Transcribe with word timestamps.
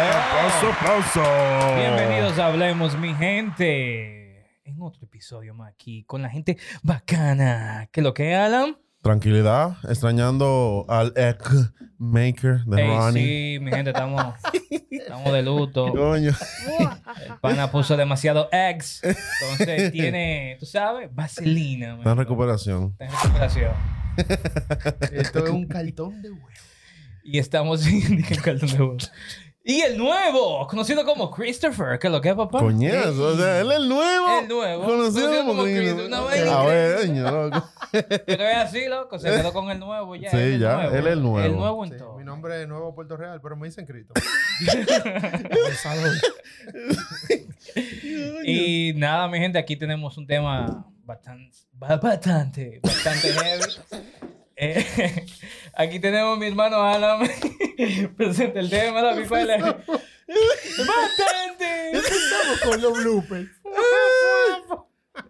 Aplauso, 0.00 0.72
aplauso. 0.72 1.74
Bienvenidos 1.74 2.38
a 2.38 2.48
Hablemos, 2.48 2.98
mi 2.98 3.14
gente. 3.14 4.44
En 4.64 4.82
otro 4.82 5.04
episodio 5.06 5.54
más 5.54 5.72
aquí 5.72 6.04
con 6.04 6.20
la 6.20 6.28
gente 6.28 6.58
bacana. 6.82 7.88
¿Qué 7.92 8.00
es 8.00 8.04
lo 8.04 8.12
que, 8.12 8.34
Alan? 8.34 8.76
Tranquilidad, 9.00 9.78
extrañando 9.88 10.84
al 10.90 11.14
egg 11.16 11.38
maker 11.96 12.58
de 12.66 12.82
Ey, 12.82 12.88
Ronnie. 12.88 13.22
sí, 13.22 13.58
mi 13.64 13.70
gente, 13.70 13.90
estamos, 13.90 14.34
estamos 14.90 15.32
de 15.32 15.42
luto. 15.42 15.90
Coño. 15.94 16.32
El 17.24 17.38
pana 17.40 17.70
puso 17.70 17.96
demasiado 17.96 18.50
eggs. 18.52 19.00
Entonces 19.02 19.92
tiene, 19.92 20.58
tú 20.60 20.66
sabes, 20.66 21.08
vaselina. 21.14 21.94
Está 21.96 22.12
en 22.12 22.18
recuperación. 22.18 22.96
Está 22.98 23.04
en 23.06 23.12
recuperación. 23.12 23.72
Esto 25.12 25.44
es 25.46 25.50
un 25.50 25.66
cartón 25.66 26.20
de 26.20 26.32
huevo. 26.32 26.46
Y 27.24 27.38
estamos 27.38 27.86
en 27.86 28.18
el 28.24 28.42
cartón 28.42 28.68
de 28.68 28.76
huevo. 28.82 28.96
Y 29.68 29.80
el 29.80 29.98
nuevo, 29.98 30.64
conocido 30.68 31.04
como 31.04 31.28
Christopher. 31.28 31.98
¿Qué 31.98 32.06
es 32.06 32.12
lo 32.12 32.20
que 32.20 32.28
es, 32.28 32.34
papá? 32.36 32.60
Coñazo, 32.60 33.20
o 33.32 33.36
sea, 33.36 33.60
él 33.60 33.72
es 33.72 33.78
el 33.78 33.88
nuevo. 33.88 34.38
El 34.40 34.46
nuevo. 34.48 34.84
Conocido 34.84 35.26
Conocido 35.26 35.44
como. 35.46 35.62
Cristo. 35.64 36.06
Una 36.06 36.20
vaina 36.20 36.60
A 36.60 36.64
ver, 36.66 37.00
coño, 37.00 37.30
loco. 37.32 37.68
Pero 37.90 38.44
es 38.44 38.56
así, 38.58 38.86
loco. 38.86 39.18
Se 39.18 39.28
quedó 39.28 39.52
con 39.52 39.68
el 39.72 39.80
nuevo 39.80 40.14
ya. 40.14 40.30
Sí, 40.30 40.36
es 40.36 40.42
el 40.54 40.60
ya, 40.60 40.74
nuevo. 40.76 40.94
él 40.96 41.06
es 41.08 41.12
el 41.14 41.22
nuevo. 41.22 41.40
El 41.46 41.56
nuevo 41.56 41.84
en 41.84 41.90
Sí, 41.90 41.96
todo. 41.98 42.16
mi 42.16 42.22
nombre 42.24 42.62
es 42.62 42.68
Nuevo 42.68 42.94
Puerto 42.94 43.16
Real, 43.16 43.40
pero 43.42 43.56
me 43.56 43.66
dicen 43.66 43.84
Cristo. 43.86 44.14
Y 48.44 48.92
nada, 48.96 49.28
mi 49.28 49.38
gente, 49.38 49.58
aquí 49.58 49.76
tenemos 49.76 50.16
un 50.16 50.26
tema 50.26 50.86
bastante, 51.04 51.56
ba- 51.72 51.96
bastante, 51.96 52.80
bastante 52.82 53.28
heavy. 53.32 53.64
Eh, 54.56 55.26
aquí 55.74 55.98
tenemos 56.00 56.36
a 56.36 56.40
mi 56.40 56.46
hermano 56.46 56.82
Alan. 56.82 57.28
Presenta 58.16 58.60
el 58.60 58.70
tema, 58.70 59.02
la 59.02 59.14
mi 59.14 59.26
cual 59.26 59.50
es 59.50 59.62
Bastante. 60.86 61.90
Estamos 61.92 62.60
con 62.64 62.80
los 62.80 62.98
bloopers. 62.98 63.48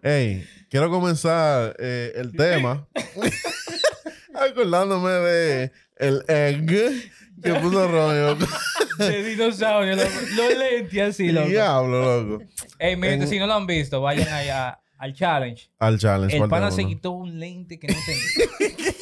Ey, 0.01 0.47
quiero 0.69 0.89
comenzar 0.89 1.75
eh, 1.79 2.13
el 2.15 2.31
tema 2.33 2.87
acordándome 4.33 5.09
de 5.11 5.71
el 5.97 6.23
egg 6.27 6.67
que 7.43 7.53
puso 7.55 7.87
loco. 7.87 8.45
De 8.97 9.23
dinosaurio, 9.23 9.95
loco. 9.95 10.09
Los 10.35 10.57
lentes 10.57 11.01
así, 11.01 11.31
loco. 11.31 11.47
Diablo, 11.49 12.23
loco. 12.23 12.43
Ey, 12.79 12.95
mi 12.95 13.07
gente, 13.07 13.25
En- 13.25 13.29
si 13.29 13.39
no 13.39 13.47
lo 13.47 13.53
han 13.53 13.67
visto, 13.67 14.01
vayan 14.01 14.27
allá 14.29 14.79
al 14.97 15.13
challenge. 15.13 15.69
Al 15.79 15.99
challenge. 15.99 16.35
El 16.37 16.49
pana 16.49 16.71
se 16.71 16.85
quitó 16.85 17.11
un 17.11 17.39
lente 17.39 17.79
que 17.79 17.87
no 17.87 17.95
tenía. 18.05 18.93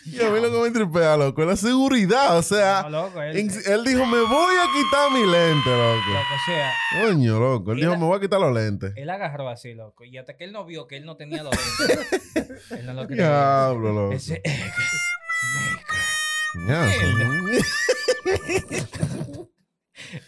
Y 0.06 0.18
a 0.20 0.30
mí 0.30 0.40
lo 0.40 0.50
que 0.50 0.58
me 0.58 0.70
tripea, 0.70 1.16
loco, 1.16 1.42
es 1.42 1.48
la 1.48 1.56
seguridad. 1.56 2.38
O 2.38 2.42
sea, 2.42 2.82
No, 2.84 2.90
loco, 2.90 3.20
él, 3.22 3.36
en- 3.36 3.50
él 3.66 3.84
dijo, 3.84 4.06
me 4.06 4.20
voy 4.22 4.54
a 4.56 4.66
quitar 4.72 5.10
mi 5.12 5.20
lente, 5.30 5.70
loco. 5.70 6.08
loco, 6.08 6.34
o 6.34 6.44
sea, 6.46 6.72
Coño, 7.06 7.38
loco. 7.38 7.72
Él 7.72 7.80
dijo, 7.80 7.96
me 7.96 8.04
voy 8.06 8.16
a 8.16 8.20
quitar 8.20 8.40
los 8.40 8.52
lentes. 8.52 8.92
él 8.96 9.10
agarró 9.10 9.48
así, 9.48 9.74
loco. 9.74 10.04
Y 10.04 10.16
hasta 10.18 10.36
que 10.36 10.44
él 10.44 10.52
no 10.52 10.64
vio 10.64 10.86
que 10.86 10.96
él 10.96 11.04
no 11.04 11.16
tenía 11.16 11.42
los 11.42 11.52
lentes. 11.54 12.70
él 12.70 12.86
no 12.86 12.94
lo 12.94 13.06
creía. 13.06 13.24
Diablo, 13.28 13.92
loco. 13.92 14.12
Ese. 14.14 14.42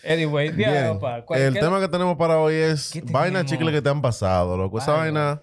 Anyway, 0.07 0.51
papá. 0.99 1.25
El 1.37 1.55
tema 1.55 1.81
que 1.81 1.89
tenemos 1.89 2.17
para 2.17 2.39
hoy 2.39 2.55
es 2.55 2.91
¿Qué 2.93 3.01
vainas 3.01 3.45
tenemos? 3.45 3.51
chicles 3.51 3.75
que 3.75 3.83
te 3.83 3.89
han 3.89 4.03
pasado, 4.03 4.57
loco. 4.57 4.79
Esa 4.79 4.93
vaina 4.93 5.43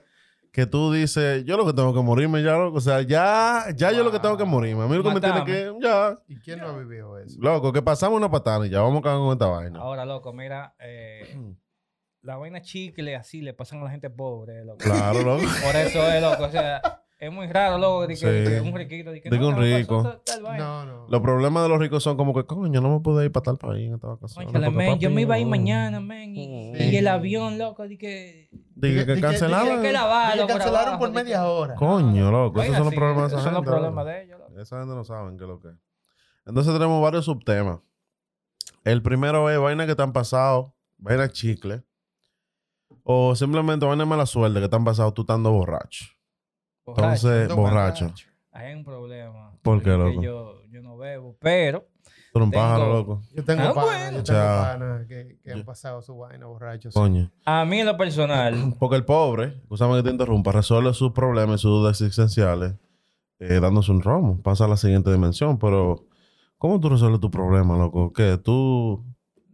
que 0.60 0.66
tú 0.68 0.92
dices, 0.92 1.44
yo 1.46 1.58
lo 1.58 1.66
que 1.66 1.74
tengo 1.74 1.94
que 1.94 2.02
morirme 2.02 2.44
ya, 2.44 2.58
loco. 2.58 2.78
O 2.78 2.82
sea, 2.82 3.02
ya, 3.02 3.66
ya 3.76 3.92
yo 3.92 4.04
lo 4.04 4.12
que 4.12 4.20
tengo 4.20 4.38
que 4.38 4.46
morirme. 4.46 4.84
A 4.84 4.88
mí 4.88 4.96
lo 4.96 5.04
que 5.04 5.12
me 5.14 5.22
tiene 5.22 5.44
que, 5.46 5.74
ya. 5.82 6.20
¿Y 6.28 6.40
quién 6.40 6.60
no 6.60 6.68
ha 6.68 6.78
vivido 6.78 7.18
eso? 7.18 7.38
Loco, 7.42 7.72
que 7.74 7.82
pasamos 7.82 8.18
una 8.18 8.30
patada 8.30 8.66
y 8.68 8.70
ya 8.70 8.82
vamos 8.82 9.00
a 9.00 9.04
cagar 9.04 9.20
con 9.20 9.32
esta 9.34 9.48
vaina. 9.48 9.80
Ahora, 9.80 10.06
loco, 10.06 10.34
mira, 10.34 10.76
eh, 10.80 11.36
la 12.22 12.38
vaina 12.38 12.62
chicle 12.62 13.16
así 13.16 13.42
le 13.42 13.54
pasan 13.54 13.80
a 13.80 13.86
la 13.86 13.92
gente 13.92 14.10
pobre, 14.10 14.66
loco. 14.66 14.80
Claro, 14.80 15.22
loco. 15.24 15.44
Por 15.66 15.76
eso 15.76 16.08
es, 16.12 16.22
loco. 16.22 16.44
O 16.44 16.50
sea, 16.52 16.82
es 17.18 17.32
muy 17.34 17.48
raro, 17.48 17.78
loco, 17.78 18.02
de 18.04 18.08
que, 18.10 18.16
Sí. 18.16 18.26
de 18.26 18.62
que 18.62 18.62
un 18.70 18.76
riquito, 18.78 19.12
de 19.12 19.22
que, 19.22 19.30
que 19.30 19.38
no, 19.38 19.48
un 19.50 19.56
me 19.56 19.62
pasó 19.62 19.78
rico. 19.78 20.04
tal- 20.04 20.22
tal 20.26 20.42
vaina. 20.44 20.66
No, 20.66 20.86
no. 20.86 21.08
Los 21.10 21.22
problemas 21.22 21.64
de 21.64 21.70
los 21.70 21.80
ricos 21.80 22.04
son 22.04 22.16
como 22.16 22.34
que, 22.34 22.46
coño, 22.46 22.80
no 22.82 22.94
me 22.94 23.00
pude 23.02 23.26
ir 23.26 23.32
para 23.32 23.44
tal 23.46 23.58
país 23.58 23.88
en 23.88 23.96
esta 23.96 24.08
vacación. 24.08 25.00
Yo 25.00 25.10
me 25.10 25.22
iba 25.24 25.36
a 25.36 25.40
ir 25.40 25.48
mañana, 25.48 26.00
men. 26.00 26.36
Y, 26.36 26.74
Sí. 26.78 26.84
y 26.92 26.96
el 26.98 27.08
avión, 27.08 27.58
loco, 27.58 27.88
de 27.88 27.98
que... 27.98 28.50
Dije 28.80 29.00
Di 29.00 29.06
que. 29.06 29.28
Hay 29.28 29.82
que 29.82 29.92
lavarlo 29.92 30.48
cancelaron 30.48 31.00
por 31.00 31.10
de 31.10 31.16
media 31.16 31.46
hora. 31.48 31.76
Coño, 31.76 32.32
loco. 32.32 32.62
Esos 32.62 32.76
son 32.78 32.86
los 32.86 32.96
problemas 32.96 33.24
de 33.24 33.28
esa 33.28 33.36
esos 33.36 33.44
son 33.44 33.54
los 33.54 33.62
gente, 33.62 33.72
problemas 33.72 34.06
de 34.06 34.24
ellos, 34.24 34.40
loco. 34.40 34.60
Esa 34.60 34.80
gente 34.80 34.96
no 34.96 35.04
saben 35.04 35.38
qué 35.38 35.44
es 35.44 35.50
lo 35.50 35.60
que 35.60 35.68
es. 35.70 35.76
Entonces 36.46 36.74
tenemos 36.74 37.02
varios 37.02 37.26
subtemas. 37.26 37.80
El 38.86 39.02
primero 39.02 39.50
es 39.50 39.60
vainas 39.60 39.88
que 39.88 39.96
te 39.96 40.02
han 40.02 40.14
pasado, 40.14 40.74
vainas 40.98 41.34
chicle. 41.34 41.84
O 43.04 43.36
simplemente 43.36 43.86
vainas 43.86 44.06
de 44.06 44.10
mala 44.10 44.26
suerte 44.26 44.62
que 44.62 44.70
te 44.70 44.76
han 44.76 44.86
pasado 44.86 45.14
tú 45.14 45.22
estando 45.22 45.52
borracho. 45.52 46.06
Borracho. 46.86 47.28
Entonces, 47.28 47.56
borracho. 47.56 48.14
Hay 48.52 48.74
un 48.74 48.84
problema. 48.86 49.52
¿Por 49.62 49.84
qué, 49.84 49.92
porque 49.92 50.12
loco? 50.12 50.22
Yo, 50.22 50.64
yo 50.70 50.82
no 50.82 50.96
bebo, 50.98 51.38
pero... 51.40 51.89
Tú 52.32 52.40
eres 52.40 52.46
un 52.46 52.52
pájaro, 52.52 52.94
loco. 52.94 53.22
Yo 53.34 53.44
tengo 53.44 53.62
Ah, 53.64 53.74
panas, 53.74 53.86
bueno. 53.86 54.18
yo 54.18 54.24
tengo 54.24 54.40
Ya. 54.40 54.62
panas 54.62 55.08
que, 55.08 55.38
que 55.44 55.50
Yo- 55.50 55.56
han 55.56 55.64
pasado 55.66 56.02
su 56.02 56.18
vaina 56.18 56.46
borrachos. 56.46 56.94
Coño. 56.94 57.32
A 57.46 57.66
mí 57.66 57.80
en 57.80 57.86
lo 57.88 57.98
personal, 57.98 58.76
Porque 58.80 58.96
el 58.98 59.06
pobre, 59.06 59.58
escúchame 59.64 59.96
que 59.98 60.04
te 60.04 60.10
interrumpa, 60.12 60.52
resuelve 60.52 60.94
sus 60.94 61.12
problemas 61.12 61.60
y 61.60 61.62
sus 61.64 61.72
dudas 61.72 62.00
existenciales 62.00 62.74
eh, 63.40 63.60
dándose 63.60 63.92
un 63.92 64.02
romo. 64.02 64.42
Pasa 64.42 64.66
a 64.66 64.68
la 64.68 64.78
siguiente 64.78 65.12
dimensión. 65.12 65.58
Pero, 65.58 66.06
¿cómo 66.58 66.80
tú 66.80 66.90
resuelves 66.90 67.20
tu 67.20 67.32
problema, 67.32 67.78
loco? 67.78 68.12
¿Qué? 68.14 68.38
Tú. 68.38 69.04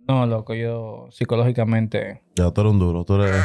no, 0.08 0.26
loco, 0.26 0.54
yo 0.54 1.08
psicológicamente... 1.12 2.24
Ya, 2.36 2.52
tú 2.52 2.62
eres 2.62 2.74
un 2.74 2.80
duro. 2.80 3.06
Tú 3.06 3.16
eres. 3.22 3.44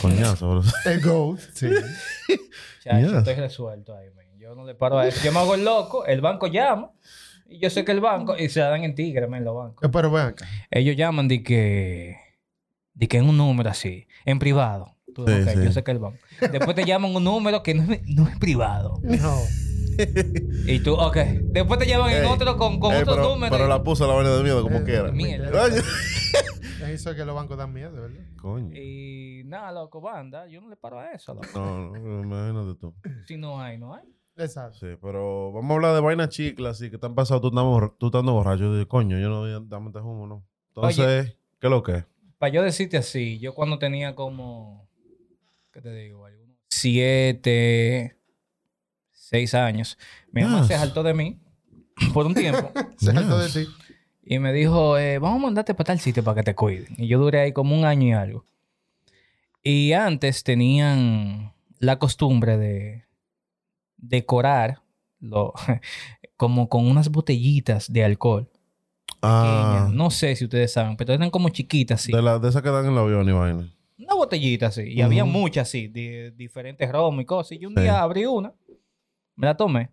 Coñazo, 0.00 0.48
bro. 0.50 0.62
El 0.84 1.00
GOAT, 1.02 1.38
sí. 1.54 1.68
Chacho, 2.84 2.98
Yes. 3.08 3.12
estoy 3.12 3.34
resuelto 3.34 3.96
ahí, 3.96 4.06
men. 4.16 4.26
Yo 4.38 4.54
no 4.54 4.64
le 4.64 4.74
paro 4.74 4.98
a 4.98 5.06
eso. 5.08 5.22
Yo 5.24 5.32
me 5.32 5.40
hago 5.40 5.54
el 5.54 5.64
loco, 5.64 6.06
el 6.06 6.20
banco 6.20 6.46
llama. 6.46 6.90
Y 7.48 7.58
yo 7.60 7.70
sé 7.70 7.84
que 7.84 7.92
el 7.92 8.00
banco, 8.00 8.36
y 8.36 8.48
se 8.50 8.60
la 8.60 8.68
dan 8.68 8.84
en 8.84 8.94
tigre, 8.94 9.26
men, 9.26 9.44
los 9.44 9.54
bancos. 9.56 9.82
Eh, 9.86 9.90
Pero 9.92 10.10
ven 10.10 10.26
acá. 10.26 10.46
Ellos 10.70 10.96
llaman 10.96 11.28
de 11.28 11.42
que, 11.42 12.16
de 12.94 13.08
que 13.08 13.16
en 13.18 13.28
un 13.28 13.36
número 13.38 13.70
así, 13.70 14.06
en 14.26 14.38
privado. 14.38 14.94
Tú, 15.14 15.26
Sí, 15.26 15.32
ok, 15.32 15.48
sí. 15.54 15.64
yo 15.64 15.72
sé 15.72 15.82
que 15.82 15.90
el 15.92 15.98
banco. 15.98 16.18
Después 16.52 16.76
te 16.76 16.84
llaman 16.84 17.14
un 17.16 17.24
número 17.24 17.62
que 17.62 17.74
no 17.74 17.90
es, 17.92 18.02
no 18.06 18.28
es 18.28 18.38
privado. 18.38 19.00
No. 19.02 19.38
Y 20.68 20.78
tú, 20.78 20.94
ok. 20.94 21.16
Después 21.50 21.80
te 21.80 21.86
llaman 21.86 22.12
en 22.12 22.24
otro 22.26 22.56
con, 22.56 22.78
con 22.78 22.94
Ey, 22.94 23.02
otro 23.02 23.16
pero, 23.16 23.28
número. 23.30 23.50
pero 23.50 23.66
la 23.66 23.82
puso 23.82 24.06
la 24.06 24.14
vaina 24.14 24.30
de 24.30 24.42
miedo 24.44 24.62
como 24.62 24.76
Eh, 24.78 24.84
quiera. 24.84 25.10
Mierda. 25.10 25.66
Eso 26.86 27.10
es 27.10 27.16
que 27.16 27.24
los 27.24 27.34
bancos 27.34 27.58
dan 27.58 27.72
miedo, 27.72 27.90
¿verdad? 27.92 28.16
Coño. 28.40 28.76
Y 28.76 29.42
nada, 29.46 29.72
loco, 29.72 30.00
banda. 30.00 30.46
Yo 30.46 30.60
no 30.60 30.68
le 30.68 30.76
paro 30.76 31.00
a 31.00 31.10
eso, 31.10 31.34
loco. 31.34 31.48
No, 31.54 31.90
no, 31.98 32.22
imagínate 32.22 32.78
tú. 32.78 32.94
Si 33.26 33.36
no 33.36 33.60
hay, 33.60 33.76
no 33.78 33.92
hay. 33.92 34.04
Exacto. 34.38 34.78
Sí, 34.78 34.86
pero 35.02 35.52
vamos 35.52 35.70
a 35.70 35.74
hablar 35.74 35.94
de 35.94 36.00
vainas 36.00 36.28
chiclas, 36.28 36.76
así 36.76 36.90
que 36.90 36.98
te 36.98 37.06
han 37.06 37.14
pasado 37.14 37.40
tú 37.40 37.48
estando, 37.48 37.96
tú 37.98 38.06
estando 38.06 38.32
borracho. 38.32 38.64
Yo 38.64 38.74
digo, 38.76 38.88
coño, 38.88 39.18
yo 39.18 39.28
no 39.28 39.60
dame 39.66 39.88
este 39.88 39.98
humo, 40.00 40.26
¿no? 40.26 40.46
Entonces, 40.68 41.36
¿qué 41.60 41.66
es 41.66 41.70
lo 41.70 41.82
que 41.82 41.96
es? 41.96 42.04
Para 42.38 42.52
yo 42.52 42.62
decirte 42.62 42.96
así, 42.96 43.38
yo 43.40 43.52
cuando 43.54 43.78
tenía 43.80 44.14
como, 44.14 44.88
¿qué 45.72 45.80
te 45.80 45.92
digo? 45.92 46.24
Algunos 46.24 46.56
siete, 46.70 48.16
seis 49.10 49.54
años, 49.54 49.98
mi 50.30 50.42
mamá 50.42 50.62
se 50.64 50.74
Yes. 50.74 50.80
saltó 50.82 51.02
de 51.02 51.14
mí 51.14 51.38
por 52.14 52.26
un 52.26 52.34
tiempo 52.34 52.70
Se 52.96 53.12
saltó 53.12 53.38
de 53.40 53.46
Yes. 53.48 53.54
ti. 53.54 53.66
y 54.22 54.38
me 54.38 54.52
dijo, 54.52 54.96
eh, 54.98 55.18
vamos 55.18 55.40
a 55.40 55.46
mandarte 55.46 55.74
para 55.74 55.86
tal 55.88 55.98
sitio 56.00 56.22
para 56.22 56.36
que 56.36 56.42
te 56.44 56.54
cuiden. 56.54 56.94
Y 56.96 57.08
yo 57.08 57.18
duré 57.18 57.40
ahí 57.40 57.52
como 57.52 57.76
un 57.76 57.84
año 57.84 58.06
y 58.08 58.12
algo. 58.12 58.44
Y 59.64 59.92
antes 59.94 60.44
tenían 60.44 61.52
la 61.80 61.98
costumbre 61.98 62.56
de 62.56 63.04
decorar 63.98 64.80
lo, 65.20 65.52
como 66.36 66.68
con 66.68 66.86
unas 66.86 67.10
botellitas 67.10 67.92
de 67.92 68.04
alcohol. 68.04 68.48
Ah, 69.20 69.72
pequeñas. 69.82 69.94
No 69.96 70.10
sé 70.10 70.34
si 70.36 70.44
ustedes 70.44 70.72
saben, 70.72 70.96
pero 70.96 71.12
eran 71.12 71.30
como 71.30 71.48
chiquitas, 71.48 72.00
sí. 72.02 72.12
de, 72.12 72.22
la, 72.22 72.38
de 72.38 72.48
esas 72.48 72.62
que 72.62 72.70
dan 72.70 72.86
en 72.86 72.92
el 72.92 72.98
avión 72.98 73.28
y 73.28 73.32
vaina. 73.32 73.68
Una 73.98 74.14
botellita 74.14 74.68
así. 74.68 74.82
Y 74.82 75.02
había 75.02 75.24
muchas 75.24 75.68
así, 75.68 75.88
de 75.88 76.30
diferentes 76.30 76.90
romos 76.90 77.22
y 77.22 77.24
cosas. 77.26 77.52
Y 77.52 77.58
yo 77.58 77.68
un 77.68 77.74
Sí. 77.74 77.82
día 77.82 78.00
abrí 78.00 78.24
una, 78.26 78.52
me 79.34 79.46
la 79.46 79.56
tomé. 79.56 79.90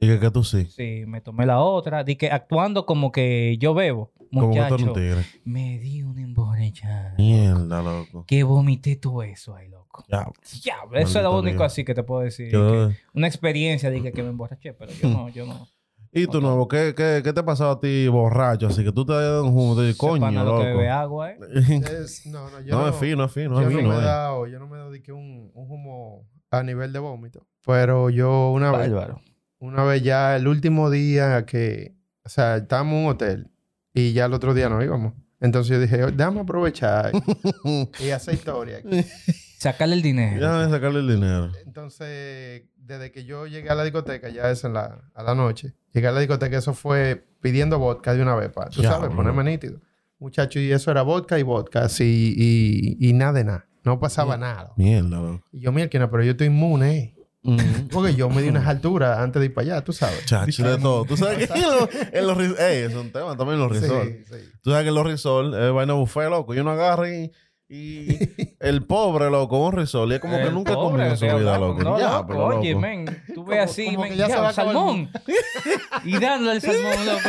Y 0.00 0.18
que, 0.18 0.30
tú 0.30 0.42
sí. 0.44 0.64
Sí, 0.64 1.04
me 1.06 1.20
tomé 1.20 1.44
la 1.44 1.60
otra. 1.60 2.02
Di 2.04 2.16
que 2.16 2.30
actuando 2.30 2.86
como 2.86 3.12
que 3.12 3.56
yo 3.58 3.74
bebo. 3.74 4.12
Como 4.32 4.52
que 4.52 4.60
Muchacho, 4.60 4.76
un 4.76 4.92
tigre. 4.94 5.24
me 5.44 5.78
di 5.78 6.02
una 6.02 6.22
emborrachada. 6.22 7.14
Mierda, 7.18 7.82
loco. 7.82 8.24
Que 8.26 8.42
vomité 8.42 8.96
todo 8.96 9.22
eso 9.22 9.54
ahí, 9.56 9.68
loco. 9.68 10.04
Ya. 10.08 10.26
Ya, 10.62 10.76
eso 10.94 11.18
es 11.18 11.24
lo 11.24 11.38
único 11.38 11.64
así 11.64 11.84
que 11.84 11.94
te 11.94 12.02
puedo 12.02 12.22
decir. 12.22 12.50
Que- 12.50 12.96
una 13.12 13.26
experiencia, 13.26 13.90
dije 13.90 14.12
que 14.12 14.22
me 14.22 14.30
emborraché, 14.30 14.72
pero 14.72 14.92
yo 14.92 15.08
no, 15.08 15.28
yo 15.28 15.44
no. 15.46 15.68
¿Y 16.12 16.26
tú, 16.26 16.40
nuevo? 16.40 16.66
¿Qué, 16.66 16.94
qué, 16.96 17.20
qué 17.22 17.32
te 17.32 17.40
ha 17.40 17.44
pasado 17.44 17.72
a 17.72 17.80
ti 17.80 18.08
borracho? 18.08 18.68
Así 18.68 18.82
que 18.82 18.90
tú 18.92 19.04
te 19.04 19.12
has 19.12 19.20
dado 19.20 19.44
un 19.44 19.50
humo. 19.56 19.80
Ese 19.82 19.96
coño, 19.98 20.20
pana 20.20 20.42
lo 20.44 20.58
que 20.58 20.64
bebe 20.64 20.84
loco. 20.86 20.92
agua, 20.94 21.30
¿eh? 21.32 21.38
Es- 22.02 22.26
no, 22.26 22.50
no, 22.50 22.60
yo 22.60 22.74
no, 22.74 22.82
no, 22.82 22.88
es 22.88 22.96
fino, 22.96 23.24
es 23.24 23.32
fino, 23.32 23.60
yo 23.60 23.68
es 23.68 23.70
no 23.72 23.76
vino. 23.76 23.88
me 23.90 23.96
he 23.96 23.98
eh. 23.98 24.04
dado, 24.04 24.46
yo 24.46 24.58
no 24.58 24.66
me 24.66 24.76
he 24.76 24.78
dado 24.78 24.90
de 24.90 25.02
que 25.02 25.12
un, 25.12 25.50
un 25.54 25.70
humo 25.70 26.26
a 26.50 26.62
nivel 26.62 26.92
de 26.92 26.98
vómito. 26.98 27.46
Pero 27.64 28.10
yo 28.10 28.50
una 28.50 28.72
vez, 28.72 28.90
Bárbaro. 28.92 29.20
Una 29.60 29.84
vez 29.84 30.02
ya 30.02 30.36
el 30.36 30.48
último 30.48 30.90
día 30.90 31.46
que, 31.46 31.94
o 32.24 32.28
sea, 32.28 32.56
estábamos 32.56 32.94
en 32.94 32.98
un 33.04 33.10
hotel 33.10 33.50
Y 33.94 34.12
ya 34.12 34.24
el 34.26 34.32
otro 34.34 34.52
día 34.54 34.68
nos 34.68 34.82
íbamos. 34.84 35.14
Entonces 35.40 35.70
yo 35.70 35.80
dije, 35.80 35.96
déjame 36.12 36.40
aprovechar 36.40 37.12
y 37.98 38.10
hacer 38.10 38.34
historia. 38.34 38.78
aquí". 38.78 39.04
Sacarle 39.58 39.94
el 39.94 40.02
dinero. 40.02 40.40
Ya 40.40 40.68
sacarle 40.70 41.00
el 41.00 41.08
dinero. 41.08 41.52
Entonces, 41.66 42.62
desde 42.76 43.12
que 43.12 43.24
yo 43.26 43.46
llegué 43.46 43.68
a 43.68 43.74
la 43.74 43.84
discoteca, 43.84 44.28
ya 44.30 44.50
es 44.50 44.64
en 44.64 44.72
la, 44.72 45.02
a 45.14 45.22
la 45.22 45.34
noche, 45.34 45.74
llegué 45.92 46.06
a 46.08 46.12
la 46.12 46.20
discoteca, 46.20 46.56
eso 46.56 46.72
fue 46.72 47.26
pidiendo 47.42 47.78
vodka 47.78 48.14
de 48.14 48.22
una 48.22 48.34
vez, 48.36 48.48
para, 48.50 48.70
tú 48.70 48.80
Ya, 48.80 48.90
sabes, 48.92 49.08
bro. 49.08 49.16
ponerme 49.16 49.44
nítido. 49.44 49.78
Muchacho, 50.18 50.58
y 50.60 50.72
eso 50.72 50.90
era 50.90 51.02
vodka 51.02 51.38
y 51.38 51.42
vodka, 51.42 51.84
así, 51.84 52.34
y, 52.36 52.96
y 53.06 53.12
nada 53.12 53.32
de 53.34 53.44
nada. 53.44 53.66
No 53.84 53.98
pasaba 54.00 54.36
nada. 54.38 54.72
Mierda, 54.76 55.20
loco. 55.20 55.44
Y 55.52 55.60
yo, 55.60 55.72
mierda, 55.72 56.10
pero 56.10 56.22
yo 56.22 56.30
estoy 56.32 56.46
inmune, 56.46 56.96
eh. 56.98 57.14
Mm. 57.42 57.88
Porque 57.90 58.14
yo 58.14 58.28
me 58.28 58.42
di 58.42 58.48
unas 58.50 58.66
alturas 58.66 59.18
antes 59.18 59.40
de 59.40 59.46
ir 59.46 59.54
para 59.54 59.64
allá, 59.76 59.84
tú 59.84 59.92
sabes. 59.92 60.26
Chacho, 60.26 60.62
de 60.62 60.78
todo. 60.78 61.04
Tú 61.06 61.16
sabes 61.16 61.48
que 61.50 61.58
en 61.58 61.62
los, 61.62 61.88
en 62.12 62.26
los 62.26 62.58
Ey, 62.60 62.84
es 62.84 62.94
un 62.94 63.10
tema 63.10 63.36
también 63.36 63.54
en 63.54 63.60
los 63.60 63.72
resorts. 63.72 64.10
Sí, 64.10 64.24
sí. 64.30 64.50
Tú 64.62 64.70
sabes 64.70 64.84
que 64.84 64.88
en 64.90 64.94
los 64.94 65.06
resorts 65.06 65.56
es 65.56 65.72
vaina 65.72 65.94
buffet, 65.94 66.28
loco. 66.28 66.54
Y 66.54 66.58
uno 66.58 66.72
agarra 66.72 67.08
y... 67.08 67.30
Y 67.72 68.18
el 68.60 68.84
pobre, 68.84 69.30
loco, 69.30 69.64
un 69.64 69.72
resort. 69.72 70.10
Y 70.10 70.14
es 70.14 70.20
como 70.20 70.36
que 70.38 70.50
nunca 70.50 70.74
comió 70.74 71.06
en 71.06 71.16
su 71.16 71.24
vida, 71.24 71.34
hablamos. 71.34 71.68
loco. 71.78 71.82
No, 71.84 71.98
Ya, 72.00 72.10
loco, 72.10 72.26
pero, 72.26 72.46
oye, 72.46 72.74
men, 72.74 73.22
tú 73.32 73.44
ves 73.44 73.60
así, 73.60 73.86
como 73.86 74.00
men, 74.00 74.10
que 74.10 74.16
ya 74.18 74.26
ya, 74.28 74.34
se 74.34 74.40
va 74.40 74.48
a 74.48 74.50
acabar 74.50 74.74
el 74.74 74.76
salmón. 74.82 75.10
y 76.04 76.18
dándole 76.18 76.56
el 76.56 76.60
salmón, 76.62 77.06
loco. 77.06 77.28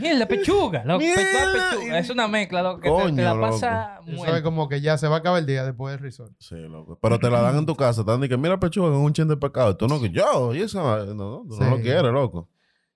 Mierda, 0.00 0.26
pechuga, 0.26 0.84
loco. 0.84 1.00
Mierda. 1.00 1.22
Pechuga, 1.22 1.70
pechuga. 1.76 1.98
Es 1.98 2.10
una 2.10 2.28
mezcla, 2.28 2.62
loco, 2.62 2.80
que 2.80 2.88
te- 2.90 2.96
te, 2.96 3.02
Coño, 3.02 3.22
la 3.22 3.34
loco. 3.34 3.40
pasa 3.46 3.58
sabes 4.00 4.14
muerta. 4.16 4.42
como 4.42 4.68
que 4.68 4.80
ya 4.80 4.98
se 4.98 5.06
va 5.08 5.16
a 5.16 5.18
acabar 5.20 5.38
el 5.40 5.46
día 5.46 5.64
después 5.64 5.92
del 5.94 6.00
resort. 6.02 6.32
Sí, 6.38 6.56
loco. 6.56 6.98
Pero 7.00 7.18
te 7.18 7.30
la 7.30 7.40
dan 7.40 7.56
en 7.58 7.66
tu 7.66 7.74
casa. 7.76 8.04
Te 8.04 8.10
dan 8.10 8.20
de 8.20 8.28
que 8.28 8.36
mira 8.36 8.58
pechuga 8.58 8.88
con 8.90 8.98
un 9.00 9.12
chin 9.12 9.28
de 9.28 9.36
pescado. 9.36 9.70
Y 9.72 9.76
tú 9.76 9.86
no, 9.88 10.00
que 10.00 10.10
yo. 10.10 10.54
Y 10.54 10.62
esa... 10.62 10.80
No, 11.06 11.14
no, 11.14 11.44
tú 11.48 11.56
no 11.60 11.70
lo 11.70 11.80
quieres, 11.80 12.12
loco. 12.12 12.48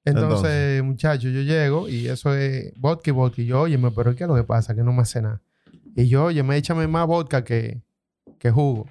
Entonces, 0.05 0.33
Entonces. 0.51 0.83
muchacho, 0.85 1.29
yo 1.29 1.43
llego 1.43 1.89
y 1.89 2.09
eso 2.09 2.33
es 2.35 2.73
vodka 2.77 3.11
y 3.11 3.13
vodka. 3.13 3.43
Y 3.43 3.47
yo, 3.47 3.61
óyeme, 3.61 3.91
pero 3.91 4.15
¿qué 4.17 4.25
es 4.25 4.29
lo 4.29 4.35
que 4.37 4.45
pasa? 4.45 4.75
Que 4.75 4.83
no 4.83 4.93
me 4.93 5.03
hace 5.03 5.21
nada. 5.21 5.43
Y 5.95 6.09
yo, 6.09 6.25
oye, 6.25 6.43
me 6.43 6.57
échame 6.57 6.87
más 6.89 7.07
vodka 7.07 7.45
que, 7.45 7.83
que 8.39 8.51
jugo. 8.51 8.87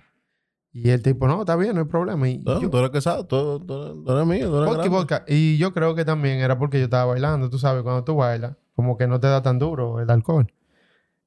Y 0.83 0.89
el 0.89 1.01
tipo, 1.01 1.27
no, 1.27 1.39
está 1.41 1.55
bien, 1.55 1.73
no 1.75 1.81
hay 1.81 1.87
problema. 1.87 2.27
Y 2.29 2.37
No, 2.39 2.61
yo, 2.61 2.69
tú 2.69 2.77
eres 2.77 2.91
que 2.91 3.01
sabes. 3.01 3.27
Tú, 3.27 3.59
tú- 3.59 4.03
tú 4.05 4.11
eres 4.11 4.25
mío. 4.27 4.49
Tú 4.49 4.57
eres 4.57 4.73
grande. 4.73 4.89
vodka. 4.89 5.23
Y 5.27 5.57
yo 5.57 5.73
creo 5.73 5.95
que 5.95 6.05
también 6.05 6.39
era 6.39 6.57
porque 6.59 6.77
yo 6.79 6.85
estaba 6.85 7.05
bailando. 7.05 7.49
Tú 7.49 7.57
sabes, 7.57 7.83
cuando 7.83 8.03
tú 8.03 8.15
bailas, 8.15 8.55
como 8.75 8.97
que 8.97 9.07
no 9.07 9.19
te 9.19 9.27
da 9.27 9.41
tan 9.41 9.57
duro 9.59 9.99
el 9.99 10.09
alcohol. 10.09 10.47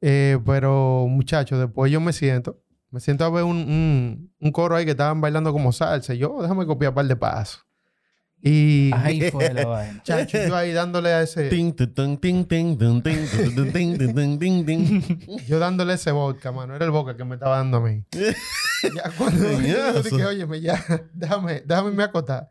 Eh, 0.00 0.38
pero, 0.46 1.06
muchacho, 1.08 1.58
después 1.58 1.90
yo 1.92 2.00
me 2.00 2.12
siento. 2.12 2.58
Me 2.90 3.00
siento 3.00 3.24
a 3.24 3.30
ver 3.30 3.44
un, 3.44 3.56
un, 3.56 4.32
un 4.40 4.52
coro 4.52 4.74
ahí 4.76 4.84
que 4.84 4.92
estaban 4.92 5.20
bailando 5.20 5.52
como 5.52 5.72
salsa. 5.72 6.14
Y 6.14 6.18
yo, 6.18 6.38
déjame 6.42 6.66
copiar 6.66 6.90
un 6.90 6.94
par 6.96 7.06
de 7.06 7.16
pasos. 7.16 7.64
Y, 8.42 8.90
Ahí 8.94 9.30
fue 9.30 9.52
la 9.52 9.66
vaina. 9.66 9.92
muchacho, 9.94 10.38
yo 10.46 10.56
ahí 10.56 10.72
dándole 10.72 11.10
a 11.10 11.22
ese... 11.22 11.50
Yo 15.46 15.58
dándole 15.58 15.94
ese 15.94 16.10
vodka, 16.10 16.50
mano. 16.50 16.74
Era 16.74 16.86
el 16.86 16.90
vodka 16.90 17.16
que 17.16 17.24
me 17.24 17.34
estaba 17.34 17.58
dando 17.58 17.78
a 17.78 17.80
mí. 17.80 18.04
ya 18.12 19.10
cuando 19.18 19.60
yo 19.60 20.02
dije, 20.02 20.24
óyeme, 20.24 20.60
ya, 20.60 20.82
déjame, 21.12 21.62
déjame 21.66 21.90
me 21.90 22.02
acotar. 22.02 22.48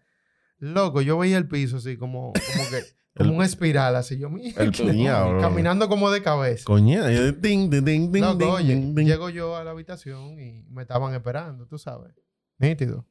Loco, 0.60 1.02
yo 1.02 1.18
veía 1.18 1.38
el 1.38 1.48
piso 1.48 1.78
así 1.78 1.98
como, 1.98 2.34
como 2.34 2.70
que, 2.70 2.84
como 3.16 3.36
una 3.36 3.46
espiral 3.46 3.96
así. 3.96 4.20
Yo, 4.20 4.30
mira, 4.30 4.62
el 4.62 4.72
puñado, 4.72 5.40
caminando 5.40 5.88
como 5.88 6.12
de 6.12 6.22
cabeza. 6.22 6.66
Coña. 6.66 7.06
ting, 7.42 7.70
ting, 7.70 8.12
ting, 8.12 8.22
Loco, 8.22 8.52
oye, 8.52 8.76
llego 8.94 9.30
yo 9.30 9.56
a 9.56 9.64
la 9.64 9.72
habitación 9.72 10.40
y 10.40 10.66
me 10.70 10.84
estaban 10.84 11.14
esperando, 11.16 11.66
tú 11.66 11.78
sabes. 11.78 12.14
Nítido. 12.58 13.08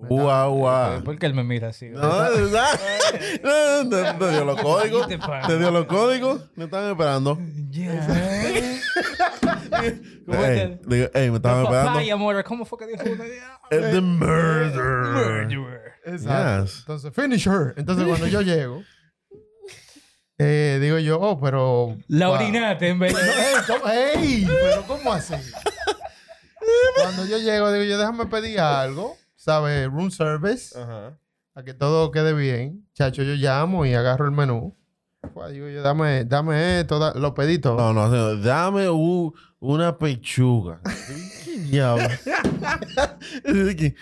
Guau, 0.00 0.54
guau. 0.54 1.02
¿Por 1.02 1.18
qué 1.18 1.26
él 1.26 1.34
me 1.34 1.42
mira 1.42 1.68
así? 1.68 1.88
No, 1.88 2.30
de 2.30 2.42
verdad. 2.42 2.68
No, 3.42 3.84
no, 3.84 3.90
te, 3.90 4.14
te 4.24 4.30
dio 4.30 4.44
los 4.44 4.60
códigos. 4.60 5.06
¿Qué 5.08 5.18
te 5.18 5.58
dio 5.58 5.70
los 5.70 5.86
códigos. 5.86 6.50
Me 6.54 6.64
estaban 6.64 6.90
esperando. 6.90 7.38
Ya. 7.70 8.06
¿Cómo 10.26 10.44
Ey, 10.44 10.56
que- 10.56 10.78
digo, 10.86 11.08
ey, 11.14 11.30
me 11.30 11.36
estaban 11.36 11.64
esperando. 11.64 11.90
Papaya, 11.92 12.14
amor. 12.14 12.44
¿Cómo 12.44 12.64
fue 12.64 12.78
que 12.78 12.86
dijo? 12.86 13.02
Es 13.70 13.90
the 13.92 14.00
murder. 14.00 15.02
Murderer. 15.12 15.92
Exacto. 16.04 16.64
Yes. 16.64 16.78
Entonces, 16.80 17.12
finish 17.14 17.46
her. 17.48 17.74
Entonces, 17.76 18.06
cuando 18.06 18.26
yo 18.28 18.40
llego, 18.42 18.82
eh, 20.38 20.78
digo 20.80 20.98
yo, 20.98 21.20
oh, 21.20 21.40
pero. 21.40 21.96
La 22.08 22.28
wow. 22.28 22.36
orinate 22.36 22.88
en 22.88 22.98
vez 23.00 23.12
No, 23.12 23.18
de... 23.18 23.30
ey, 23.30 23.56
¿cómo, 23.66 23.88
ey, 23.92 24.46
pero 24.46 24.82
¿cómo 24.86 25.12
así? 25.12 25.34
Cuando 27.02 27.26
yo 27.26 27.38
llego, 27.38 27.72
digo 27.72 27.84
yo, 27.84 27.98
déjame 27.98 28.26
pedir 28.26 28.60
algo, 28.60 29.16
¿sabes? 29.52 29.86
Room 29.90 30.10
service, 30.10 30.78
Ajá. 30.78 31.18
a 31.54 31.62
que 31.62 31.72
todo 31.72 32.10
quede 32.10 32.34
bien. 32.34 32.86
Chacho, 32.92 33.22
yo 33.22 33.32
llamo 33.34 33.86
y 33.86 33.94
agarro 33.94 34.26
el 34.26 34.32
menú. 34.32 34.76
Pues, 35.32 35.52
digo 35.52 35.68
yo, 35.68 35.80
dame, 35.82 36.26
dame 36.26 36.80
esto, 36.80 36.98
da- 36.98 37.14
lo 37.14 37.32
pedí 37.32 37.58
todo. 37.58 37.76
No, 37.78 37.94
no, 37.94 38.10
señor, 38.10 38.42
dame 38.42 38.90
u- 38.90 39.32
una 39.60 39.96
pechuga. 39.96 40.80
¿Qué 41.44 41.58
diablo? 41.60 42.08
Es 43.44 43.74
que- 43.76 43.94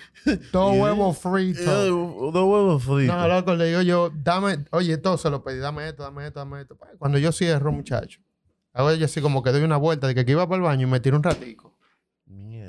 todo 0.50 0.74
y- 0.74 0.80
huevo 0.80 1.12
frito. 1.12 1.60
eh, 1.60 1.88
Dos 1.90 2.34
huevos 2.34 2.82
fritos. 2.82 3.16
No, 3.16 3.28
loco, 3.28 3.54
le 3.54 3.66
digo 3.66 3.82
yo, 3.82 4.10
dame, 4.14 4.64
oye, 4.72 4.98
todo 4.98 5.16
se 5.16 5.30
lo 5.30 5.44
pedí, 5.44 5.58
dame 5.58 5.88
esto, 5.88 6.02
dame 6.02 6.26
esto, 6.26 6.40
dame 6.40 6.60
esto. 6.62 6.76
Cuando 6.98 7.18
yo 7.18 7.30
cierro, 7.30 7.70
muchacho, 7.70 8.20
hago 8.72 8.92
yo 8.94 9.04
así 9.04 9.20
como 9.20 9.42
que 9.44 9.52
doy 9.52 9.62
una 9.62 9.76
vuelta 9.76 10.08
de 10.08 10.14
que, 10.16 10.24
que 10.24 10.32
iba 10.32 10.44
para 10.48 10.56
el 10.56 10.62
baño 10.62 10.88
y 10.88 10.90
me 10.90 10.98
tiro 11.00 11.16
un 11.16 11.22
ratico. 11.22 11.75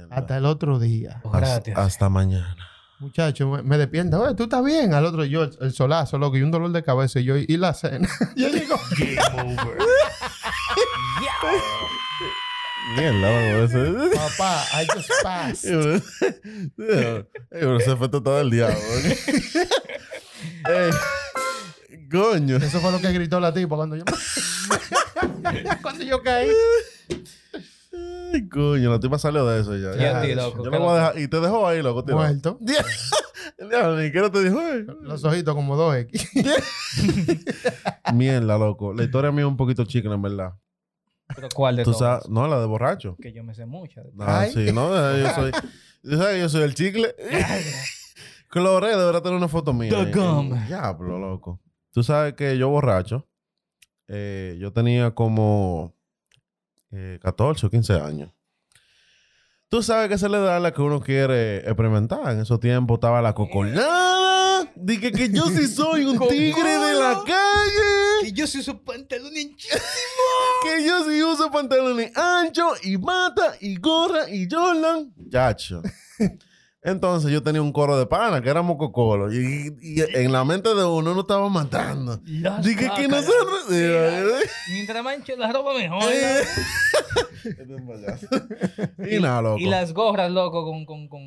Hasta 0.09 0.37
el 0.37 0.45
otro 0.45 0.79
día. 0.79 1.21
Oh, 1.23 1.33
Hasta, 1.33 1.39
gracias. 1.55 1.77
hasta 1.77 2.09
mañana. 2.09 2.55
Muchacho, 2.99 3.47
me, 3.49 3.61
me 3.61 3.77
despierta, 3.77 4.19
oye, 4.19 4.33
tú 4.35 4.43
estás 4.43 4.63
bien. 4.63 4.93
Al 4.93 5.05
otro, 5.05 5.23
yo, 5.25 5.43
el, 5.43 5.55
el 5.61 5.71
solazo, 5.73 6.17
loco, 6.17 6.35
y 6.37 6.41
un 6.41 6.49
dolor 6.51 6.71
de 6.71 6.83
cabeza. 6.83 7.19
Y 7.19 7.25
yo, 7.25 7.37
y 7.37 7.57
la 7.57 7.73
cena. 7.73 8.09
yo 8.35 8.49
digo, 8.49 8.75
Game 8.97 9.17
over. 9.61 9.77
Mierda, 12.95 13.67
papá, 14.15 14.63
I 14.81 14.87
just 14.93 15.09
passed. 15.21 15.65
Ey, 15.69 17.23
pero 17.49 17.79
se 17.81 17.95
fue 17.97 18.07
todo 18.07 18.39
el 18.39 18.49
diablo. 18.49 18.77
Ey, 20.69 20.89
coño. 22.09 22.55
Eso 22.57 22.79
fue 22.79 22.91
lo 22.93 22.99
que 23.01 23.11
gritó 23.11 23.39
la 23.41 23.53
tipa 23.53 23.75
cuando 23.75 23.97
yo, 23.97 24.05
cuando 25.81 26.03
yo 26.05 26.23
caí. 26.23 26.49
Ay, 28.37 28.49
coño, 28.49 28.91
la 28.91 28.99
tipa 28.99 29.17
salió 29.19 29.45
de 29.45 29.61
eso 29.61 29.75
ya. 29.75 29.95
Y 30.01 30.05
a 30.05 30.21
ti, 30.21 30.27
Ya, 30.29 30.35
loco, 30.35 30.63
Yo 30.63 30.71
¿qué 30.71 30.77
lo 30.77 30.83
voy 30.85 30.89
a 30.89 30.93
loco? 30.93 30.95
dejar. 30.95 31.19
Y 31.19 31.27
te 31.27 31.39
dejó 31.39 31.67
ahí, 31.67 31.81
loco. 31.81 32.03
tirado. 32.03 32.23
Muerto. 32.23 32.59
El 33.57 33.69
diablo, 33.69 33.97
ni 33.97 34.05
siquiera 34.05 34.31
te 34.31 34.43
dijo. 34.43 34.61
"Ey". 34.61 34.85
Los 35.01 35.23
ojitos 35.23 35.55
como 35.55 35.75
dos 35.75 35.95
X. 35.95 36.29
Mierda, 38.13 38.57
loco. 38.57 38.93
La 38.93 39.03
historia 39.03 39.31
mía 39.31 39.41
es 39.45 39.47
un 39.49 39.57
poquito 39.57 39.83
chica, 39.85 40.09
en 40.13 40.21
verdad. 40.21 40.53
¿Pero 41.35 41.49
cuál 41.53 41.75
de 41.75 41.83
Tú 41.83 41.91
todas? 41.91 42.21
sabes, 42.23 42.29
no, 42.29 42.47
la 42.47 42.59
de 42.59 42.65
borracho. 42.67 43.17
Que 43.21 43.33
yo 43.33 43.43
me 43.43 43.53
sé 43.53 43.65
muchas. 43.65 44.05
No, 44.13 44.23
Ay. 44.25 44.51
sí, 44.53 44.71
no, 44.73 44.89
yo 45.17 45.29
soy. 45.35 45.51
Yo 46.03 46.17
sabes 46.17 46.35
que 46.35 46.39
yo 46.39 46.49
soy 46.49 46.61
el 46.63 46.73
chicle. 46.73 47.13
Cloré 48.49 48.95
deberá 48.95 49.21
tener 49.21 49.37
una 49.37 49.49
foto 49.49 49.73
mía. 49.73 49.89
The 49.89 49.95
ahí. 49.97 50.11
gum. 50.13 50.67
Diablo, 50.67 51.19
loco. 51.19 51.59
Tú 51.91 52.01
sabes 52.03 52.33
que 52.35 52.57
yo 52.57 52.69
borracho, 52.69 53.27
eh, 54.07 54.55
yo 54.59 54.71
tenía 54.71 55.11
como 55.11 55.96
eh, 56.91 57.19
14 57.21 57.65
o 57.65 57.69
15 57.69 57.93
años. 57.93 58.31
Tú 59.69 59.83
sabes 59.83 60.07
que 60.07 60.17
se 60.17 60.29
le 60.29 60.39
da 60.39 60.55
a 60.55 60.59
la 60.61 60.71
que 60.73 60.81
uno 60.81 61.01
quiere 61.01 61.57
experimentar. 61.57 62.31
En 62.31 62.39
esos 62.39 62.59
tiempos 62.59 62.95
estaba 62.95 63.21
la 63.21 63.33
cocolada. 63.33 64.71
Dije 64.75 65.11
que 65.11 65.29
yo 65.29 65.47
sí 65.47 65.67
soy 65.67 66.05
un 66.05 66.17
tigre 66.29 66.69
de 66.79 66.93
la 66.93 67.21
calle. 67.25 68.23
Que 68.23 68.31
yo 68.31 68.47
su 68.47 68.83
pantalón 68.83 69.35
hinchado. 69.35 69.81
Que 70.63 70.85
yo 70.85 71.03
sí 71.03 71.21
uso 71.21 71.51
pantalones 71.51 72.15
anchos 72.17 72.79
y 72.83 72.95
bata 72.95 73.55
y 73.59 73.77
gorra 73.77 74.29
y 74.29 74.47
Jordan. 74.49 75.13
Chacho. 75.29 75.81
Entonces 76.87 77.29
yo 77.31 77.43
tenía 77.43 77.61
un 77.61 77.73
coro 77.73 77.99
de 77.99 78.05
pana 78.05 78.41
que 78.41 78.49
éramos 78.49 78.77
cocolo. 78.77 79.29
Y, 79.31 79.75
y 79.81 80.01
en 80.17 80.31
la 80.31 80.45
mente 80.45 80.69
de 80.69 80.85
uno 80.85 81.11
uno 81.11 81.19
estaba 81.21 81.49
matando. 81.49 82.17
Las 82.25 82.63
Dije 82.63 82.89
que 82.95 83.09
nosotros. 83.09 83.65
Mientras 84.69 85.03
mancho 85.03 85.35
la 85.35 85.51
ropa 85.51 85.73
mejor. 85.73 86.01
Eh. 86.13 86.43
¿no? 87.67 87.77
y 89.05 89.19
nada, 89.19 89.41
loco. 89.41 89.59
Y 89.59 89.65
las 89.65 89.93
gorras, 89.93 90.31
loco, 90.31 90.63
con... 90.63 90.85
Con, 90.85 91.09
con, 91.09 91.21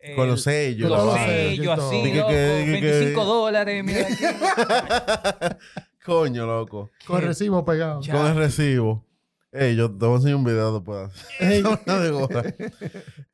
eh, 0.00 0.14
Con 0.14 0.28
los 0.28 0.42
sellos. 0.42 0.90
Con 0.90 1.06
los 1.06 1.14
sellos, 1.18 1.78
así, 1.78 2.12
loco. 2.14 2.28
que- 2.28 2.56
dije 2.66 2.80
que- 2.80 2.90
25 2.90 3.24
dólares, 3.24 3.84
mira 3.84 4.06
aquí. 4.06 5.56
Coño, 6.04 6.46
loco. 6.46 6.90
Con 7.06 7.22
recibo 7.22 7.64
pegado. 7.64 8.00
Ya. 8.02 8.12
Con 8.12 8.26
el 8.26 8.36
recibo. 8.36 9.04
Ey, 9.52 9.76
yo 9.76 9.90
te 9.90 10.04
voy 10.04 10.12
a 10.14 10.16
enseñar 10.16 10.36
un 10.36 10.44
video 10.44 10.74
después. 10.74 11.10
Ey. 11.40 11.62
Una 11.62 11.98
de 12.00 12.10
gorra. 12.10 12.42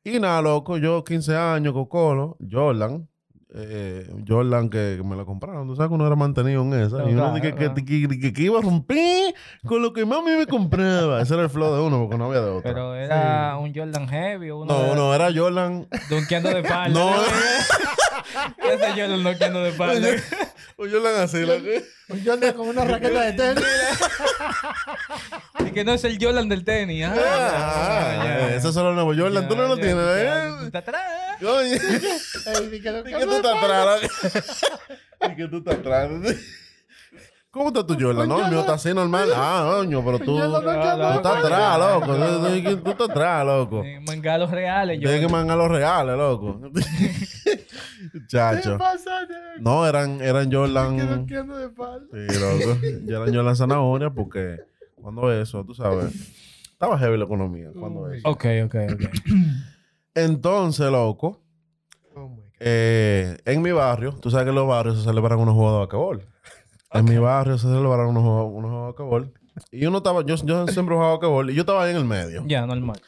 y 0.03 0.19
nada, 0.19 0.41
loco, 0.41 0.77
yo 0.77 1.03
15 1.03 1.35
años, 1.35 1.73
Cocolo, 1.73 2.37
Jordan. 2.49 3.07
eh, 3.53 4.09
Jordan 4.27 4.69
que, 4.69 4.95
que 4.97 5.03
me 5.07 5.15
la 5.17 5.25
compraron. 5.25 5.67
Tú 5.67 5.75
sabes 5.75 5.89
que 5.89 5.95
uno 5.95 6.07
era 6.07 6.15
mantenido 6.15 6.61
en 6.61 6.73
esa. 6.73 6.99
No, 6.99 7.09
y 7.09 7.13
uno 7.13 7.21
claro, 7.23 7.35
dije 7.35 7.51
que, 7.51 7.57
claro. 7.57 7.75
que, 7.75 8.19
que- 8.19 8.33
que 8.33 8.41
iba 8.43 8.59
a 8.59 8.61
romper 8.61 9.33
con 9.65 9.81
lo 9.81 9.91
que 9.93 10.05
mami 10.05 10.31
me 10.37 10.45
compraba. 10.47 11.21
Ese 11.21 11.33
era 11.33 11.43
el 11.43 11.49
flow 11.49 11.75
de 11.75 11.81
uno 11.81 11.99
porque 12.03 12.17
no 12.17 12.25
había 12.27 12.41
de 12.41 12.49
otro. 12.49 12.63
Pero 12.63 12.95
era 12.95 13.57
un 13.57 13.73
Jordan 13.75 14.07
Heavy 14.07 14.49
o 14.51 14.59
uno 14.59 14.73
no, 14.73 14.83
de, 14.83 14.95
no, 14.95 15.13
era 15.13 15.29
Jordan. 15.33 15.87
Dunkeando 16.09 16.49
de 16.49 16.59
espalda. 16.61 16.97
No. 16.97 17.11
Ese 18.57 18.87
Jordan 18.89 19.23
no 19.23 19.33
quedando 19.37 19.63
de 19.63 19.69
espalda. 19.69 20.07
O 20.77 20.85
yo 20.85 20.99
la 20.99 21.23
así, 21.23 21.39
loco. 21.45 21.63
Un 22.09 22.25
Jordan 22.25 22.53
con 22.53 22.67
una 22.69 22.83
raqueta 22.85 23.21
de 23.21 23.33
tenis. 23.33 23.63
Y 25.59 25.71
que 25.71 25.83
no 25.83 25.93
es 25.93 26.03
el 26.03 26.17
Jordan 26.21 26.49
del 26.49 26.63
tenis. 26.63 27.05
Ah, 27.05 27.13
Ah, 27.17 28.23
ya, 28.23 28.49
ya. 28.49 28.55
Eso 28.55 28.71
solo 28.71 28.93
nuevo 28.93 29.13
Jordan. 29.15 29.47
Tú 29.47 29.55
no 29.55 29.67
lo 29.67 29.75
Ya, 29.77 29.81
tienes, 29.81 30.05
ya. 30.05 30.47
¿eh? 30.47 30.51
No 31.41 31.63
¿Y 31.63 31.79
que 32.79 33.25
tú 33.25 33.35
estás 33.35 33.57
atrás? 33.57 34.01
¿Y 35.31 35.35
que 35.35 35.47
tú 35.47 35.57
estás 35.57 35.75
atrás? 35.75 36.09
¿Cómo 37.51 37.67
está 37.69 37.87
tu 37.87 37.93
Jordan? 37.97 38.27
No, 38.27 38.43
el 38.43 38.51
mío 38.51 38.59
está 38.59 38.73
así 38.73 38.93
normal. 38.93 39.29
Ah, 39.33 39.75
coño, 39.77 40.03
pero 40.03 40.19
tú... 40.19 40.37
No 40.37 40.59
Tú 40.59 40.59
estás 40.59 41.37
atrás, 41.37 41.79
loco. 41.79 42.05
Tú- 42.15 42.89
estás 42.91 43.09
atrás, 43.09 43.45
loco. 43.45 43.83
Mangalos 44.05 44.51
reales. 44.51 44.99
Tienes 44.99 45.21
que 45.21 45.27
mangar 45.29 45.57
los 45.57 45.69
reales, 45.71 46.17
loco. 46.17 46.59
Chacho. 48.27 48.73
¿Qué 48.73 48.77
pasa? 48.77 49.11
No, 49.59 49.85
eran, 49.87 50.21
eran 50.21 50.51
Jordan. 50.51 51.25
queda 51.27 51.43
de 51.57 51.65
espalda. 51.65 52.05
Sí, 52.11 52.39
loco. 52.39 52.79
Ya 53.05 53.17
eran 53.17 53.33
Jordan 53.35 53.55
zanahoria 53.55 54.09
porque 54.09 54.57
cuando 54.95 55.31
eso, 55.31 55.63
tú 55.65 55.73
sabes. 55.73 56.13
Estaba 56.71 56.97
heavy 56.99 57.17
la 57.17 57.25
economía. 57.25 57.69
Cuando 57.79 58.09
eso. 58.11 58.27
Ok, 58.27 58.45
ok, 58.65 58.75
ok. 58.93 59.01
Entonces, 60.15 60.89
loco, 60.91 61.41
Oh 62.15 62.29
my 62.29 62.35
God. 62.37 62.43
eh, 62.59 63.37
en 63.45 63.61
mi 63.61 63.71
barrio, 63.71 64.13
tú 64.13 64.31
sabes 64.31 64.45
que 64.45 64.49
en 64.49 64.55
los 64.55 64.67
barrios 64.67 64.97
se 64.97 65.03
celebran 65.03 65.39
unos 65.39 65.53
juegos 65.55 65.73
de 65.73 65.79
basquetbol. 65.79 66.21
En 66.91 67.05
mi 67.05 67.17
barrio 67.17 67.57
se 67.57 67.67
celebran 67.67 68.07
unos 68.07 68.23
juegos, 68.23 68.51
unos 68.53 68.71
juegos 68.71 68.81
de 68.97 69.03
basquetbol. 69.03 69.33
Y 69.71 69.85
uno 69.85 69.97
estaba, 69.97 70.21
yo, 70.25 70.35
yo 70.43 70.67
siempre 70.67 70.95
jugaba 70.95 71.13
basquetbol 71.13 71.49
y 71.49 71.55
yo 71.55 71.61
estaba 71.61 71.83
ahí 71.83 71.91
en 71.91 71.97
el 71.97 72.05
medio. 72.05 72.43
Ya, 72.47 72.65
normal. 72.65 73.01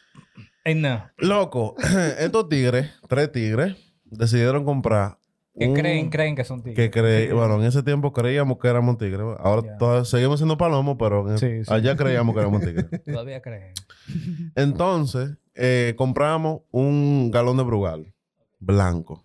Ey, 0.66 0.76
no. 0.76 1.02
Loco, 1.18 1.76
estos 2.20 2.50
tigres, 2.50 2.92
tres 3.08 3.32
tigres, 3.32 3.76
decidieron 4.12 4.66
comprar. 4.66 5.18
Que 5.60 5.68
un- 5.68 5.74
creen, 5.74 6.10
creen 6.12 6.36
que 6.36 6.44
son 6.44 6.62
tigres. 6.62 6.90
Que 6.92 7.00
cre- 7.02 7.34
bueno, 7.34 7.56
en 7.56 7.64
ese 7.64 7.82
tiempo 7.82 8.14
creíamos 8.14 8.60
que 8.60 8.68
éramos 8.68 8.98
tigres. 9.00 9.22
Ahora 9.40 9.64
Ya. 9.66 9.78
todavía 9.78 10.06
seguimos 10.06 10.40
siendo 10.40 10.56
palomos, 10.58 10.98
pero 11.00 11.30
en- 11.32 11.38
Sí, 11.40 11.64
sí. 11.66 11.74
allá 11.74 11.96
creíamos 11.96 12.36
que 12.36 12.42
éramos 12.42 12.62
tigres. 12.62 12.86
Todavía 13.06 13.42
creen. 13.42 13.74
Entonces, 14.56 15.38
eh, 15.56 15.96
compramos 15.98 16.62
un 16.72 17.32
galón 17.32 17.58
de 17.58 17.64
Brugal 17.64 18.14
blanco. 18.60 19.24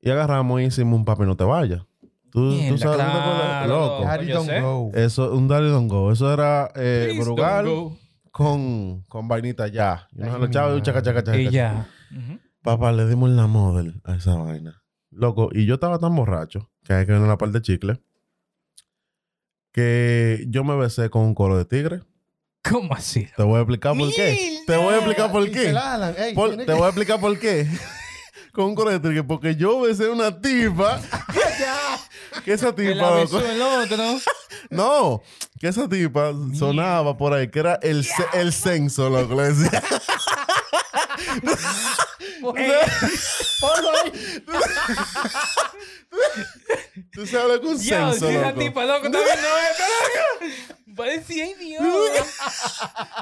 Y 0.00 0.10
agarramos 0.10 0.60
y 0.60 0.64
hicimos 0.64 0.98
un 0.98 1.04
papi 1.04 1.22
no 1.22 1.36
te 1.36 1.44
vayas. 1.44 1.82
¿Tú, 2.30 2.40
Mierda, 2.40 2.68
tú 2.70 2.78
sabes? 2.78 2.96
claro, 2.96 3.68
Loco. 3.68 3.84
loco. 4.00 4.04
Daddy 4.04 4.26
don't 4.32 4.50
go. 4.60 4.90
Eso, 4.92 5.32
un 5.34 5.46
Daddy 5.48 5.68
Don't 5.68 5.88
Go. 5.90 6.10
Eso 6.12 6.32
era 6.32 6.70
eh, 6.74 7.16
Brugal 7.20 7.66
go. 7.66 7.96
con, 8.32 9.02
con 9.08 9.28
vainita 9.28 9.68
ya. 9.68 10.08
Y 10.12 10.16
uno 10.18 10.26
Ay, 10.26 10.32
se 10.32 10.38
lo 10.40 10.44
echaba 10.46 10.66
y 10.66 10.70
un 10.70 10.76
mi 10.76 10.82
chaca, 10.82 10.98
Papá, 12.64 12.90
le 12.92 13.06
dimos 13.06 13.28
la 13.30 13.46
model 13.46 14.00
a 14.04 14.16
esa 14.16 14.34
vaina. 14.36 14.82
Loco, 15.10 15.50
y 15.52 15.66
yo 15.66 15.74
estaba 15.74 15.98
tan 15.98 16.16
borracho, 16.16 16.70
que 16.82 16.94
hay 16.94 17.06
que 17.06 17.12
ver 17.12 17.20
la 17.20 17.36
parte 17.38 17.58
de 17.58 17.62
chicle, 17.62 18.00
que 19.72 20.44
yo 20.48 20.64
me 20.64 20.74
besé 20.76 21.10
con 21.10 21.22
un 21.22 21.34
coro 21.34 21.56
de 21.58 21.64
tigre. 21.64 22.02
¿Cómo 22.68 22.94
así? 22.94 23.28
Te 23.36 23.42
voy 23.42 23.56
a 23.58 23.60
explicar 23.60 23.96
por 23.96 24.10
qué. 24.14 24.60
Te 24.66 24.76
voy 24.76 24.94
a 24.94 24.96
explicar 24.96 25.30
por 25.30 25.50
qué. 25.50 25.74
Ey, 26.18 26.34
Por- 26.34 26.48
tiene 26.48 26.64
te 26.64 26.72
que- 26.72 26.78
voy 26.78 26.84
a 26.86 26.88
explicar 26.88 27.20
por 27.20 27.38
qué. 27.38 27.68
con 28.52 28.64
un 28.66 28.74
coro 28.74 28.90
de 28.90 29.00
tigre. 29.00 29.22
Porque 29.24 29.56
yo 29.56 29.80
besé 29.82 30.08
una 30.08 30.40
tipa. 30.40 31.00
que 32.44 32.52
esa 32.54 32.74
Que 32.74 32.94
tipa, 32.94 32.94
la 32.94 33.10
besó 33.16 33.38
loco. 33.40 33.50
el 33.50 33.60
otro. 33.62 34.18
No, 34.70 35.22
que 35.60 35.68
esa 35.68 35.86
tipa 35.88 36.32
sonaba 36.54 37.16
por 37.18 37.34
ahí, 37.34 37.48
que 37.48 37.58
era 37.58 37.74
el, 37.82 38.06
el 38.32 38.52
censo, 38.54 39.10
loco. 39.10 39.34
Le 39.34 39.52
decía. 39.52 39.82
Eh, 42.56 42.80
Ponlo 43.60 43.90
ahí. 44.04 44.12
Tú 47.12 47.26
Yo, 47.82 47.96
censo, 48.12 48.28
si 48.28 48.34
esa 48.34 48.48
loco. 48.48 48.60
tipa 48.60 48.84
loco 48.84 49.08
esto, 49.18 49.42
loco. 50.40 50.54
Parecía 50.96 51.50
idiota. 51.50 51.84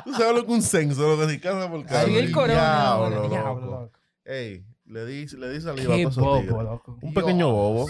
Tú 0.04 0.12
lo 0.32 0.46
que 0.46 0.52
un 0.52 0.62
censo, 0.62 1.02
loco. 1.16 1.26
Casa 1.40 1.70
por 1.70 1.84
casa. 1.84 2.00
Ariel 2.02 2.32
Corona. 2.32 2.54
Diablo, 2.54 3.28
loco. 3.30 3.90
Ey, 4.24 4.64
le 4.86 5.06
di, 5.06 5.26
le 5.36 5.48
di 5.50 5.60
saliva 5.60 5.94
a. 5.94 6.80
Un 7.00 7.14
pequeño 7.14 7.50
bobo. 7.50 7.88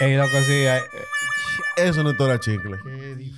Ey, 0.00 0.16
loco, 0.16 0.30
sí. 0.46 0.64
Eso 1.76 2.02
no 2.02 2.10
es 2.10 2.16
toda 2.16 2.38
chicle. 2.40 2.76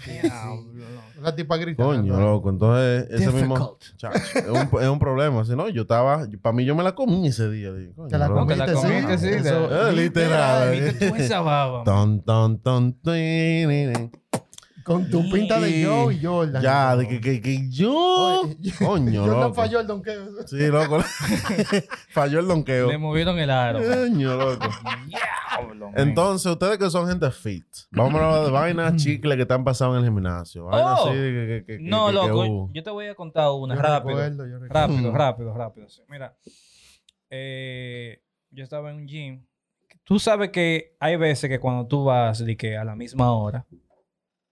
Qué. 0.04 0.22
Diablo, 0.22 1.34
tipa 1.34 1.56
gritando. 1.58 1.90
Coño, 1.92 2.18
loco. 2.20 2.50
Entonces, 2.50 3.06
ese 3.10 3.30
mismo. 3.30 3.76
Chacho, 3.96 4.18
es, 4.38 4.48
un, 4.48 4.80
es 4.82 4.88
un 4.88 4.98
problema. 4.98 5.44
Si 5.44 5.54
no, 5.54 5.68
yo 5.68 5.82
estaba. 5.82 6.26
Para 6.40 6.52
mí, 6.54 6.64
yo 6.64 6.74
me 6.74 6.82
la 6.82 6.94
comí 6.94 7.26
ese 7.26 7.50
día. 7.50 7.70
Coño, 7.94 8.08
Te 8.08 8.16
la 8.18 8.26
que 8.28 8.56
la 8.56 8.66
comiste, 8.66 8.72
comiste, 8.72 9.18
sí. 9.18 9.28
Eso- 9.28 9.68
de- 9.68 9.92
literal. 9.92 10.70
¿Viste 10.72 11.10
tú 11.10 11.14
esa 11.16 11.40
baba? 11.40 11.84
Ton, 11.84 12.22
ton, 12.22 12.58
ton, 12.58 12.92
tin, 13.02 14.10
Con 14.84 15.10
tu 15.10 15.28
pinta 15.30 15.60
de 15.60 15.70
Y- 15.70 15.84
Joe 15.84 16.14
y 16.14 16.24
Jordan. 16.24 16.62
Ya, 16.62 16.96
de 16.96 17.06
que, 17.08 17.20
que, 17.20 17.40
que 17.40 17.68
yo. 17.70 17.92
Oye, 18.42 18.72
Coño, 18.78 19.20
Jordan 19.22 19.40
loco. 19.40 19.54
falló 19.54 19.80
el 19.80 19.86
donqueo. 19.86 20.46
Sí, 20.46 20.66
loco. 20.68 21.00
Falló 22.10 22.40
el 22.40 22.46
donqueo. 22.48 22.88
Le 22.88 22.98
movieron 22.98 23.38
el 23.38 23.50
aro. 23.50 23.78
Coño, 23.80 24.36
loco. 24.36 24.66
Diablo. 25.06 25.90
Entonces, 25.96 26.50
ustedes 26.50 26.78
que 26.78 26.88
son 26.90 27.08
gente 27.08 27.30
fit, 27.30 27.64
vamos 27.90 28.20
a 28.20 28.24
hablar 28.26 28.44
de 28.46 28.50
vainas 28.50 28.96
chicles 29.02 29.36
que 29.36 29.46
te 29.46 29.54
han 29.54 29.64
pasado 29.64 29.92
en 29.96 30.04
el 30.04 30.10
gimnasio. 30.10 30.64
Vainas 30.66 31.00
Oh. 31.00 31.08
así 31.08 31.14
que, 31.18 31.64
que- 31.66 31.76
que- 31.76 31.78
No, 31.82 32.06
que- 32.06 32.12
que 32.12 32.18
loco, 32.28 32.70
yo 32.72 32.82
te 32.82 32.90
voy 32.90 33.06
a 33.06 33.14
contar 33.14 33.50
una 33.50 33.74
Yo 33.74 33.82
rápido. 33.82 34.16
recuerdo, 34.16 34.46
yo 34.46 34.58
recuerdo. 34.58 34.74
Rápido, 34.74 35.12
rápido, 35.12 35.54
rápido. 35.54 35.88
sí. 35.88 36.02
Mira, 36.08 36.34
eh, 37.30 38.22
yo 38.50 38.64
estaba 38.64 38.90
en 38.90 38.96
un 38.96 39.06
gym. 39.06 39.44
Tú 40.04 40.18
sabes 40.18 40.50
que 40.50 40.96
hay 40.98 41.16
veces 41.16 41.48
que 41.48 41.60
cuando 41.60 41.86
tú 41.86 42.04
vas 42.04 42.44
de 42.44 42.56
que 42.56 42.76
a 42.76 42.84
la 42.84 42.96
misma 42.96 43.32
hora, 43.32 43.64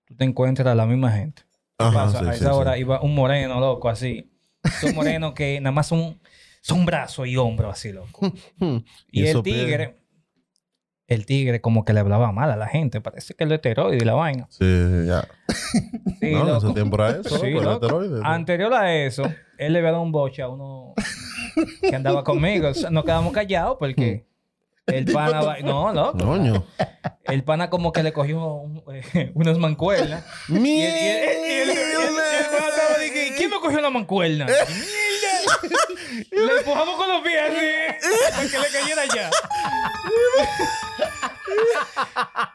tú 0.08 0.16
te 0.16 0.24
encuentras 0.24 0.66
a 0.66 0.74
la 0.74 0.86
misma 0.86 1.12
gente. 1.12 1.42
¿Qué 1.78 1.84
Ajá, 1.84 2.06
pasa? 2.06 2.20
sí, 2.20 2.26
a 2.26 2.32
esa 2.32 2.44
sí. 2.46 2.50
hora 2.50 2.78
iba 2.78 3.00
un 3.02 3.14
moreno, 3.14 3.60
loco, 3.60 3.88
así. 3.88 4.32
Son 4.80 4.94
morenos 4.94 5.34
que 5.34 5.60
nada 5.60 5.72
más 5.72 5.86
son, 5.86 6.18
son 6.62 6.84
brazos 6.86 7.28
y 7.28 7.36
hombros 7.36 7.72
así, 7.72 7.92
loco. 7.92 8.32
Hmm. 8.58 8.78
Y, 9.12 9.26
el 9.26 9.42
tigre, 9.42 9.96
el 11.06 11.26
tigre 11.26 11.60
como 11.60 11.84
que 11.84 11.92
le 11.92 12.00
hablaba 12.00 12.32
mal 12.32 12.50
a 12.50 12.56
la 12.56 12.66
gente. 12.66 13.00
Parece 13.00 13.34
que 13.34 13.44
el 13.44 13.52
esteroide 13.52 13.98
y 13.98 14.00
la 14.00 14.14
vaina. 14.14 14.46
Sí, 14.50 14.64
sí, 14.64 15.06
ya. 15.06 15.28
Sí, 16.20 16.32
no, 16.32 16.40
en 16.40 16.46
loco. 16.48 16.66
ese 16.66 16.74
tiempo 16.74 16.96
era 16.96 17.20
eso. 17.20 17.38
Sí, 17.38 17.50
loco, 17.50 17.86
loco. 17.86 18.20
Anterior 18.24 18.72
a 18.74 18.92
eso, 18.92 19.22
él 19.58 19.72
le 19.72 19.78
había 19.78 19.92
dado 19.92 20.02
un 20.02 20.10
boche 20.10 20.42
a 20.42 20.48
uno 20.48 20.94
que 21.80 21.94
andaba 21.94 22.24
conmigo. 22.24 22.68
O 22.68 22.74
sea, 22.74 22.90
nos 22.90 23.04
quedamos 23.04 23.32
callados 23.32 23.76
porque 23.78 24.26
el 24.88 25.04
pana... 25.12 25.40
va- 25.42 25.58
No, 25.58 25.92
loco. 25.92 26.18
Coño. 26.18 26.64
El 27.24 27.44
pana 27.44 27.70
como 27.70 27.92
que 27.92 28.02
le 28.02 28.12
cogió 28.12 28.42
un- 28.54 28.82
eh, 29.14 29.30
unas 29.34 29.58
mancuernas. 29.58 30.24
Y 30.48 30.54
el, 30.54 30.60
y 30.60 30.80
el- 30.82 30.84
y 30.84 30.88
el- 30.88 30.98
y 30.98 31.06
el- 31.06 31.68
y 31.68 31.70
el- 31.70 31.70
y 31.70 32.36
el 32.38 32.46
pana 32.46 32.68
estaba 32.68 32.98
de 32.98 33.12
que, 33.12 33.34
¿quién 33.36 33.50
me 33.50 33.56
cogió 33.60 33.80
la 33.80 33.90
mancuerna? 33.90 34.46
¡Mierda! 34.46 34.58
Le 36.30 36.58
empujamos 36.58 36.96
con 36.96 37.08
los 37.08 37.22
pies 37.22 37.42
así 37.48 38.08
para 38.30 38.48
que 38.48 38.58
le 38.58 38.68
cayera 38.80 39.02
allá. 39.02 39.30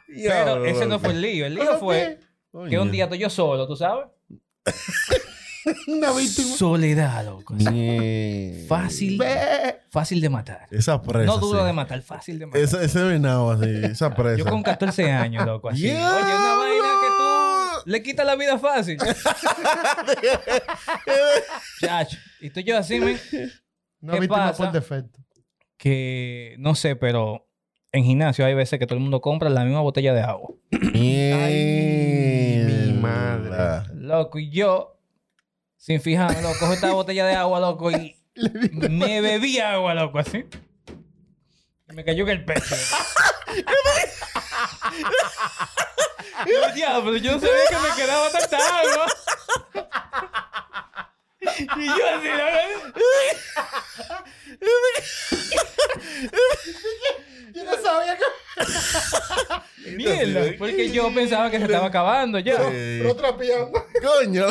Pero 0.08 0.66
ese 0.66 0.86
no 0.86 1.00
fue 1.00 1.10
el 1.12 1.22
lío. 1.22 1.46
El 1.46 1.56
lío 1.56 1.78
fue 1.80 2.20
que 2.70 2.80
un 2.80 2.92
día 2.92 3.06
estoy 3.06 3.20
yo 3.20 3.30
solo, 3.30 3.68
¿tú 3.68 3.76
sabes? 3.76 4.06
Una 5.88 6.12
víctima. 6.12 6.56
Soledad, 6.56 7.26
loco. 7.26 7.56
Fácil, 8.68 9.22
fácil 9.90 10.22
de 10.22 10.30
matar. 10.30 10.68
Esa 10.72 11.02
presa. 11.02 11.26
No 11.26 11.38
duro 11.38 11.62
sí. 11.62 11.66
de 11.66 11.74
matar, 11.74 12.02
fácil 12.02 12.40
de 12.40 12.46
matar. 12.48 12.62
Ese, 12.62 12.84
ese 12.84 13.02
venado 13.04 13.52
así, 13.52 13.70
esa 13.84 14.14
presa. 14.14 14.38
Yo 14.38 14.46
con 14.46 14.64
14 14.64 15.12
años, 15.12 15.46
loco, 15.46 15.70
así. 15.70 15.82
Yeah. 15.84 16.16
Oye, 16.16 16.36
una 16.36 16.56
vaina 16.56 16.88
que 17.02 17.08
tú 17.18 17.90
le 17.92 18.04
quitas 18.04 18.26
la 18.26 18.36
vida 18.36 18.58
fácil. 18.58 18.98
Chacho. 21.80 22.18
Y 22.42 22.50
tú 22.50 22.60
yo 22.62 22.78
así, 22.78 23.00
men, 23.00 23.18
Una 24.02 24.14
¿Qué 24.14 24.20
víctima 24.20 24.48
pasa? 24.48 24.64
por 24.64 24.72
defecto. 24.74 25.20
que 25.78 26.56
no 26.60 26.76
sé, 26.76 26.96
pero 26.96 27.48
en 27.92 28.04
gimnasio 28.04 28.46
hay 28.46 28.54
veces 28.54 28.80
que 28.80 28.86
todo 28.88 28.96
el 28.96 29.02
mundo 29.02 29.22
compra 29.22 29.50
la 29.50 29.64
misma 29.64 29.82
botella 29.82 30.14
de 30.14 30.22
agua. 30.22 30.50
Ay, 30.94 32.66
mi 32.68 32.94
madre. 33.00 33.90
Loco, 33.94 34.40
y 34.40 34.50
yo, 34.50 34.93
sin 35.84 36.00
fijarme, 36.00 36.42
loco, 36.42 36.60
cojo 36.60 36.74
esta 36.74 36.94
botella 36.94 37.26
de 37.26 37.36
agua, 37.36 37.60
loco, 37.60 37.92
y 37.92 38.16
me 38.90 39.20
bebí 39.20 39.60
agua, 39.60 39.94
loco, 39.94 40.18
así. 40.18 40.46
Y 41.90 41.94
me 41.94 42.06
cayó 42.06 42.24
en 42.24 42.30
el 42.30 42.46
pecho. 42.46 42.74
Yo, 46.48 46.74
diablo, 46.74 47.18
yo 47.18 47.34
no 47.34 47.40
sabía 47.42 47.66
que 47.70 47.76
me 47.76 47.96
quedaba 47.98 48.30
tanta 48.32 48.58
agua. 48.58 49.08
Y 51.76 51.86
yo 51.86 52.10
así, 52.16 52.30
loco. 52.30 53.00
Yo 57.54 57.64
no 57.66 57.72
sabía 57.84 58.18
que. 58.18 58.24
Mierda, 59.92 60.58
porque 60.58 60.90
yo 60.92 61.14
pensaba 61.14 61.52
que 61.52 61.58
se 61.58 61.66
estaba 61.66 61.88
acabando 61.88 62.40
ya. 62.40 62.56
Sí. 62.56 63.00
Pero 63.02 63.16
trapeando. 63.16 63.86
Coño. 64.02 64.48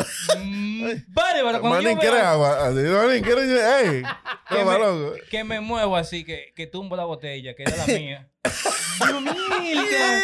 Vale, 1.07 1.41
pero 1.43 1.61
cuando 1.61 1.81
yo 1.81 1.83
Manín, 1.83 1.97
¿quieres 1.99 2.19
veo 2.19 2.29
agua? 2.29 2.65
Así, 2.67 2.75
Manín, 2.77 3.23
¿quieres? 3.23 3.49
¡Ey! 3.85 4.03
que 4.49 4.55
Toma, 4.55 4.73
me, 4.73 4.79
loco. 4.79 5.15
que 5.29 5.43
me 5.43 5.59
muevo 5.59 5.95
así, 5.95 6.23
que, 6.23 6.53
que 6.55 6.67
tumbo 6.67 6.95
la 6.95 7.05
botella, 7.05 7.55
que 7.55 7.63
era 7.63 7.75
la 7.77 7.85
mía. 7.99 8.29
¡Mierda! 9.61 10.21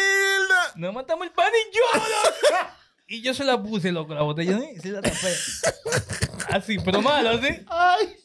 no 0.76 0.92
matamos 0.92 1.26
el 1.26 1.32
pan 1.32 1.50
y 1.52 1.74
yo, 1.74 1.82
loco. 1.94 2.70
Y 3.08 3.22
yo 3.22 3.34
se 3.34 3.44
la 3.44 3.60
puse, 3.60 3.90
loco, 3.90 4.14
la 4.14 4.22
botella, 4.22 4.58
¿sí? 4.58 4.80
se 4.80 4.88
la 4.90 5.02
tapé. 5.02 5.34
Así, 6.50 6.78
pero 6.84 7.02
malo, 7.02 7.30
así. 7.30 7.48
¡Ay! 7.66 8.16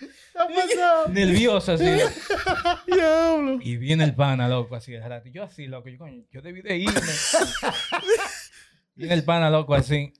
¿Qué 0.00 0.38
ha 0.38 0.46
pasado? 0.48 1.08
Nervioso, 1.08 1.72
así. 1.72 1.84
Diablo. 2.86 3.58
Y 3.62 3.76
viene 3.76 4.02
el 4.04 4.14
pana, 4.14 4.48
loco, 4.48 4.74
así 4.74 4.98
rato. 4.98 5.28
Yo 5.28 5.44
así, 5.44 5.66
loco, 5.66 5.88
yo, 5.88 5.98
coño, 5.98 6.24
yo 6.32 6.42
debí 6.42 6.62
de 6.62 6.76
irme. 6.78 7.00
viene 8.96 9.14
el 9.14 9.24
pana, 9.24 9.48
loco, 9.50 9.74
así. 9.74 10.12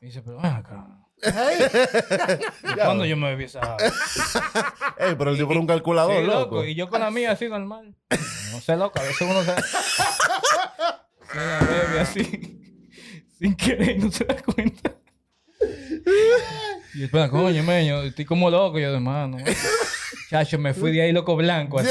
Y 0.00 0.06
dice, 0.06 0.22
pero 0.22 0.36
ven 0.36 0.52
acá. 0.52 0.86
¿Y 1.20 2.74
¿Cuándo 2.74 3.04
yo 3.04 3.16
me 3.16 3.30
bebí 3.30 3.44
esa? 3.44 3.76
Ey, 4.98 5.16
pero 5.16 5.32
el 5.32 5.36
tipo 5.38 5.50
era 5.50 5.60
un 5.60 5.66
calculador, 5.66 6.20
Sí, 6.20 6.26
loco. 6.26 6.64
Y 6.64 6.74
yo 6.76 6.88
con 6.88 7.00
la 7.00 7.10
mía 7.10 7.32
así 7.32 7.48
normal. 7.48 7.96
No 8.52 8.60
sé, 8.60 8.76
loco. 8.76 9.00
A 9.00 9.02
veces 9.02 9.20
uno 9.22 9.42
se... 9.42 9.54
se 11.32 11.36
la 11.36 11.58
bebe 11.60 12.00
así. 12.00 12.84
Sin 13.38 13.56
querer 13.56 13.96
y 13.96 13.98
no 13.98 14.12
se 14.12 14.24
da 14.24 14.36
cuenta. 14.42 14.94
Y 16.94 17.04
espera, 17.04 17.28
coño, 17.28 17.62
meño, 17.64 18.02
estoy 18.02 18.24
como 18.24 18.50
loco 18.50 18.78
yo 18.78 18.92
de 18.92 19.00
mano. 19.00 19.38
Chacho, 20.30 20.58
me 20.58 20.74
fui 20.74 20.92
de 20.92 21.02
ahí 21.02 21.12
loco 21.12 21.34
blanco. 21.36 21.80
así. 21.80 21.90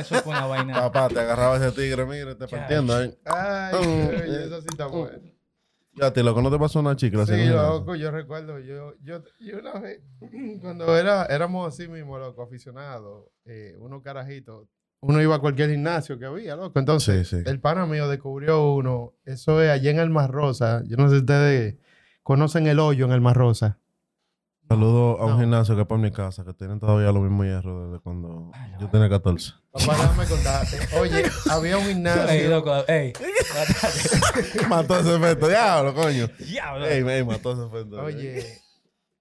Eso 0.00 0.22
fue 0.22 0.32
una 0.32 0.46
vaina. 0.46 0.74
Papá, 0.74 1.08
te 1.08 1.20
agarraba 1.20 1.56
ese 1.56 1.72
tigre, 1.72 2.06
mira, 2.06 2.36
te 2.36 2.48
partiendo 2.48 2.96
ahí. 2.96 3.14
Ay, 3.26 3.74
eso 4.46 4.60
sí 4.62 4.68
está 4.70 4.86
bueno. 4.86 5.37
Ya, 6.00 6.12
te 6.12 6.22
loco, 6.22 6.42
¿no 6.42 6.50
te 6.50 6.58
pasó 6.58 6.80
una 6.80 6.96
chica? 6.96 7.26
Sí, 7.26 7.46
loco, 7.46 7.94
yo 7.94 8.10
recuerdo, 8.10 8.58
yo, 8.58 8.94
yo, 9.02 9.22
yo 9.40 9.58
una 9.58 9.78
vez, 9.80 10.00
cuando 10.60 10.96
era, 10.96 11.24
éramos 11.26 11.72
así 11.74 11.88
mismo, 11.88 12.18
loco, 12.18 12.42
aficionados, 12.42 13.26
eh, 13.44 13.74
unos 13.78 14.02
carajitos, 14.02 14.68
uno 15.00 15.22
iba 15.22 15.36
a 15.36 15.38
cualquier 15.38 15.70
gimnasio 15.70 16.18
que 16.18 16.26
había, 16.26 16.56
loco. 16.56 16.78
Entonces, 16.78 17.28
Sí, 17.28 17.36
sí. 17.38 17.42
el 17.46 17.60
pana 17.60 17.86
mío 17.86 18.08
descubrió 18.08 18.72
uno, 18.72 19.14
eso 19.24 19.62
es 19.62 19.70
allá 19.70 19.90
en 19.90 19.98
el 20.00 20.10
Mar 20.10 20.30
Rosa. 20.30 20.82
Yo 20.86 20.96
no 20.96 21.08
sé 21.08 21.16
si 21.16 21.20
ustedes 21.20 21.76
conocen 22.22 22.66
el 22.66 22.78
hoyo 22.78 23.04
en 23.06 23.12
el 23.12 23.20
Mar 23.20 23.36
Rosa. 23.36 23.78
Saludo 24.68 25.18
a 25.18 25.24
un 25.24 25.30
No. 25.32 25.38
gimnasio 25.40 25.74
que 25.76 25.82
es 25.82 25.86
por 25.88 25.98
mi 25.98 26.10
casa, 26.10 26.44
que 26.44 26.52
tienen 26.52 26.78
todavía 26.78 27.10
los 27.10 27.22
mismos 27.22 27.46
hierros 27.46 27.88
desde 27.90 28.02
cuando 28.02 28.50
Ay, 28.52 28.72
yo 28.80 28.88
tenía 28.90 29.08
14. 29.08 29.52
Papá, 29.72 29.92
déjame 29.96 30.26
contarte. 30.26 30.96
Oye, 31.00 31.22
había 31.50 31.78
un 31.78 31.84
Ey, 31.84 31.94
gimnasio. 31.94 32.50
loco, 32.50 32.74
ey. 32.88 33.12
mató 34.68 34.98
ese 35.00 35.16
efecto, 35.16 35.48
diablo, 35.48 35.94
coño. 35.94 36.26
Diablo. 36.38 36.86
Ey, 36.86 37.02
ey, 37.08 37.24
mató 37.24 37.52
ese 37.52 37.66
efecto. 37.66 38.02
Oye, 38.02 38.44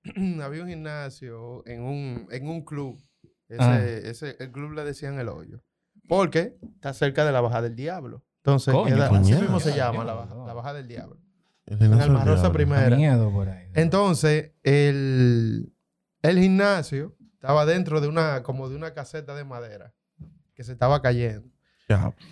había 0.43 0.63
un 0.63 0.69
gimnasio 0.69 1.65
en 1.65 1.81
un, 1.83 2.27
en 2.31 2.47
un 2.47 2.63
club. 2.65 2.99
Ese, 3.49 3.61
Ah. 3.63 3.81
ese, 3.81 4.35
el 4.39 4.51
club 4.51 4.73
le 4.73 4.83
decían 4.83 5.17
el 5.19 5.29
hoyo. 5.29 5.61
Porque 6.09 6.57
está 6.75 6.93
cerca 6.93 7.25
de 7.25 7.31
la 7.31 7.41
Baja 7.41 7.61
del 7.61 7.75
Diablo. 7.75 8.23
Entonces, 8.43 8.73
Coño, 8.73 8.95
queda- 8.95 9.07
así 9.09 9.33
mismo 9.33 9.59
se 9.59 9.75
llama 9.75 10.03
la, 10.03 10.13
baja, 10.13 10.35
la 10.45 10.53
Baja 10.53 10.73
del 10.73 10.87
Diablo. 10.87 11.17
El 11.67 11.73
En 11.73 11.79
gimnasio 11.79 12.05
el 12.05 12.11
Mar 12.13 12.19
del 12.23 12.27
Rosa 12.29 12.41
diablo. 12.43 12.53
primera. 12.53 12.95
miedo 12.95 13.31
por 13.31 13.49
ahí. 13.49 13.67
Entonces, 13.75 14.51
el, 14.63 15.71
el 16.23 16.39
gimnasio 16.39 17.15
estaba 17.33 17.65
dentro 17.65 18.01
de 18.01 18.07
una, 18.07 18.41
como 18.43 18.67
de 18.69 18.75
una 18.75 18.93
caseta 18.93 19.35
de 19.35 19.43
madera 19.43 19.93
que 20.55 20.63
se 20.63 20.71
estaba 20.71 21.01
cayendo. 21.01 21.47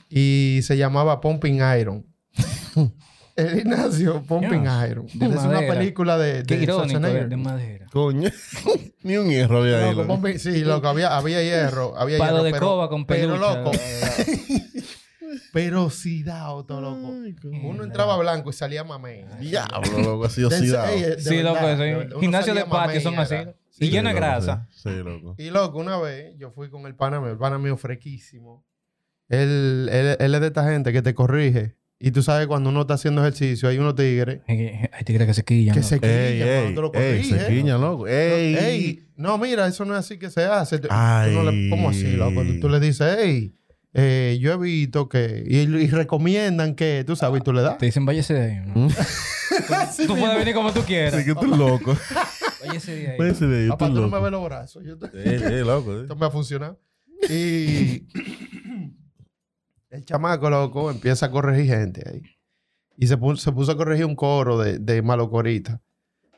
Y 0.09 0.59
se 0.63 0.75
llamaba 0.77 1.21
Pumping 1.21 1.61
Iron. 1.79 2.05
el 3.35 3.59
gimnasio 3.59 4.21
Pumping 4.23 4.63
Iron. 4.89 5.05
de 5.13 5.25
es 5.27 5.43
una 5.43 5.59
película 5.59 6.17
de, 6.17 6.43
Qué 6.43 6.57
de 6.57 6.63
irónico, 6.63 6.83
de, 6.87 6.89
Schwarzenegger. 6.95 7.29
de 7.29 7.37
madera. 7.37 7.85
Coño. 7.91 8.29
Ni 9.03 9.17
un 9.17 9.29
hierro 9.29 9.59
había 9.61 9.77
ahí. 9.85 9.89
Loco, 9.95 10.01
loco. 10.01 10.13
Pumping- 10.21 10.37
sí, 10.39 10.63
loco, 10.63 10.87
había, 10.87 11.15
había 11.15 11.41
hierro. 11.43 11.93
Había 11.97 12.17
Palo 12.17 12.31
hierro, 12.37 12.43
de 12.45 12.51
pero, 12.53 12.65
coba 12.65 12.89
con 12.89 13.05
pero, 13.05 13.33
peluche. 13.33 13.39
loco, 13.59 13.71
pero 15.53 15.89
todo 16.67 16.81
loco. 16.81 17.13
Uno 17.63 17.83
entraba 17.83 18.17
blanco 18.17 18.49
y 18.49 18.53
salía 18.53 18.83
mamey. 18.83 19.25
Diablo, 19.39 19.99
loco, 19.99 20.25
así 20.25 20.43
oxidado. 20.43 20.87
ey, 20.93 21.15
Sí, 21.19 21.41
loco, 21.41 21.59
sí. 21.77 22.19
Gimnasio 22.19 22.53
de 22.53 22.65
patio 22.65 23.01
son 23.01 23.17
así. 23.19 23.35
Y 23.77 23.87
Sí, 23.87 23.89
lleno 23.91 24.09
de 24.09 24.15
grasa. 24.15 24.67
Sí, 24.71 24.89
Sí, 24.89 24.95
loco. 25.03 25.35
Y 25.37 25.49
loco, 25.49 25.79
una 25.79 25.97
vez 25.97 26.33
yo 26.37 26.51
fui 26.51 26.69
con 26.69 26.85
el 26.85 26.95
pana 26.95 27.19
mío, 27.19 27.31
el 27.31 27.37
pana 27.37 27.57
mío 27.57 27.75
frequísimo. 27.75 28.65
Él, 29.27 29.89
él, 29.91 30.15
él 30.19 30.35
es 30.35 30.41
de 30.41 30.47
esta 30.47 30.63
gente 30.69 30.93
que 30.93 31.01
te 31.01 31.13
corrige. 31.13 31.75
Y 31.97 32.11
tú 32.11 32.21
sabes, 32.21 32.45
cuando 32.47 32.69
uno 32.69 32.81
está 32.81 32.95
haciendo 32.95 33.21
ejercicio, 33.21 33.69
hay 33.69 33.77
unos 33.77 33.95
tigres 33.95 34.41
Hay 34.47 34.57
hay 34.91 35.03
tigres 35.05 35.27
que 35.27 35.33
se 35.33 35.43
quillan. 35.45 35.75
que 35.75 35.81
se 35.81 35.99
quillan 35.99 36.13
Ey, 36.13 36.41
ey, 36.41 36.73
lo 36.73 36.93
ey, 36.93 37.23
se 37.23 37.47
quiña, 37.47 37.77
loco. 37.77 38.05
Ey. 38.07 38.55
Ey, 38.55 39.07
no, 39.15 39.37
mira, 39.37 39.65
eso 39.65 39.85
no 39.85 39.93
es 39.93 39.99
así 40.01 40.17
que 40.19 40.29
se 40.29 40.43
hace. 40.43 40.77
Tú- 40.77 40.87
tú 40.89 40.93
Ay. 40.93 41.33
no 41.33 41.49
le- 41.49 41.69
¿Cómo 41.69 41.89
así, 41.89 42.11
loco? 42.17 42.43
Tú, 42.43 42.59
tú 42.59 42.69
le 42.69 42.79
dices, 42.81 43.17
hey, 43.19 43.55
eh, 43.97 44.37
yo 44.41 44.51
he 44.53 44.57
visto 44.57 45.07
que... 45.09 45.43
Y, 45.47 45.59
y 45.61 45.87
recomiendan 45.87 46.75
que, 46.75 47.03
tú 47.07 47.15
sabes, 47.15 47.41
tú 47.43 47.53
le 47.53 47.61
das. 47.61 47.77
Te 47.77 47.85
dicen, 47.87 48.05
váyase 48.05 48.33
de 48.33 48.41
ahí. 48.41 48.61
¿no? 48.65 48.87
¿Mm? 48.87 48.89
Tú 50.07 50.15
puedes 50.17 50.37
venir 50.37 50.53
como 50.53 50.73
tú 50.73 50.81
quieras. 50.81 51.15
Sí, 51.21 51.25
que 51.25 51.33
tú 51.35 51.47
loco. 51.55 51.95
Váyase 52.67 52.95
de 52.95 53.07
ahí. 53.11 53.17
Váyase 53.17 53.47
de 53.47 53.63
ahí, 53.63 53.69
Papá, 53.69 53.87
tú 53.87 53.95
tú 53.95 54.01
no 54.01 54.07
me 54.09 54.19
ves 54.19 54.31
los 54.31 54.43
brazos. 54.43 54.83
Yo 54.83 54.97
te- 54.97 55.07
Sí, 55.39 55.39
sí, 55.45 55.59
loco. 55.63 55.93
sí. 55.95 56.01
Esto 56.01 56.15
me 56.15 56.25
ha 56.25 56.29
funcionado. 56.29 56.79
Y 57.29 58.05
el 59.89 60.03
chamaco, 60.03 60.49
loco, 60.49 60.91
empieza 60.91 61.27
a 61.27 61.31
corregir 61.31 61.67
gente 61.67 62.03
ahí. 62.09 62.21
Y 62.97 63.07
se 63.07 63.17
puso, 63.17 63.37
se 63.41 63.51
puso 63.51 63.71
a 63.71 63.77
corregir 63.77 64.05
un 64.05 64.15
coro 64.15 64.57
de, 64.57 64.79
de 64.79 65.01
malocorita. 65.01 65.81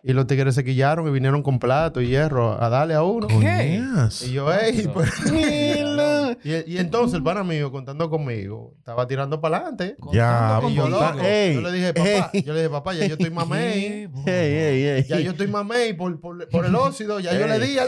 Y 0.03 0.13
los 0.13 0.27
tigres 0.27 0.53
se 0.55 0.63
quillaron 0.63 1.07
y 1.07 1.11
vinieron 1.11 1.41
con 1.43 1.59
plato 1.59 2.01
y 2.01 2.07
hierro 2.07 2.61
a 2.61 2.69
darle 2.69 2.93
a 2.93 3.03
uno. 3.03 3.27
¿Qué? 3.27 3.81
Y 4.25 4.31
yo, 4.31 4.53
ey, 4.53 4.87
pues... 4.93 5.09
Y, 6.43 6.73
y 6.73 6.77
entonces 6.77 7.15
el 7.17 7.23
pana 7.23 7.43
mío, 7.43 7.71
contando 7.71 8.09
conmigo, 8.09 8.73
estaba 8.77 9.07
tirando 9.07 9.39
para 9.41 9.57
adelante. 9.57 9.95
Ya, 10.13 10.59
Y 10.69 10.75
yo, 10.75 10.83
contigo. 10.83 10.89
loco, 10.89 11.19
Ey, 11.21 11.53
yo 11.55 11.61
le 11.61 11.71
dije, 11.71 11.93
papá, 11.93 12.29
ey. 12.33 12.43
yo 12.43 12.53
le 12.53 12.59
dije, 12.59 12.69
papá, 12.69 12.93
ya 12.93 13.05
yo 13.07 13.13
estoy 13.15 13.29
mamey. 13.29 14.09
Ey, 14.25 14.53
ey, 14.53 14.83
ey. 14.83 15.03
Ya 15.07 15.19
yo 15.19 15.31
estoy 15.31 15.47
mamey 15.47 15.93
por, 15.93 16.19
por, 16.19 16.47
por 16.49 16.65
el 16.65 16.75
óxido. 16.75 17.19
Ya 17.19 17.33
yo 17.37 17.47
le 17.47 17.59
di. 17.59 17.73
Ya, 17.75 17.85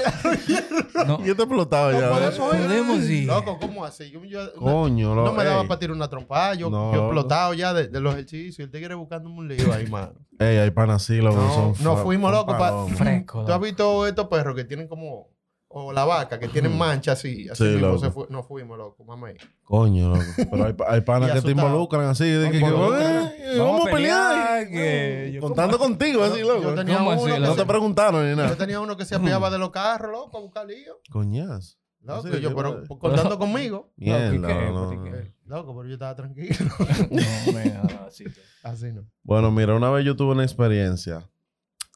No, 1.05 1.23
Yo 1.25 1.35
te 1.35 1.43
explotaba 1.43 1.91
ya. 1.93 2.01
no 2.09 2.15
¿verdad? 2.15 2.38
podemos 2.38 2.55
ir. 2.62 2.67
podemos 2.67 3.09
ir. 3.09 3.27
Loco, 3.27 3.57
¿cómo 3.59 3.85
así? 3.85 4.09
Yo, 4.12 4.23
yo- 4.25 4.53
Coño, 4.53 5.15
no 5.15 5.23
loco. 5.25 5.33
me 5.38 5.43
daba 5.43 5.63
para 5.67 5.79
tirar 5.79 5.95
una 5.95 6.07
trompada. 6.09 6.53
Yo, 6.55 6.69
No, 6.69 6.93
yo 6.93 7.05
explotado 7.05 7.53
ya 7.53 7.73
de, 7.73 7.88
de 7.88 7.99
los 8.01 8.13
ejercicios. 8.13 8.59
El 8.65 8.71
tigre 8.71 8.95
buscándome 8.95 9.38
un 9.38 9.47
lío 9.47 9.71
ahí, 9.73 9.88
mano. 9.88 10.13
Ey, 10.39 10.57
hay 10.57 10.71
pan 10.71 10.89
así, 10.89 11.17
loco. 11.17 11.38
No, 11.38 11.53
son 11.75 11.83
nos 11.83 11.97
fa- 11.97 12.03
fuimos 12.03 12.31
locos 12.31 12.55
fresco. 12.97 13.45
¿Tú 13.45 13.51
has 13.51 13.59
visto 13.62 14.07
estos 14.07 14.27
perros 14.27 14.55
que 14.55 14.63
tienen 14.65 14.88
como... 14.88 15.27
O 15.71 15.93
la 15.93 16.03
vaca, 16.03 16.39
que 16.39 16.47
tienen 16.47 16.75
manchas 16.75 17.19
así. 17.19 17.47
Así 17.47 17.63
Sí, 17.63 17.69
mismo 17.73 17.88
loco. 17.89 17.99
se 17.99 18.10
fue, 18.10 18.25
nos 18.32 18.47
fuimos, 18.47 18.75
loco, 18.75 19.03
mamey. 19.03 19.36
Coño, 19.63 20.10
loco. 20.15 20.23
Pero 20.51 20.65
hay, 20.65 20.75
hay 20.88 21.01
panas 21.01 21.32
que 21.32 21.41
te 21.43 21.51
involucran 21.51 22.05
así. 22.08 22.25
De 22.25 22.45
No, 22.47 22.51
que, 22.51 22.58
que, 22.60 22.65
involucran. 22.65 23.32
"Ey, 23.39 23.60
vamos 23.60 23.88
a 23.88 23.91
pelear. 23.91 24.67
que 24.67 25.32
yo- 25.36 25.41
Contando 25.41 25.77
contigo, 25.77 26.23
así, 26.23 26.41
loco. 26.41 26.63
Yo 26.63 26.73
tenía 26.75 26.97
¿Cómo 26.97 27.12
uno 27.12 27.21
así, 27.21 27.32
que 27.34 27.39
No 27.39 27.45
loco? 27.49 27.55
te 27.62 27.65
preguntaron 27.67 28.23
ni 28.23 28.29
Yo 28.32 28.36
nada. 28.36 28.55
tenía 28.55 28.79
uno 28.79 28.97
que 28.97 29.05
se 29.05 29.13
apiaba 29.15 29.51
de 29.51 29.60
los 29.60 29.69
carros, 29.69 30.12
loco, 30.12 30.38
a 30.39 30.41
buscar 30.41 30.65
lío. 30.65 30.99
Coñazo. 31.12 31.77
Loco, 32.01 32.29
Sí, 32.32 32.39
yo, 32.41 32.55
pero 32.55 32.73
madre. 32.75 32.88
contando 32.97 33.38
conmigo. 33.38 33.91
Mierda, 33.97 34.27
¿y 34.29 34.32
qué? 34.32 34.71
no, 34.71 34.93
¿Y 34.93 34.97
no. 34.97 35.03
qué? 35.03 35.34
Loco, 35.45 35.75
pero 35.75 35.88
yo 35.88 35.93
estaba 35.93 36.15
tranquilo. 36.15 36.55
No, 37.12 37.51
mira, 37.53 37.84
no, 37.84 38.08
así 38.08 38.23
que- 38.23 38.41
Así 38.63 38.91
no. 38.91 39.03
Bueno, 39.21 39.51
mira, 39.51 39.75
una 39.75 39.91
vez 39.91 40.03
yo 40.05 40.15
tuve 40.15 40.32
una 40.32 40.43
experiencia 40.43 41.29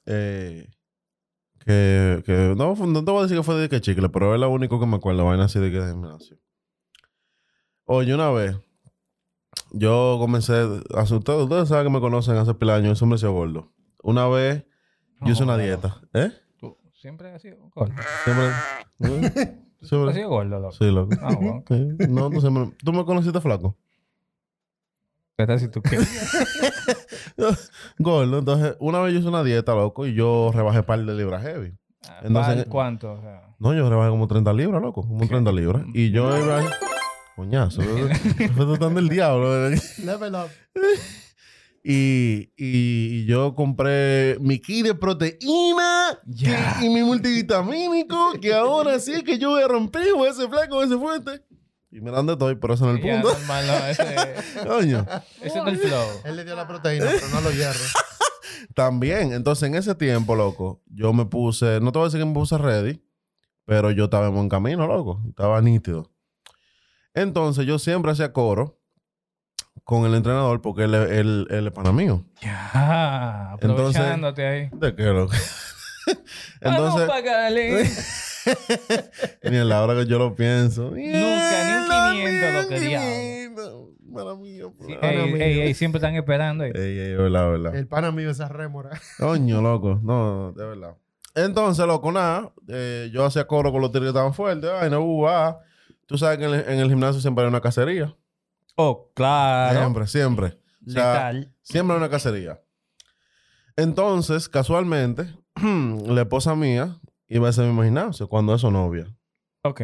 eh, 0.05 0.67
que, 1.65 2.23
que 2.25 2.53
no, 2.57 2.75
no 2.75 3.05
te 3.05 3.11
voy 3.11 3.19
a 3.19 3.23
decir 3.23 3.37
que 3.37 3.43
fue 3.43 3.55
de 3.55 3.69
que 3.69 3.81
chicle, 3.81 4.09
pero 4.09 4.33
es 4.33 4.39
lo 4.39 4.49
único 4.49 4.79
que 4.79 4.85
me 4.85 4.95
acuerdo, 4.97 5.25
vaina 5.25 5.45
así 5.45 5.59
de 5.59 5.71
que 5.71 5.79
de 5.79 5.91
gimnasio. 5.91 6.37
Oye, 7.85 8.13
una 8.13 8.29
vez 8.31 8.55
yo 9.71 10.17
comencé 10.19 10.63
ustedes, 10.65 11.41
ustedes 11.43 11.67
saben 11.69 11.85
que 11.87 11.93
me 11.93 11.99
conocen 11.99 12.35
hace 12.37 12.53
pila 12.53 12.75
años, 12.75 12.97
siempre 12.97 13.15
he 13.15 13.19
sido 13.19 13.33
gordo. 13.33 13.71
Una 14.01 14.27
vez 14.27 14.65
yo 15.21 15.31
hice 15.33 15.43
una 15.43 15.57
No, 15.57 15.63
dieta, 15.63 16.01
¿eh? 16.13 16.31
Tú 16.59 16.77
siempre 16.93 17.31
has 17.31 17.41
sido 17.41 17.57
gordo. 17.73 17.93
Siempre, 18.23 18.47
¿eh? 18.47 19.59
Has 19.83 19.89
Siempre- 19.89 20.13
sido 20.13 20.29
gordo, 20.29 20.59
loco. 20.61 20.71
Sí, 20.71 20.85
loco. 20.91 21.13
Ah, 21.21 21.35
bueno. 21.35 21.63
Sí. 21.67 22.07
No, 22.09 22.29
tú, 22.29 22.39
siempre- 22.39 22.73
¿Tú 22.83 22.93
me 22.93 23.03
conociste 23.03 23.41
flaco? 23.41 23.77
Si 25.57 25.67
tú 25.67 25.81
quieres. 25.81 26.07
Gordo. 27.97 28.39
Entonces, 28.39 28.75
una 28.79 28.99
vez 28.99 29.13
yo 29.13 29.19
hice 29.19 29.27
una 29.29 29.43
dieta, 29.43 29.73
loco, 29.73 30.05
y 30.05 30.13
yo 30.13 30.51
rebajé 30.53 30.83
par 30.83 31.03
de 31.03 31.13
libras 31.15 31.41
heavy. 31.43 31.73
Entonces- 32.21 32.55
¿Cuál- 32.65 32.69
¿Cuánto? 32.69 33.13
O 33.13 33.21
sea, 33.21 33.41
No, 33.59 33.73
yo 33.73 33.89
rebajé 33.89 34.09
como 34.11 34.27
30 34.27 34.53
libras, 34.53 34.81
loco. 34.81 35.01
Como 35.01 35.27
30 35.27 35.51
libras. 35.51 35.83
Y 35.93 36.11
yo 36.11 36.37
iba 36.37 36.59
ahí. 36.59 36.65
Coñazo. 37.35 37.81
Fue 38.55 38.77
tan 38.77 38.93
del 38.93 39.09
diablo. 39.09 39.69
Level 40.03 40.35
up. 40.35 40.49
Y, 41.85 42.53
y, 42.55 43.07
y 43.23 43.25
yo 43.25 43.55
compré 43.55 44.37
mi 44.39 44.57
kit 44.59 44.85
de 44.85 44.95
proteína 44.95 46.17
que- 46.39 46.85
y 46.85 46.89
mi 46.89 47.03
multivitamínico. 47.03 48.33
Que 48.41 48.53
ahora 48.53 48.99
sí 48.99 49.11
es 49.11 49.23
que 49.23 49.37
yo 49.37 49.49
voy 49.49 49.63
a 49.63 49.67
romper, 49.67 50.13
voy 50.15 50.29
a 50.29 50.33
ser 50.33 50.47
flaco, 50.47 50.87
ser 50.87 50.97
fuerte. 50.97 51.41
Y 51.95 52.01
mira 52.01 52.17
dónde 52.17 52.33
estoy, 52.33 52.55
pero 52.55 52.73
eso 52.73 52.85
no 52.85 52.93
es 52.93 52.97
el 52.99 53.05
Ya, 53.05 53.21
punto. 53.21 53.37
normal, 53.37 53.67
no, 53.67 53.73
ese, 53.87 54.65
Coño. 54.67 55.05
ese 55.41 55.59
es 55.59 55.65
el 55.67 55.77
flow. 55.77 56.07
Él 56.25 56.35
le 56.37 56.43
dio 56.45 56.55
la 56.55 56.67
proteína, 56.67 57.05
pero 57.11 57.27
no 57.29 57.41
los 57.41 57.55
hierros. 57.55 57.93
También, 58.75 59.31
entonces 59.33 59.67
en 59.69 59.75
ese 59.75 59.93
tiempo, 59.93 60.35
loco, 60.35 60.81
yo 60.87 61.13
me 61.13 61.25
puse, 61.25 61.79
no 61.81 61.91
te 61.91 61.99
voy 61.99 62.05
a 62.05 62.07
decir 62.07 62.19
que 62.19 62.25
me 62.25 62.33
puse 62.33 62.57
ready, 62.57 63.03
pero 63.65 63.91
yo 63.91 64.05
estaba 64.05 64.27
en 64.27 64.33
buen 64.33 64.49
camino, 64.49 64.87
loco. 64.87 65.21
Estaba 65.29 65.61
nítido. 65.61 66.11
Entonces 67.13 67.65
yo 67.67 67.77
siempre 67.77 68.11
hacía 68.11 68.33
coro 68.33 68.79
con 69.83 70.05
el 70.05 70.15
entrenador 70.15 70.61
porque 70.61 70.85
él, 70.85 70.95
él, 70.95 71.47
él 71.51 71.67
es 71.67 71.73
pana 71.73 71.91
mío. 71.91 72.25
Ya, 72.41 73.51
Entonces- 73.61 73.69
aprovechándote 73.97 74.47
ahí. 74.47 74.69
¿De 74.73 74.95
qué, 74.95 75.03
loco? 75.03 75.33
Vamos 76.61 76.99
Entonces. 76.99 77.07
ni 79.43 79.57
en 79.57 79.69
la 79.69 79.83
hora 79.83 79.95
que 79.95 80.05
yo 80.05 80.17
lo 80.19 80.35
pienso. 80.35 80.91
Nunca, 80.91 80.97
ni 80.99 82.23
un 82.25 82.29
500 82.29 82.63
lo 82.63 82.69
quería. 82.69 82.99
Para 84.13 84.35
mí, 84.35 84.57
yo, 84.57 84.73
Sí, 84.85 84.93
para 84.93 85.11
ey, 85.13 85.31
mí. 85.33 85.41
ey, 85.41 85.59
ey, 85.61 85.73
siempre 85.73 85.97
están 85.97 86.15
esperando. 86.15 86.63
Ey, 86.65 86.71
ey, 86.75 87.15
verdad, 87.15 87.49
verdad. 87.49 87.75
El 87.75 87.87
pana 87.87 88.11
mío, 88.11 88.29
esa 88.29 88.47
rémora. 88.47 88.91
Coño, 89.17 89.61
loco. 89.61 89.99
No, 90.03 90.51
de 90.53 90.65
verdad. 90.65 90.95
Entonces, 91.35 91.85
loco, 91.87 92.11
nada. 92.11 92.53
eh, 92.67 93.09
yo 93.11 93.25
hacía 93.25 93.47
coro 93.47 93.71
con 93.71 93.81
los 93.81 93.91
tigres 93.91 94.05
que 94.07 94.09
estaban 94.17 94.33
fuertes. 94.35 94.69
Ay, 94.79 94.89
no 94.91 95.01
hubo. 95.01 95.27
ah. 95.29 95.59
Tú 96.05 96.17
sabes 96.17 96.37
que 96.37 96.45
en 96.45 96.53
el, 96.53 96.59
en 96.69 96.79
el 96.79 96.89
gimnasio 96.89 97.21
siempre 97.21 97.43
hay 97.43 97.49
una 97.49 97.61
cacería. 97.61 98.15
Oh, 98.75 99.09
claro. 99.15 99.79
Siempre, 99.79 100.07
siempre. 100.07 100.57
O 100.87 100.91
sea, 100.91 101.31
Letal. 101.31 101.53
siempre 101.63 101.93
hay 101.95 101.97
una 101.97 102.09
cacería. 102.09 102.59
Entonces, 103.75 104.47
casualmente, 104.49 105.33
la 106.05 106.21
esposa 106.21 106.55
mía 106.55 106.99
iba 107.27 107.49
a 107.49 107.53
ser 107.53 107.71
mi 107.71 107.83
gimnasio 107.83 108.27
cuando 108.27 108.53
es 108.53 108.61
su 108.61 108.71
novia. 108.71 109.05
Ok. 109.63 109.81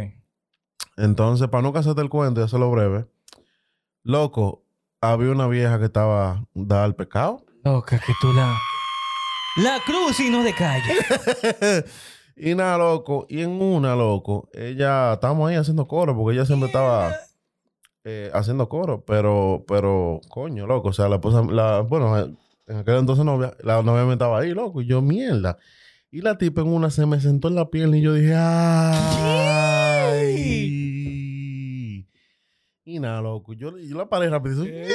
Entonces, 0.98 1.48
para 1.48 1.62
no 1.62 1.74
casarte 1.74 2.02
el 2.02 2.10
cuento 2.10 2.42
y 2.42 2.44
hacerlo 2.44 2.70
breve, 2.72 3.08
loco, 4.04 4.66
había 5.02 5.32
una 5.32 5.48
vieja 5.48 5.80
que 5.80 5.86
estaba 5.86 6.46
dada 6.54 6.84
al 6.84 6.96
pecado. 6.96 7.46
Loca, 7.64 8.00
que 8.00 8.14
tú 8.20 8.34
la... 8.34 8.58
La 9.58 9.80
cruz 9.86 10.20
y 10.20 10.30
no 10.30 10.44
de 10.44 10.54
calle. 10.54 10.94
y 12.36 12.56
nada, 12.56 12.78
loco. 12.78 13.26
Y 13.30 13.42
en 13.42 13.62
una, 13.62 13.96
loco, 13.96 14.50
ella, 14.54 15.14
estábamos 15.14 15.50
ahí 15.50 15.56
haciendo 15.56 15.88
coro, 15.88 16.16
porque 16.16 16.36
ella 16.36 16.46
siempre 16.46 16.68
estaba 16.68 17.14
eh, 18.04 18.32
haciendo 18.34 18.70
coro, 18.70 19.04
pero, 19.06 19.66
pero, 19.68 20.22
coño, 20.30 20.66
loco, 20.66 20.90
o 20.90 20.94
sea, 20.94 21.10
la 21.10 21.16
esposa, 21.16 21.44
la, 21.44 21.82
bueno, 21.82 22.18
en 22.18 22.78
aquel 22.78 22.96
entonces 22.96 23.26
novia, 23.26 23.54
la 23.64 23.82
novia 23.82 24.06
me 24.06 24.14
estaba 24.14 24.40
ahí, 24.40 24.52
loco, 24.52 24.82
y 24.82 24.86
yo, 24.86 25.02
mierda. 25.02 25.58
Y 26.12 26.22
la 26.22 26.38
tipa 26.38 26.62
en 26.62 26.68
una 26.68 26.90
se 26.90 27.06
me 27.06 27.20
sentó 27.22 27.50
en 27.50 27.56
la 27.56 27.70
piel 27.70 27.94
y 27.96 28.02
yo 28.02 28.14
dije, 28.14 28.34
ay. 30.80 32.08
Y 32.84 33.00
nada, 33.00 33.22
loco, 33.22 33.54
yo, 33.54 33.78
yo 33.78 33.96
la 33.98 34.10
paré. 34.10 34.28
"Mierda". 34.32 34.90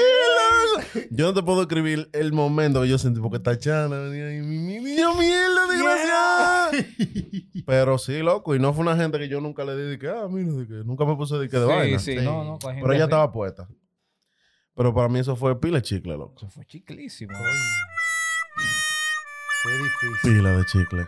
Yo 1.10 1.26
no 1.26 1.34
te 1.34 1.42
puedo 1.44 1.62
escribir 1.62 2.08
el 2.12 2.32
momento 2.32 2.82
que 2.82 2.88
yo 2.88 2.98
sentí 2.98 3.20
porque 3.20 3.38
Tachana 3.38 3.96
venía 4.00 4.34
y 4.36 4.40
mi, 4.42 4.58
mi, 4.58 4.80
mi- 4.80 4.96
yo, 4.96 5.14
mierda, 5.14 5.68
desgraciada. 5.70 6.70
Pero 7.66 7.96
sí, 7.98 8.18
loco, 8.18 8.56
y 8.56 8.58
no 8.58 8.72
fue 8.74 8.82
una 8.82 8.96
gente 8.96 9.18
que 9.20 9.28
yo 9.28 9.40
nunca 9.40 9.64
le 9.64 9.76
di 9.90 9.98
que, 9.98 10.08
ah, 10.08 10.26
mira, 10.28 10.52
de 10.52 10.66
que 10.66 10.74
nunca 10.84 11.04
me 11.04 11.14
puse 11.14 11.36
de 11.36 11.48
que 11.48 11.56
de 11.58 11.64
vaina. 11.64 11.98
Sí, 12.00 12.12
sí, 12.14 12.18
Sí. 12.18 12.24
no, 12.24 12.42
no. 12.44 12.58
con 12.58 12.70
gente 12.72 12.82
Pero 12.82 12.92
ella 12.92 13.04
así. 13.04 13.08
estaba 13.10 13.30
puesta. 13.30 13.68
Pero 14.74 14.92
para 14.92 15.08
mí 15.08 15.20
eso 15.20 15.36
fue 15.36 15.60
pila 15.60 15.76
de 15.78 15.82
chicle, 15.82 16.16
loco. 16.16 16.34
Eso 16.38 16.48
fue 16.48 16.66
chiclísimo. 16.66 17.32
Qué 19.64 19.70
difícil. 19.70 20.36
Pila 20.36 20.50
de 20.52 20.64
chicle. 20.66 21.06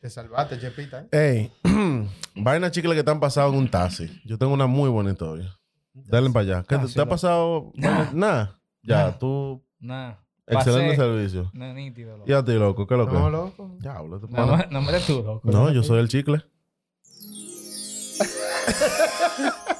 Te 0.00 0.10
salvaste, 0.10 0.58
Chepita. 0.58 1.06
Ey, 1.10 1.50
¿eh? 1.64 2.08
vaina 2.34 2.70
chicle 2.70 2.94
que 2.94 3.02
te 3.04 3.10
han 3.10 3.20
pasado 3.20 3.50
en 3.50 3.56
un 3.58 3.70
taxi. 3.70 4.20
Yo 4.24 4.36
tengo 4.36 4.52
una 4.52 4.66
muy 4.66 4.90
buena 4.90 5.12
historia. 5.12 5.56
Dale 5.94 6.28
para 6.30 6.40
allá. 6.42 6.64
¿Qué 6.68 6.76
te, 6.78 6.88
te 6.88 7.00
ha 7.00 7.06
pasado? 7.06 7.70
Nah. 7.74 8.10
Nada. 8.12 8.60
Ya, 8.82 9.06
Nah. 9.06 9.18
tú. 9.18 9.64
Nada. 9.78 10.20
Excelente 10.46 10.96
Pasé. 10.96 11.02
servicio. 11.02 11.50
No, 11.54 11.72
nítido, 11.72 12.18
loco. 12.18 12.30
¿Y 12.30 12.34
a 12.34 12.44
ti, 12.44 12.52
loco? 12.52 12.86
¿Qué 12.86 12.94
es 12.94 12.98
lo 12.98 13.06
que? 13.08 13.14
No, 13.14 13.30
loco. 13.30 13.76
Diablo, 13.80 14.16
este 14.16 14.28
No, 14.28 14.44
no, 14.46 14.58
no 14.70 14.82
me 14.82 14.88
eres 14.90 15.06
tú, 15.06 15.22
loco. 15.22 15.50
No, 15.50 15.72
yo 15.72 15.82
soy 15.82 16.00
el 16.00 16.08
chicle. 16.08 16.44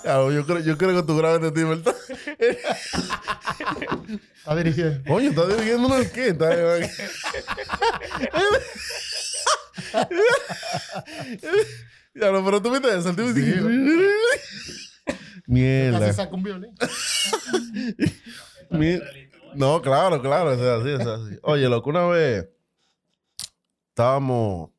Claro, 0.05 0.31
yo, 0.31 0.45
creo, 0.45 0.61
yo 0.61 0.77
creo 0.77 1.01
que 1.01 1.07
tú 1.07 1.17
grabas 1.17 1.41
de 1.41 1.51
ti, 1.51 1.63
¿verdad? 1.65 1.97
Está 4.37 4.55
dirigiendo. 4.55 5.03
Coño, 5.11 5.31
estás 5.31 5.49
dirigiendo 5.49 5.87
una 5.87 5.97
orquesta. 5.97 6.77
eh. 6.79 6.91
Diablo, 12.15 12.45
pero 12.45 12.63
tú 12.63 12.71
viste 12.71 12.97
eso. 12.97 13.09
El 13.09 13.17
tipo 13.17 13.29
Casi 13.29 13.41
Mierda. 15.47 16.13
saca 16.13 16.35
un 16.35 16.43
violín. 16.43 16.75
No, 19.55 19.81
claro, 19.81 20.21
claro, 20.21 20.53
es 20.53 20.61
así, 20.61 20.91
es 20.91 21.07
así. 21.07 21.39
Oye, 21.43 21.67
lo 21.69 21.83
que 21.83 21.89
una 21.89 22.07
vez 22.09 22.47
estábamos 23.89 24.71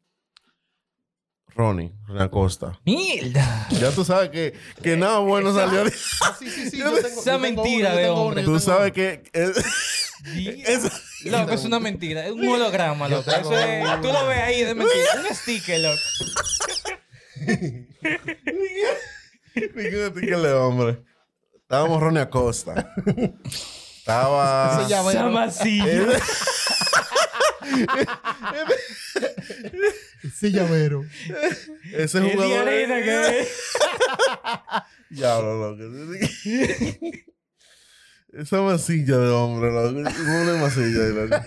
Ronnie, 1.55 1.91
Ronnie 2.05 2.23
Acosta. 2.23 2.77
¡Mierda! 2.85 3.67
Ya 3.79 3.89
tú 3.91 4.03
sabes 4.03 4.29
que, 4.29 4.53
que 4.83 4.97
nada 4.97 5.19
bueno 5.19 5.53
salió 5.55 5.85
de... 5.85 5.93
Ah, 6.21 6.35
sí, 6.37 6.49
sí, 6.49 6.69
sí. 6.69 6.77
Yo 6.79 6.91
tengo, 6.91 7.07
Esa 7.07 7.31
yo 7.33 7.39
mentira 7.39 7.89
uno, 7.89 7.97
de 7.97 8.03
tengo 8.03 8.15
hombre. 8.21 8.43
uno, 8.43 8.51
Tú 8.53 8.59
sabes 8.59 8.85
uno. 8.87 8.93
que... 8.93 9.23
eh, 9.33 10.63
eso- 10.67 10.89
Loco, 11.25 11.53
es 11.53 11.63
una 11.63 11.79
mentira. 11.79 12.25
Es 12.25 12.31
un 12.33 12.47
holograma, 12.47 13.07
loco. 13.07 13.31
Eso 13.31 13.57
es- 13.57 14.01
tú 14.01 14.07
lo 14.11 14.27
ves 14.27 14.37
ahí 14.39 14.63
de 14.63 14.75
mentira. 14.75 15.05
Un 15.29 15.35
sticker, 15.35 15.79
loco. 15.79 15.97
Fíjate 19.53 20.21
que 20.21 20.37
le 20.37 20.53
hombre. 20.53 21.01
Estábamos 21.61 22.01
Ronnie 22.01 22.21
Acosta. 22.21 22.93
Estaba... 23.97 24.85
Esa 24.87 25.23
masilla. 25.29 25.85
Ese- 26.15 26.21
Sí, 30.33 30.51
llavero. 30.51 31.05
Ese 31.93 32.21
jugador... 32.21 32.67
arena 32.67 33.01
que 33.01 33.41
es. 33.41 33.47
Loco. 35.09 35.77
Esa 38.33 38.61
masilla 38.61 39.17
de 39.17 39.29
hombre, 39.29 39.71
loco. 39.71 39.97
Una 39.97 40.55
masilla. 40.59 41.07
loco. 41.07 41.37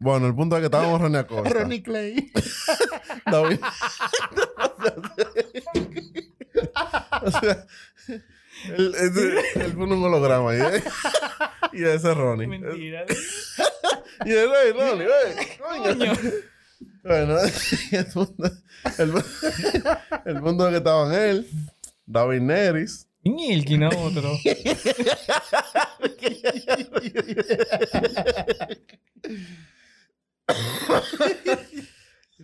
Bueno, 0.00 0.26
el 0.26 0.34
punto 0.34 0.56
es 0.56 0.60
que 0.60 0.66
estábamos 0.66 1.00
Ronnie 1.00 1.20
Acosta. 1.20 1.50
Ronnie 1.50 1.84
Clay. 1.84 2.32
David. 3.30 3.60
o 7.22 7.30
sea, 7.30 7.66
él, 8.76 8.94
él- 8.98 9.72
pone 9.74 9.94
un 9.94 10.04
holograma. 10.04 10.54
¿eh? 10.56 10.82
Y 11.72 11.84
ese 11.84 12.10
es 12.10 12.16
Ronnie. 12.16 12.46
Mentira. 12.46 13.04
Y 14.24 14.30
él, 14.30 14.50
hey, 14.54 14.72
Ronnie, 14.78 15.06
hey, 15.08 15.46
coño. 15.58 16.12
Bueno, 17.02 17.36
el 17.90 18.06
punto, 18.06 18.44
el, 18.98 19.12
el 20.26 20.40
es 20.66 20.70
que 20.70 20.76
estaban 20.76 21.12
él, 21.12 21.48
David 22.06 22.40
Neris, 22.42 23.08
Ñilki, 23.24 23.78
no 23.78 23.88
otro. 23.88 24.32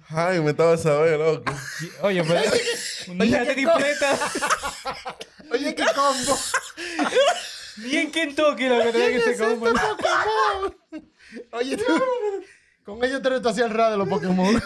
Jaime 0.09 0.51
estaba 0.51 0.73
a 0.73 0.77
saber, 0.79 1.18
loco. 1.18 1.53
Oye, 2.03 2.25
pero. 2.25 3.25
Hija 3.25 3.44
de 3.44 3.55
tripleta. 3.55 4.18
Oye, 5.53 5.75
qué 5.75 5.85
combo. 5.94 6.37
Ni 7.79 7.97
en 7.97 8.11
Kentucky 8.11 8.68
lo 8.68 8.83
que 8.83 8.92
tenía 8.92 9.25
que 9.25 9.37
ser 9.37 9.59
como. 9.59 9.66
Oye, 11.53 11.77
tú. 11.77 11.85
Con 12.85 13.05
ellos 13.05 13.21
te 13.21 13.49
hacia 13.49 13.66
el 13.66 13.71
radio 13.71 13.92
de 13.92 13.97
los 13.99 14.09
Pokémon. 14.09 14.62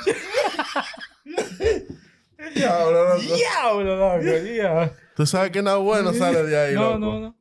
Diablo, 2.54 3.08
loco. 3.08 3.20
Diablo, 3.34 3.96
loco, 3.96 4.22
ya. 4.22 4.92
Tú 5.16 5.26
sabes 5.26 5.50
que 5.50 5.60
nada 5.60 5.78
bueno 5.78 6.12
sale 6.12 6.44
de 6.44 6.56
ahí, 6.56 6.74
No, 6.74 6.82
loco. 6.82 6.98
no, 6.98 7.20
no. 7.20 7.36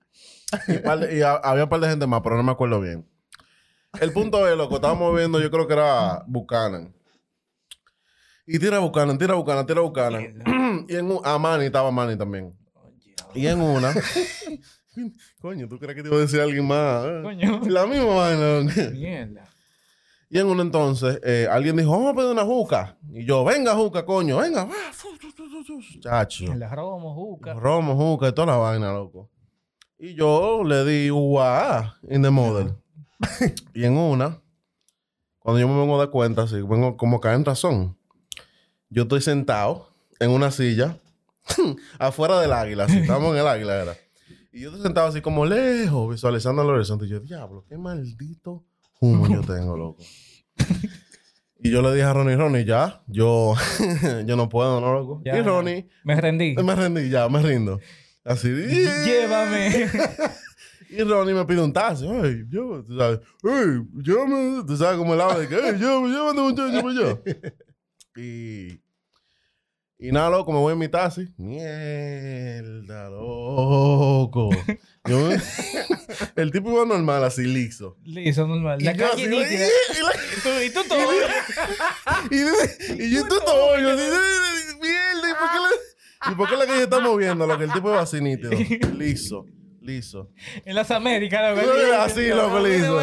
Y, 0.67 0.77
par 0.79 0.99
había 1.43 1.63
un 1.63 1.69
par 1.69 1.79
de 1.79 1.89
gente 1.89 2.07
más, 2.07 2.21
pero 2.23 2.35
no 2.35 2.43
me 2.43 2.51
acuerdo 2.51 2.81
bien. 2.81 3.07
El 3.99 4.11
punto 4.11 4.47
es, 4.47 4.57
loco, 4.57 4.75
estábamos 4.75 5.15
viendo, 5.15 5.39
yo 5.39 5.51
creo 5.51 5.67
que 5.67 5.73
era 5.73 6.23
Buchanan. 6.25 6.93
Y 8.47 8.59
tira 8.59 8.79
Buchanan, 8.79 9.17
tira 9.17 9.35
Buchanan, 9.35 9.65
tira 9.65 9.81
Buchanan. 9.81 10.85
y 10.89 10.95
en 10.95 11.11
un, 11.11 11.19
a 11.23 11.37
Manny 11.37 11.65
estaba 11.65 11.91
Manny 11.91 12.17
también. 12.17 12.53
Y 13.33 13.47
en 13.47 13.61
una. 13.61 13.93
Coño, 15.41 15.67
¿tú 15.67 15.79
crees 15.79 15.95
que 15.95 16.03
te 16.03 16.09
iba 16.09 16.17
a 16.17 16.21
decir 16.21 16.41
alguien 16.41 16.65
más? 16.65 17.05
Coño. 17.23 17.61
La 17.67 17.85
misma 17.85 18.15
vaina. 18.15 18.91
Mierda. 18.91 19.43
Y 20.29 20.39
en 20.39 20.47
un 20.47 20.61
entonces, 20.61 21.19
eh, 21.23 21.47
alguien 21.51 21.75
dijo, 21.75 21.91
vamos 21.91 22.13
a 22.13 22.15
pedir 22.15 22.29
una 22.29 22.45
juca. 22.45 22.97
Y 23.11 23.25
yo, 23.25 23.43
venga, 23.43 23.75
juca, 23.75 24.05
coño, 24.05 24.37
venga. 24.37 24.63
va. 24.63 24.73
Chacho. 25.99 26.53
El 26.53 26.69
romo, 26.69 27.13
juca. 27.13 27.53
Romo, 27.53 27.95
juca 27.97 28.29
y 28.29 28.31
toda 28.31 28.47
la 28.47 28.55
vaina, 28.55 28.93
loco. 28.93 29.29
Y 29.99 30.15
yo 30.15 30.63
le 30.63 30.85
di 30.85 31.11
UA 31.11 31.97
in 32.09 32.21
the 32.21 32.29
model. 32.29 32.75
y 33.73 33.83
en 33.83 33.97
una, 33.97 34.41
cuando 35.39 35.59
yo 35.59 35.67
me 35.67 35.77
vengo 35.77 35.95
a 35.95 35.99
dar 35.99 36.09
cuenta, 36.09 36.43
así, 36.43 36.61
vengo 36.61 36.95
como 36.95 37.19
caer 37.19 37.35
en 37.35 37.45
razón. 37.45 37.97
Yo 38.91 39.03
estoy 39.03 39.21
sentado 39.21 39.87
en 40.19 40.29
una 40.31 40.51
silla 40.51 40.97
afuera 41.99 42.39
del 42.41 42.51
águila, 42.53 42.83
así, 42.83 42.97
estábamos 42.99 43.33
en 43.33 43.39
el 43.41 43.47
águila, 43.47 43.81
era. 43.81 43.95
Y 44.51 44.59
yo 44.61 44.71
te 44.75 44.81
sentaba 44.81 45.07
así 45.07 45.21
como 45.21 45.45
lejos, 45.45 46.11
visualizando 46.11 46.61
el 46.61 46.69
horizonte. 46.69 47.05
Y 47.05 47.09
yo, 47.09 47.19
diablo, 47.21 47.65
qué 47.69 47.77
maldito 47.77 48.65
humo 48.99 49.27
yo 49.29 49.41
tengo, 49.55 49.77
loco. 49.77 50.03
y 51.63 51.71
yo 51.71 51.81
le 51.81 51.91
dije 51.93 52.03
a 52.03 52.11
Ronnie, 52.13 52.35
Ronnie, 52.35 52.65
ya, 52.65 53.01
yo, 53.07 53.55
yo 54.25 54.35
no 54.35 54.49
puedo, 54.49 54.81
¿no, 54.81 54.93
loco? 54.93 55.21
Ya. 55.23 55.37
Y 55.37 55.41
Ronnie, 55.41 55.89
Me 56.03 56.19
rendí. 56.19 56.53
me 56.55 56.75
rendí, 56.75 57.09
ya, 57.09 57.29
me 57.29 57.41
rindo. 57.41 57.79
Así, 58.25 58.49
Llévame. 58.49 59.87
y 60.89 61.01
Ronnie 61.01 61.33
me 61.33 61.45
pide 61.45 61.61
un 61.61 61.71
taxi. 61.71 62.05
Ay, 62.07 62.43
yo, 62.49 62.83
tú 62.83 62.97
sabes, 62.97 63.21
ay, 63.43 63.81
llévame, 64.03 64.63
tú 64.67 64.75
sabes, 64.75 64.97
como 64.97 65.13
el 65.13 65.19
lado 65.19 65.39
de 65.39 65.47
que, 65.47 65.55
ay, 65.55 65.77
llévame, 65.79 66.09
llévame, 66.09 66.41
muchacho, 66.41 66.67
llévame 66.67 66.93
yo. 66.93 67.23
Y, 68.21 68.80
y 70.01 70.11
nada, 70.11 70.29
loco, 70.31 70.51
me 70.51 70.57
voy 70.59 70.73
en 70.73 70.79
mi 70.79 70.87
taxi. 70.89 71.27
Mierda, 71.37 73.09
loco. 73.09 74.49
Yo 75.05 75.27
me- 75.27 75.37
el 76.35 76.51
tipo 76.51 76.71
iba 76.71 76.85
normal, 76.85 77.23
así, 77.23 77.43
liso. 77.43 77.97
Listo, 78.03 78.47
normal. 78.47 78.79
La 78.81 78.91
Y 78.91 78.97
yo 78.97 79.09
calle 79.09 79.23
así, 79.23 79.27
nítida. 79.27 79.67
y 79.67 80.03
la- 80.03 80.11
Y 80.15 80.41
tú, 80.41 80.49
y 80.65 80.69
tú 80.83 80.89
todo. 80.89 81.01
y, 82.31 82.35
y 83.03 83.11
yo 83.11 83.21
estoy 83.21 83.39
todo, 83.45 83.79
yo 83.79 83.91
así, 83.91 84.03
mierda, 84.81 85.29
¿y 85.29 85.33
por 85.39 85.51
qué 85.51 85.57
la, 85.59 86.31
y 86.31 86.35
por 86.35 86.49
qué 86.49 86.57
la 86.57 86.65
calle 86.65 86.83
está 86.83 86.99
moviendo? 86.99 87.45
Lo 87.47 87.57
que 87.57 87.63
el 87.65 87.71
tipo 87.71 87.89
iba 87.89 88.01
así 88.01 88.21
nítido. 88.21 88.51
Liso, 88.97 89.45
liso. 89.81 90.29
En 90.65 90.75
las 90.75 90.89
Américas, 90.91 91.55
loco. 91.55 91.71
Así, 91.99 92.27
loco, 92.29 92.59
liso. 92.59 92.99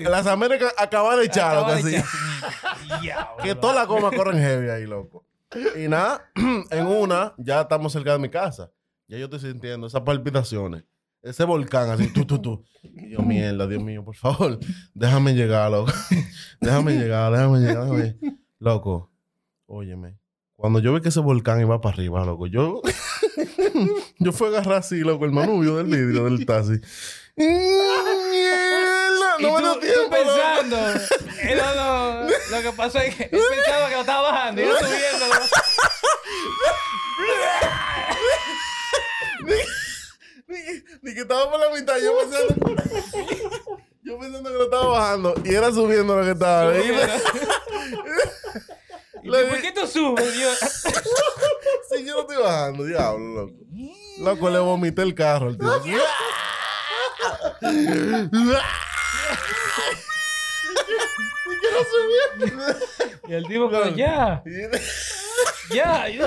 Las 0.00 0.26
Américas 0.26 0.72
acaban 0.78 1.18
de 1.18 1.26
echar, 1.26 1.54
loco, 1.56 1.70
así. 1.70 1.94
Que 3.42 3.54
todas 3.54 3.76
las 3.76 3.86
gomas 3.86 4.12
corren 4.14 4.38
heavy 4.38 4.68
ahí, 4.68 4.84
loco. 4.86 5.24
Y 5.76 5.88
nada, 5.88 6.30
en 6.70 6.86
una, 6.86 7.34
ya 7.38 7.62
estamos 7.62 7.92
cerca 7.92 8.12
de 8.12 8.18
mi 8.18 8.28
casa. 8.28 8.70
Ya 9.08 9.18
yo 9.18 9.24
estoy 9.24 9.40
sintiendo 9.40 9.86
esas 9.86 10.02
palpitaciones. 10.02 10.84
Ese 11.22 11.44
volcán 11.44 11.90
así, 11.90 12.08
tú, 12.12 12.24
tú, 12.24 12.40
tú. 12.40 12.64
Y 12.82 13.10
yo, 13.10 13.20
mierda, 13.20 13.66
Dios 13.66 13.82
mío, 13.82 14.04
por 14.04 14.16
favor, 14.16 14.58
déjame 14.94 15.34
llegar, 15.34 15.70
loco. 15.70 15.92
Déjame 16.60 16.92
llegar, 16.92 17.32
déjame 17.32 17.58
llegar. 17.58 17.84
déjame- 17.88 18.38
Loco, 18.58 19.10
óyeme. 19.66 20.18
Cuando 20.54 20.78
yo 20.78 20.92
vi 20.94 21.00
que 21.00 21.08
ese 21.08 21.20
volcán 21.20 21.60
iba 21.60 21.80
para 21.80 21.94
arriba, 21.94 22.24
loco, 22.24 22.46
yo... 22.46 22.80
yo 24.18 24.32
fui 24.32 24.46
a 24.46 24.50
agarrar 24.50 24.78
así, 24.78 25.00
loco, 25.00 25.24
el 25.24 25.32
manubrio 25.32 25.76
del 25.76 25.86
vidrio 25.86 26.24
del 26.24 26.44
taxi. 26.46 26.80
¡Mierda! 27.36 29.38
No 29.40 29.54
me 29.56 29.62
tú 29.62 29.80
tiempo, 29.80 30.10
pensando. 30.10 30.76
eh, 31.42 31.56
no, 31.56 31.74
no, 31.74 32.28
lo 32.50 32.62
que 32.62 32.72
pasó 32.72 32.98
es 32.98 33.14
que 33.14 33.22
él 33.24 33.30
pensaba 33.30 33.88
que 33.88 33.94
lo 33.94 34.00
estaba 34.00 34.32
bajando 34.32 34.60
y 34.60 34.64
yo 34.64 34.76
subiendo. 34.78 35.26
Ni, 40.48 40.58
ni 41.02 41.14
que 41.14 41.20
estaba 41.20 41.50
por 41.50 41.60
la 41.60 41.70
mitad, 41.70 41.96
yo 41.98 42.18
pensando. 42.18 42.54
yo 44.02 44.18
pensando 44.18 44.50
que 44.50 44.56
lo 44.56 44.64
estaba 44.64 44.86
bajando 44.86 45.34
y 45.44 45.54
era 45.54 45.70
subiendo 45.72 46.16
lo 46.16 46.24
que 46.24 46.32
estaba. 46.32 46.76
Y 46.76 46.92
¿Por 49.30 49.60
qué 49.60 49.72
tú 49.72 49.86
subes? 49.86 50.34
Yo, 50.34 50.50
Sí, 51.90 52.04
yo 52.04 52.14
no 52.14 52.20
estoy 52.20 52.36
bajando, 52.36 52.84
diablo, 52.84 53.42
loco. 53.42 53.54
Loco, 54.18 54.50
le 54.50 54.58
vomité 54.58 55.02
el 55.02 55.14
carro 55.14 55.48
al 55.48 55.58
tío. 55.58 55.70
y 63.28 63.32
el 63.34 63.46
tipo, 63.46 63.70
como, 63.70 63.84
ya, 63.96 64.42
ya, 65.72 66.08
ya. 66.08 66.26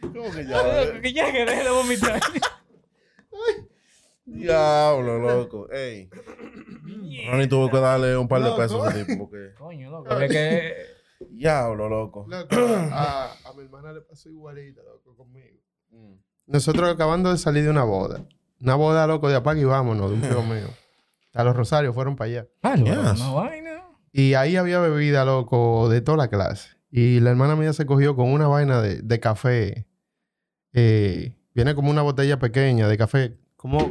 ¿Cómo 0.00 0.30
que 0.30 0.46
ya? 0.46 1.00
Que 1.02 1.12
ya 1.12 1.32
que 1.32 1.44
deje 1.44 1.64
de 1.64 1.70
vomitar. 1.70 2.20
Diablo, 4.24 5.18
loco. 5.18 5.70
Ey. 5.72 6.08
Ronnie 7.28 7.48
tuvo 7.48 7.70
que 7.70 7.78
darle 7.78 8.16
un 8.16 8.28
par 8.28 8.42
de 8.42 8.48
Loco. 8.50 8.60
pesos 8.62 8.86
a 8.86 8.90
ese 8.90 9.04
tipo 9.04 9.28
porque. 9.28 9.54
Coño, 9.58 9.90
loco. 9.90 10.20
Es 10.20 10.30
que. 10.30 10.74
Diablo, 11.30 11.88
loco. 11.88 12.26
Loco, 12.28 12.56
a, 12.92 13.32
a 13.44 13.52
mi 13.54 13.64
hermana 13.64 13.92
le 13.92 14.00
pasó 14.02 14.28
igualita, 14.28 14.82
loco, 14.82 15.16
conmigo. 15.16 15.58
Nosotros 16.46 16.88
acabando 16.88 17.30
de 17.30 17.38
salir 17.38 17.64
de 17.64 17.70
una 17.70 17.84
boda. 17.84 18.24
Una 18.60 18.74
boda, 18.74 19.06
loco, 19.06 19.28
de 19.28 19.36
apaga 19.36 19.60
y 19.60 19.64
vámonos, 19.64 20.10
de 20.10 20.16
un 20.16 20.22
tío 20.22 20.42
mío. 20.42 20.68
A 21.34 21.44
los 21.44 21.54
Rosarios 21.56 21.94
fueron 21.94 22.16
para 22.16 22.30
allá. 22.30 22.46
Ah, 22.62 22.76
no, 22.76 22.86
Yes. 22.86 23.18
no 23.20 23.34
vaina. 23.36 23.82
Y 24.12 24.34
ahí 24.34 24.56
había 24.56 24.80
bebida, 24.80 25.24
loco, 25.24 25.88
de 25.88 26.00
toda 26.00 26.16
la 26.18 26.28
clase. 26.28 26.70
Y 26.90 27.20
la 27.20 27.30
hermana 27.30 27.54
mía 27.54 27.72
se 27.72 27.86
cogió 27.86 28.16
con 28.16 28.32
una 28.32 28.48
vaina 28.48 28.80
de, 28.80 29.00
de 29.02 29.20
café. 29.20 29.86
Eh, 30.72 31.36
viene 31.54 31.74
como 31.74 31.90
una 31.90 32.02
botella 32.02 32.38
pequeña 32.38 32.88
de 32.88 32.98
café. 32.98 33.36
¿Cómo, 33.56 33.90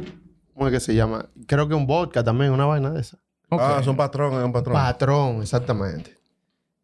¿Cómo 0.54 0.66
es 0.68 0.72
que 0.72 0.80
se 0.80 0.94
llama? 0.94 1.26
Creo 1.46 1.68
que 1.68 1.74
un 1.74 1.86
vodka 1.86 2.22
también, 2.22 2.52
una 2.52 2.66
vaina 2.66 2.90
de 2.90 3.00
esa. 3.00 3.18
Ah, 3.50 3.76
Ok. 3.78 3.84
son 3.84 3.96
patrones, 3.96 4.38
es 4.38 4.44
un 4.44 4.52
patrón. 4.52 4.74
Patrón, 4.74 5.42
exactamente. 5.42 6.16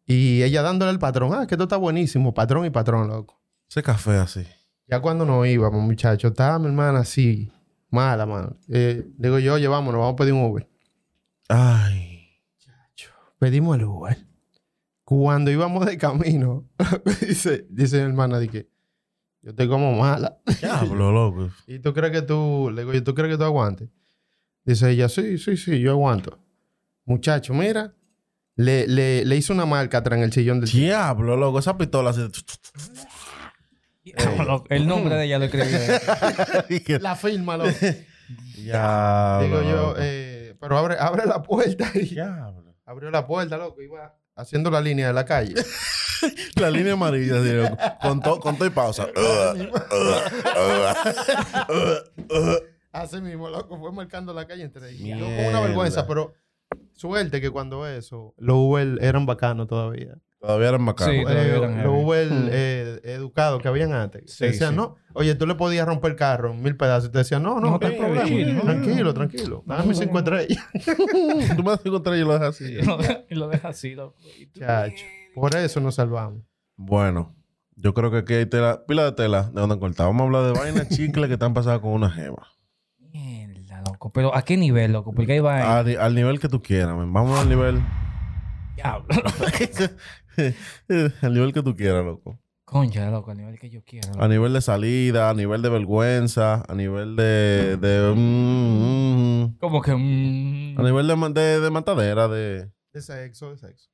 Y 0.05 0.41
ella 0.43 0.61
dándole 0.61 0.89
al 0.91 0.99
patrón, 0.99 1.33
ah, 1.33 1.45
que 1.47 1.55
esto 1.55 1.63
está 1.65 1.77
buenísimo, 1.77 2.33
patrón 2.33 2.65
y 2.65 2.69
patrón, 2.69 3.07
loco. 3.07 3.39
Ese 3.69 3.83
café 3.83 4.17
así. 4.17 4.45
Ya 4.87 5.01
cuando 5.01 5.25
nos 5.25 5.45
íbamos, 5.47 5.81
muchachos, 5.81 6.31
estaba 6.31 6.57
mi 6.59 6.67
hermana 6.67 6.99
así, 6.99 7.51
mala, 7.89 8.25
mano. 8.25 8.57
Eh, 8.69 9.05
digo 9.17 9.39
yo, 9.39 9.55
oye, 9.55 9.67
vámonos, 9.67 9.99
vamos 9.99 10.13
a 10.13 10.15
pedir 10.17 10.33
un 10.33 10.45
Uber. 10.45 10.67
Ay. 11.49 12.17
Pedimos 13.39 13.77
el 13.77 13.85
Uber. 13.85 14.17
Cuando 15.03 15.51
íbamos 15.51 15.85
de 15.85 15.97
camino, 15.97 16.67
dice, 17.21 17.65
dice 17.69 17.97
mi 17.97 18.09
hermana, 18.09 18.39
di 18.39 18.49
que 18.49 18.69
yo 19.41 19.51
estoy 19.51 19.67
como 19.67 19.93
mala. 19.93 20.39
Diablo, 20.59 21.11
loco. 21.11 21.49
¿Y 21.67 21.79
tú 21.79 21.93
crees 21.93 22.11
que 22.11 22.21
tú, 22.23 22.71
le 22.73 22.81
digo, 22.81 22.93
¿y 22.93 23.01
tú 23.01 23.13
crees 23.13 23.31
que 23.31 23.37
tú 23.37 23.43
aguantes? 23.43 23.89
Dice 24.65 24.89
ella, 24.89 25.07
sí, 25.07 25.37
sí, 25.37 25.55
sí, 25.55 25.79
yo 25.79 25.91
aguanto. 25.91 26.37
Muchacho, 27.05 27.53
mira, 27.53 27.95
le, 28.55 28.85
le, 28.87 29.23
le 29.23 29.35
hizo 29.37 29.53
una 29.53 29.65
marca 29.65 29.99
atrás 29.99 30.17
en 30.17 30.25
el 30.25 30.33
sillón 30.33 30.59
del 30.59 30.69
Diablo, 30.69 31.37
loco. 31.37 31.59
Esa 31.59 31.77
pistola 31.77 32.09
así. 32.09 32.27
Loco, 34.47 34.65
El 34.69 34.87
nombre 34.87 35.15
de 35.15 35.25
ella 35.25 35.39
lo 35.39 35.49
que- 35.51 36.99
La 36.99 37.15
firma, 37.15 37.57
loco. 37.57 37.69
Diablo. 38.55 39.45
Digo 39.45 39.61
yo, 39.69 39.75
loco. 39.87 39.95
eh, 39.99 40.55
pero 40.59 40.77
abre, 40.77 40.95
abre 40.99 41.25
la 41.25 41.41
puerta. 41.43 41.89
Y 41.95 42.17
abrió 42.85 43.11
la 43.11 43.25
puerta, 43.27 43.57
loco. 43.57 43.81
Iba 43.81 44.15
haciendo 44.35 44.69
la 44.71 44.81
línea 44.81 45.07
de 45.07 45.13
la 45.13 45.25
calle. 45.25 45.53
La 46.55 46.71
línea 46.71 46.93
amarilla, 46.93 47.39
así, 47.39 47.51
loco. 47.53 47.77
Con 48.01 48.19
todo 48.21 48.39
con 48.39 48.55
todo 48.57 48.65
y 48.67 48.71
pausa. 48.71 49.07
Así 52.91 53.21
mismo, 53.21 53.49
loco. 53.49 53.77
Fue 53.77 53.91
marcando 53.91 54.33
la 54.33 54.47
calle 54.47 54.63
entre 54.63 54.89
ellos. 54.89 55.01
Yo 55.19 55.25
con 55.25 55.27
Mierda. 55.35 55.49
una 55.49 55.59
vergüenza, 55.61 56.07
pero 56.07 56.33
suerte 56.93 57.39
que 57.41 57.49
cuando 57.51 57.87
eso, 57.87 58.33
los 58.37 58.55
Uber 58.57 58.97
eran 59.01 59.25
bacanos 59.25 59.67
todavía. 59.67 60.15
Todavía 60.39 60.69
eran 60.69 60.85
bacanos. 60.85 61.15
Sí, 61.15 61.21
todavía 61.23 61.43
Eh, 61.43 61.57
eran 61.57 61.71
los 61.71 61.81
heavy. 61.81 62.03
Uber 62.03 62.27
eh, 62.51 63.01
educados 63.05 63.61
que 63.61 63.67
habían 63.67 63.91
antes. 63.93 64.31
Sí, 64.31 64.37
te 64.39 64.45
decían, 64.47 64.69
sí. 64.71 64.75
no, 64.75 64.95
oye, 65.13 65.33
tú 65.35 65.47
le 65.47 65.55
podías 65.55 65.85
romper 65.87 66.11
el 66.11 66.17
carro 66.17 66.51
en 66.53 66.61
mil 66.61 66.77
pedazos. 66.77 67.09
Y 67.09 67.11
te 67.11 67.17
decían, 67.19 67.41
no, 67.41 67.55
no, 67.59 67.71
No, 67.71 67.79
no, 67.79 67.87
hay 67.87 67.97
problema. 67.97 68.61
tranquilo, 68.61 69.13
tranquilo. 69.15 69.63
Dame 69.65 69.95
cinco 69.95 70.19
estrellas. 70.19 70.63
Tú 71.55 71.63
me 71.63 71.71
das 71.71 71.79
contra 71.81 72.15
y 72.15 72.21
lo 72.21 72.33
dejas 72.33 72.49
así. 72.49 72.65
Y 72.65 72.81
lo 72.83 72.97
deja- 72.97 73.21
y 73.29 73.35
lo 73.35 73.47
deja 73.47 73.67
así, 73.69 73.95
loco. 73.95 74.15
Chacho. 74.53 75.03
Por 75.33 75.55
eso 75.55 75.79
nos 75.81 75.95
salvamos. 75.95 76.43
Bueno, 76.75 77.35
yo 77.75 77.93
creo 77.95 78.11
que 78.11 78.17
aquí 78.17 78.33
hay 78.35 78.45
tela, 78.45 78.85
pila 78.87 79.05
de 79.05 79.11
tela 79.13 79.43
de 79.51 79.59
donde 79.59 79.79
cortar. 79.79 80.05
Vamos 80.05 80.21
a 80.21 80.25
hablar 80.25 80.43
de 80.53 80.59
vainas 80.59 80.89
chicles 80.95 81.27
que 81.27 81.33
están 81.33 81.55
pasadas 81.55 81.79
con 81.79 81.91
una 81.93 82.11
gema. 82.11 82.47
Mierda, 82.99 83.81
loco. 83.87 84.11
Pero 84.13 84.35
¿a 84.35 84.43
qué 84.43 84.55
nivel, 84.55 84.93
loco? 84.93 85.13
Porque 85.13 85.33
ahí 85.33 85.39
va. 85.39 85.79
A 85.79 85.83
ni- 85.83 85.95
al 85.95 86.13
nivel 86.13 86.39
que 86.39 86.47
tú 86.47 86.61
quieras, 86.61 86.95
man. 86.95 87.11
Vamos 87.11 87.39
al 87.39 87.49
nivel. 87.49 87.81
Diablo. 88.75 89.07
al 91.21 91.33
nivel 91.33 91.53
que 91.53 91.63
tú 91.63 91.75
quieras, 91.75 92.05
loco. 92.05 92.39
Concha, 92.65 93.09
loco, 93.09 93.31
al 93.31 93.37
nivel 93.37 93.57
que 93.59 93.69
yo 93.69 93.81
quiera. 93.83 94.09
loco. 94.09 94.21
A 94.23 94.27
nivel 94.27 94.53
de 94.53 94.61
salida, 94.61 95.29
a 95.29 95.33
nivel 95.33 95.61
de 95.61 95.69
vergüenza, 95.69 96.63
a 96.67 96.75
nivel 96.75 97.15
de. 97.15 97.77
de 97.77 98.13
mm, 98.13 99.41
mm, 99.43 99.57
Como 99.59 99.81
que. 99.81 99.93
mm, 99.95 100.79
a 100.79 100.83
nivel 100.83 101.07
de, 101.07 101.41
de, 101.41 101.59
de 101.61 101.69
matadera, 101.69 102.27
de. 102.27 102.69
De 102.93 103.01
sexo, 103.01 103.51
de 103.51 103.57
sexo. 103.57 103.89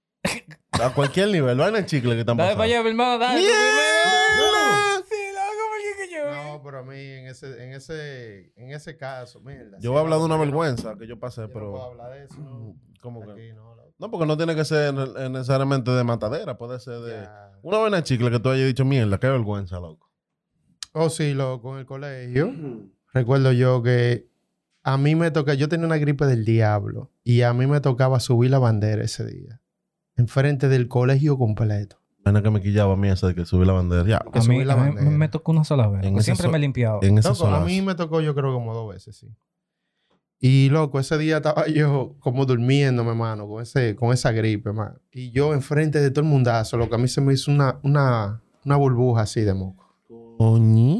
A 0.71 0.89
cualquier 0.93 1.29
nivel. 1.29 1.57
Vainas 1.57 1.85
chicles 1.85 2.13
que 2.15 2.21
están 2.21 2.35
Dale 2.37 2.53
para 2.53 2.63
allá, 2.63 2.81
mi 2.81 2.89
hermano, 2.89 3.19
dale. 3.19 3.41
Mierda. 3.41 3.55
primero. 3.57 5.05
Sí, 5.07 5.15
loco, 5.33 5.63
porque 5.69 6.07
que 6.07 6.15
yo. 6.15 6.31
No, 6.33 6.63
pero 6.63 6.79
a 6.79 6.83
mí 6.83 6.95
en 6.97 7.27
ese, 7.27 7.63
en 7.63 7.73
ese, 7.73 8.51
en 8.55 8.71
ese 8.71 8.97
caso, 8.97 9.39
mierda. 9.41 9.77
Yo 9.79 9.91
voy 9.91 9.99
a 9.99 10.01
hablar 10.01 10.19
de 10.19 10.25
una 10.25 10.37
vergüenza 10.37 10.95
que 10.97 11.05
yo 11.05 11.19
pasé, 11.19 11.41
Yo 11.41 11.47
no 11.47 11.53
puedo 11.53 11.73
pero. 11.73 11.83
hablar 11.83 12.11
de 12.11 12.25
eso, 12.25 12.39
no. 12.39 12.75
¿Cómo 13.01 13.21
que? 13.23 13.31
Aquí 13.33 13.53
no. 13.53 13.75
No, 13.99 14.09
porque 14.11 14.25
no 14.25 14.35
tiene 14.35 14.55
que 14.55 14.65
ser 14.65 14.93
necesariamente 15.31 15.91
de 15.91 16.03
matadera, 16.03 16.57
puede 16.57 16.79
ser 16.79 16.99
de. 16.99 17.27
Una 17.61 17.77
vaina 17.77 18.03
chicle 18.03 18.29
que 18.31 18.39
tú 18.39 18.49
hayas 18.49 18.67
dicho, 18.67 18.83
mierda, 18.85 19.17
qué 19.19 19.27
vergüenza, 19.27 19.79
loco. 19.79 20.09
Oh, 20.93 21.09
sí, 21.09 21.33
loco, 21.33 21.73
en 21.73 21.79
el 21.79 21.85
colegio. 21.85 22.53
Recuerdo 23.13 23.51
yo 23.51 23.81
que 23.81 24.27
a 24.83 24.97
mí 24.97 25.15
me 25.15 25.31
toca, 25.31 25.53
yo 25.53 25.69
tenía 25.69 25.85
una 25.85 25.97
gripe 25.97 26.25
del 26.25 26.43
diablo 26.45 27.11
y 27.23 27.41
a 27.43 27.53
mí 27.53 27.67
me 27.67 27.79
tocaba 27.79 28.19
subir 28.19 28.51
la 28.51 28.59
bandera 28.59 29.03
ese 29.03 29.25
día. 29.25 29.61
Enfrente 30.17 30.67
del 30.67 30.87
colegio 30.87 31.37
completo. 31.37 31.97
Vaina 32.25 32.41
que 32.41 32.49
me 32.51 32.61
quillaba 32.61 32.93
a 32.93 32.95
mí 32.97 33.09
esa 33.09 33.27
de 33.27 33.35
que 33.35 33.45
subí 33.45 33.65
la 33.65 33.73
bandera. 33.73 34.05
Ya, 34.05 34.17
A 34.17 34.23
mí, 34.39 34.41
subí 34.41 34.63
la 34.65 34.73
a 34.73 34.77
mí 34.77 34.83
bandera. 34.95 35.09
me 35.11 35.27
tocó 35.29 35.51
una 35.51 35.63
sola 35.63 35.87
vez. 35.87 36.03
En 36.05 36.21
Siempre 36.21 36.45
so- 36.45 36.51
me 36.51 36.57
he 36.57 36.61
limpiado. 36.61 36.99
en 37.01 37.15
Loco, 37.15 37.47
a 37.47 37.59
mí 37.61 37.81
me 37.81 37.95
tocó 37.95 38.21
yo 38.21 38.33
creo 38.35 38.53
como 38.53 38.73
dos 38.73 38.93
veces, 38.93 39.15
sí. 39.15 39.27
Y 40.45 40.67
loco, 40.69 40.99
ese 40.99 41.17
día 41.17 41.37
estaba 41.37 41.67
yo 41.73 42.15
como 42.19 42.45
durmiendo, 42.45 43.01
hermano, 43.09 43.47
con, 43.47 43.63
ese, 43.63 43.95
con 43.95 44.11
esa 44.11 44.33
gripe, 44.33 44.69
hermano. 44.69 44.95
Y 45.13 45.31
yo 45.31 45.53
enfrente 45.53 46.01
de 46.01 46.11
todo 46.11 46.19
el 46.25 46.29
mundazo, 46.29 46.75
loco, 46.75 46.95
a 46.95 46.97
mí 46.97 47.07
se 47.07 47.21
me 47.21 47.33
hizo 47.33 47.49
una, 47.49 47.79
una, 47.81 48.41
una 48.65 48.75
burbuja 48.75 49.21
así 49.21 49.39
de 49.39 49.53
moco. 49.53 49.95
Coño. 50.37 50.97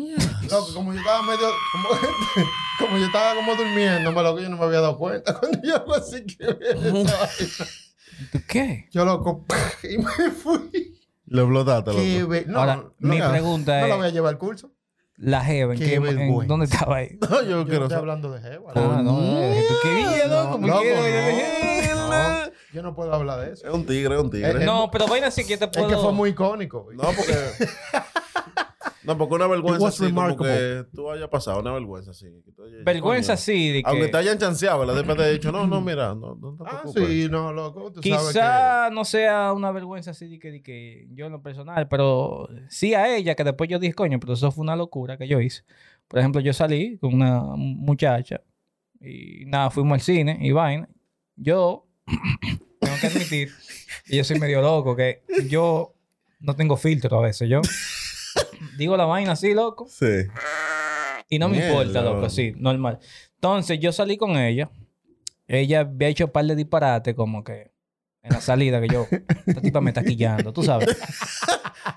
Loco, 0.49 0.73
como 0.73 0.93
yo 0.93 0.99
estaba 0.99 1.21
medio, 1.23 1.47
como, 1.73 1.89
como 2.79 2.97
yo 2.97 3.06
estaba 3.06 3.36
como 3.36 3.53
durmiendo, 3.56 4.13
me 4.13 4.23
loco, 4.23 4.39
yo 4.39 4.47
no 4.47 4.56
me 4.58 4.63
había 4.63 4.79
dado 4.79 4.97
cuenta 4.97 5.34
cuando 5.39 5.60
yo 5.62 5.75
algo 5.75 5.93
así 5.95 6.25
que. 6.25 6.45
¿Tú 8.32 8.39
qué? 8.47 8.88
Yo 8.91 9.03
loco, 9.03 9.45
y 9.84 9.97
me 9.97 10.32
fui. 10.32 11.01
Le 11.25 11.41
explotaste, 11.41 11.91
loco. 12.21 12.29
ve- 12.29 12.45
no, 12.47 12.60
Ahora, 12.60 12.84
mi 12.99 13.19
pregunta 13.19 13.82
no 13.82 13.88
la 13.88 13.93
es... 13.93 13.97
voy 13.99 14.08
a 14.08 14.12
llevar 14.12 14.34
al 14.34 14.38
curso. 14.39 14.71
La 15.17 15.41
Jeva, 15.43 15.73
¿en 15.73 15.80
Qué 15.80 15.86
qué, 15.86 15.95
en- 15.95 16.04
vergüenza. 16.04 16.45
¿dónde 16.47 16.65
estaba 16.65 16.95
ahí? 16.97 17.17
No, 17.30 17.41
yo 17.41 17.49
Yo 17.49 17.65
quiero 17.65 17.80
no 17.82 17.86
estoy 17.86 17.97
hablando 17.99 18.32
de 18.32 18.41
Jeva. 18.41 18.71
Ah, 18.76 19.02
no, 19.04 19.15
Coño. 19.15 19.62
tú 19.67 19.73
querías, 19.84 20.28
No, 20.60 20.60
yo 22.73 22.82
no 22.82 22.95
puedo 22.95 23.13
hablar 23.13 23.39
de 23.41 23.54
eso. 23.54 23.67
Es 23.67 23.73
un 23.73 23.86
tigre, 23.86 24.15
es 24.15 24.21
un 24.21 24.32
tigre. 24.32 24.63
Eh, 24.63 24.65
No, 24.65 24.89
pero 24.91 25.06
vaina 25.08 25.30
sí 25.30 25.45
que 25.45 25.58
te 25.58 25.67
puedo... 25.67 25.88
Es 25.88 25.93
que 25.95 26.02
fue 26.02 26.12
muy 26.12 26.32
icónico. 26.32 26.88
No, 26.93 27.04
porque. 27.04 27.34
no, 29.06 29.18
porque 29.18 29.36
una 29.36 29.48
vergüenza 29.48 29.88
así, 29.88 30.06
como 30.10 30.22
remarkable. 30.22 30.54
que 30.54 30.84
tú 30.96 31.12
hayas 31.12 31.30
pasado, 31.30 31.60
una 31.60 31.74
vergüenza 31.74 32.12
así. 32.12 32.26
que 32.44 32.84
Vergüenza 32.84 33.34
coño. 33.34 33.38
sí 33.38 33.70
de 33.70 33.84
que... 33.84 33.89
Aunque 33.89 34.08
te 34.08 34.18
hayan 34.18 34.38
chanceado, 34.38 34.80
¿verdad? 34.80 34.96
Después 34.96 35.18
te 35.18 35.24
he 35.24 35.34
dicho, 35.34 35.52
no, 35.52 35.68
no, 35.68 35.82
mira, 35.82 36.16
no, 36.16 36.36
no 36.36 36.56
te 36.56 36.63
Ah, 36.66 36.84
sí, 36.94 37.28
no, 37.30 37.52
loco. 37.52 37.92
Tú 37.92 38.02
sabes 38.02 38.28
Quizá 38.28 38.89
no 38.92 39.06
sea 39.06 39.54
una 39.54 39.72
vergüenza 39.72 40.12
así 40.12 40.28
de 40.28 40.39
que, 40.39 40.52
de 40.52 40.62
que 40.63 41.08
yo 41.12 41.26
en 41.26 41.34
lo 41.34 41.42
personal, 41.42 41.88
pero 41.88 42.48
sí 42.70 42.94
a 42.94 43.16
ella, 43.16 43.36
que 43.36 43.44
después 43.44 43.70
yo 43.70 43.80
dije, 43.80 43.94
coño, 43.94 44.20
pero 44.20 44.34
eso 44.34 44.52
fue 44.52 44.63
una 44.63 44.76
locura 44.76 45.18
que 45.18 45.28
yo 45.28 45.39
hice. 45.42 45.63
Por 46.08 46.20
ejemplo, 46.20 46.42
yo 46.42 46.54
salí 46.54 46.98
con 46.98 47.13
una 47.13 47.42
muchacha 47.42 48.42
y 49.02 49.46
nada, 49.46 49.70
fuimos 49.70 49.94
al 49.94 50.02
cine 50.02 50.38
y 50.42 50.52
vaina. 50.52 50.88
Yo 51.36 51.88
tengo 52.80 52.96
que 53.02 53.08
admitir 53.08 53.50
que 54.06 54.16
yo 54.16 54.24
soy 54.24 54.39
medio 54.39 54.62
loco, 54.62 54.96
que 54.96 55.24
yo 55.50 55.94
no 56.39 56.56
tengo 56.56 56.78
filtro 56.78 57.18
a 57.20 57.22
veces. 57.22 57.50
Yo 57.50 57.62
digo 58.78 58.97
la 58.97 59.06
vaina 59.06 59.34
así, 59.34 59.54
loco, 59.54 59.88
Sí. 59.89 60.06
y 61.30 61.39
no 61.39 61.49
me 61.49 61.58
Mierda, 61.58 61.71
importa, 61.71 62.02
loco, 62.02 62.30
sí, 62.30 62.54
normal. 62.58 62.99
Entonces 63.36 63.80
yo 63.80 63.91
salí 63.91 64.17
con 64.17 64.38
ella. 64.38 64.69
Ella 65.47 65.82
había 65.82 66.08
hecho 66.08 66.26
un 66.26 66.32
par 66.32 66.45
de 66.45 66.56
disparates 66.56 67.13
como 67.15 67.43
que 67.43 67.71
en 68.21 68.32
la 68.34 68.39
salida 68.41 68.80
que 68.82 68.88
yo, 68.88 69.08
esta 69.45 69.62
tipa 69.62 69.82
me 69.82 69.89
está 69.89 70.04
quillando, 70.04 70.54
tú 70.54 70.63
sabes. 70.63 70.97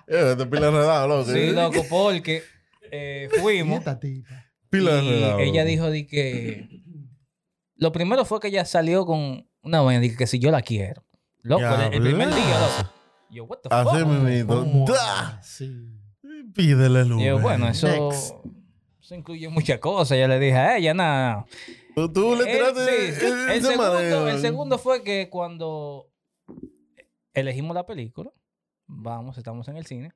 Eh, 0.08 0.34
te 0.36 0.46
pila 0.46 0.68
enredado, 0.68 1.06
loco. 1.08 1.32
Sí, 1.32 1.50
loco, 1.50 1.84
porque 1.88 2.42
eh, 2.90 3.28
fuimos 3.40 3.78
Esta 3.80 3.98
tipa. 4.00 4.46
Pila 4.68 5.00
y 5.02 5.08
enredado. 5.08 5.38
ella 5.40 5.64
dijo 5.64 5.90
de 5.90 6.06
que... 6.06 6.68
Lo 7.76 7.92
primero 7.92 8.24
fue 8.24 8.40
que 8.40 8.48
ella 8.48 8.64
salió 8.64 9.04
con 9.06 9.48
una 9.62 9.80
vaina, 9.82 10.00
de 10.00 10.16
que 10.16 10.26
si 10.26 10.38
yo 10.40 10.50
la 10.50 10.62
quiero. 10.62 11.04
Loco, 11.42 11.62
el, 11.64 11.94
el 11.94 12.02
primer 12.02 12.28
día, 12.28 12.58
loco. 12.60 12.92
Yo, 13.30 13.44
what 13.44 13.58
the 13.62 13.68
fuck? 13.68 14.06
mismito. 14.08 14.46
¿Cómo 14.60 14.86
Da. 14.86 15.38
así? 15.38 15.72
Pídele 16.56 17.04
luz. 17.04 17.20
Y 17.22 17.26
yo, 17.26 17.38
bueno, 17.38 17.68
eso, 17.68 18.10
eso 18.10 19.14
incluye 19.14 19.48
muchas 19.48 19.78
cosas. 19.78 20.18
Ya 20.18 20.26
le 20.26 20.38
dije 20.38 20.56
a 20.56 20.76
ella, 20.78 20.94
nada. 20.94 21.46
Tú, 21.94 22.12
tú 22.12 22.34
le 22.36 22.44
El, 22.50 22.56
tiraste. 22.74 23.12
sí. 23.14 23.26
el- 23.26 23.50
El 23.50 23.62
segundo, 24.40 24.76
el 24.76 24.80
fue 24.80 25.02
que 25.02 25.28
cuando 25.30 26.08
elegimos 27.34 27.74
la 27.74 27.84
película, 27.86 28.30
vamos, 28.86 29.36
estamos 29.38 29.68
en 29.68 29.76
el 29.76 29.86
cine, 29.86 30.12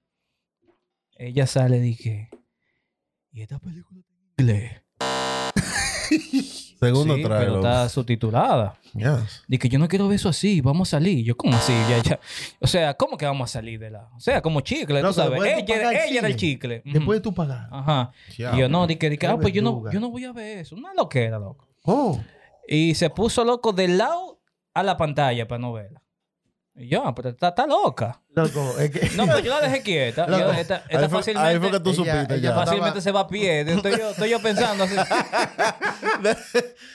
ella 1.17 1.47
sale 1.47 1.77
y 1.77 1.81
dije, 1.81 2.31
¿y 3.33 3.43
esta 3.43 3.59
película 3.59 4.01
está 4.01 4.13
en 4.15 4.47
inglés? 4.47 4.83
Segundo 6.81 7.17
sí, 7.17 7.23
pero 7.23 7.45
loco. 7.45 7.57
está 7.59 7.89
subtitulada. 7.91 8.75
Yes. 8.95 9.45
Dije, 9.47 9.69
yo 9.69 9.79
no 9.79 9.87
quiero 9.87 10.09
ver 10.09 10.17
eso 10.17 10.31
así, 10.31 10.61
vamos 10.63 10.89
a 10.89 10.91
salir. 10.93 11.25
Yo, 11.25 11.37
¿cómo 11.37 11.55
así? 11.55 11.75
Ya, 11.89 12.03
ya. 12.03 12.21
O 12.59 12.67
sea, 12.67 12.95
¿cómo 12.95 13.19
que 13.19 13.27
vamos 13.27 13.51
a 13.51 13.53
salir 13.53 13.79
de 13.79 13.91
la...? 13.91 14.09
O 14.17 14.21
sea, 14.21 14.41
como 14.41 14.63
chicle, 14.63 15.03
tú 15.03 15.13
sabes. 15.13 15.39
tú 15.39 15.45
Ella, 15.45 16.07
ella 16.07 16.19
era 16.19 16.29
el 16.29 16.37
chicle. 16.37 16.83
Después 16.85 17.19
de 17.19 17.23
tú 17.23 17.35
pagar. 17.35 17.69
Ajá. 17.71 18.13
Ya, 18.37 18.55
Y 18.55 18.61
yo, 18.61 18.69
no, 18.69 18.87
dije, 18.87 19.11
dije, 19.11 19.27
ah, 19.27 19.37
pues 19.39 19.53
yo 19.53 19.63
no, 19.63 19.91
yo 19.93 20.01
no 20.01 20.11
voy 20.11 20.25
a 20.25 20.33
ver 20.33 20.59
eso. 20.59 20.75
Una 20.75 20.95
loquera, 20.95 21.39
loco. 21.39 21.69
Oh. 21.85 22.19
Y 22.67 22.95
se 22.95 23.11
puso 23.11 23.45
loco 23.45 23.73
del 23.73 23.99
lado 23.99 24.41
a 24.73 24.83
la 24.83 24.97
pantalla 24.97 25.47
para 25.47 25.59
no 25.59 25.73
verla. 25.73 26.00
Yo, 26.89 27.05
ah, 27.07 27.15
pero 27.15 27.29
está, 27.31 27.49
está 27.49 27.67
loca. 27.67 28.23
Loco, 28.35 28.79
es 28.79 28.91
que... 28.91 29.17
No, 29.17 29.27
pero 29.27 29.39
yo 29.41 29.51
la 29.51 29.61
dejé 29.61 29.83
quieta. 29.85 30.27
Loco, 30.27 30.41
Yo, 30.41 30.53
esta, 30.53 30.77
esta 30.77 30.99
Ahí 30.99 31.09
fue, 31.09 31.19
fácilmente, 31.19 31.49
ahí 31.49 31.59
fue 31.59 31.71
que 31.71 31.81
tú 31.81 31.91
ella- 31.91 31.97
supiste 31.97 32.35
ella 32.37 32.49
ya. 32.51 32.55
fácilmente 32.55 33.01
se 33.01 33.13
va 33.13 33.21
a 33.21 33.29
pie. 33.29 33.61
Estoy 33.61 33.93
yo, 33.99 34.11
estoy 34.11 34.31
yo 34.31 34.41
pensando 34.41 34.85
así. 34.85 34.97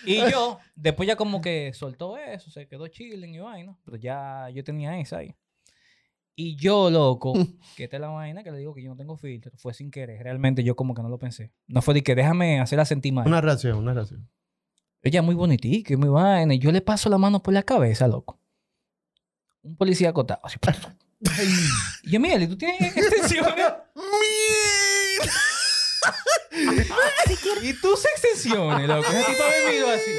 y 0.05 0.17
yo, 0.31 0.59
después 0.75 1.07
ya 1.07 1.15
como 1.15 1.41
que 1.41 1.71
soltó 1.73 2.17
eso, 2.17 2.49
se 2.51 2.67
quedó 2.67 2.87
chilling 2.87 3.33
y 3.35 3.39
vaina. 3.39 3.77
Pero 3.85 3.97
ya 3.97 4.49
yo 4.53 4.63
tenía 4.63 4.97
esa 4.99 5.17
ahí. 5.17 5.35
Y 6.35 6.55
yo, 6.57 6.89
loco, 6.89 7.33
que 7.77 7.85
esta 7.85 7.97
es 7.97 8.01
la 8.01 8.09
vaina 8.09 8.43
que 8.43 8.51
le 8.51 8.57
digo 8.57 8.73
que 8.73 8.83
yo 8.83 8.89
no 8.89 8.97
tengo 8.97 9.15
filtro, 9.17 9.51
fue 9.57 9.73
sin 9.73 9.89
querer. 9.91 10.21
Realmente 10.23 10.63
yo 10.63 10.75
como 10.75 10.93
que 10.93 11.01
no 11.01 11.09
lo 11.09 11.17
pensé. 11.17 11.53
No 11.67 11.81
fue 11.81 11.93
de 11.93 12.03
que 12.03 12.15
déjame 12.15 12.59
hacerla 12.59 12.85
sentir 12.85 13.13
mal. 13.13 13.25
Una 13.27 13.41
reacción, 13.41 13.77
una 13.77 13.93
reacción. 13.93 14.29
Ella 15.01 15.19
es 15.19 15.25
muy 15.25 15.35
bonitica 15.35 15.93
y 15.93 15.97
muy 15.97 16.09
vaina. 16.09 16.53
Y 16.53 16.59
yo 16.59 16.71
le 16.71 16.81
paso 16.81 17.09
la 17.09 17.17
mano 17.17 17.41
por 17.41 17.53
la 17.53 17.63
cabeza, 17.63 18.07
loco. 18.07 18.39
Un 19.65 19.75
policía 19.75 20.09
acotado. 20.09 20.41
Así. 20.43 20.57
Y 22.03 22.11
yo, 22.11 22.19
mira, 22.19 22.47
¿tú 22.47 22.57
tienes 22.57 22.81
extensiones? 22.97 23.65
y 27.63 27.73
tus 27.73 28.05
extensiones, 28.05 28.87
loco. 28.87 29.07
Tipa 29.09 29.43
me 29.65 29.91
así. 29.91 30.11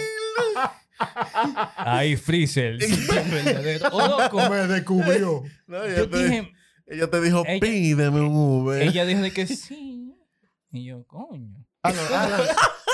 Oh, 3.92 4.08
loco. 4.20 4.48
Descubrió. 4.66 5.42
No, 5.66 5.84
ella, 5.84 5.96
Yo 5.96 6.10
te, 6.10 6.24
dije, 6.28 6.52
ella 6.86 7.10
te 7.10 7.20
dijo, 7.20 7.44
Ella- 7.46 7.60
pídeme 7.60 8.20
un 8.20 8.34
Uber. 8.36 8.82
ella 8.82 9.04
dijo 9.04 9.20
de 9.20 9.32
que 9.32 9.46
sí. 9.46 10.14
Y 10.72 10.84
yo, 10.86 11.06
coño. 11.06 11.65
Alan, 11.86 12.06
Alan, 12.12 12.40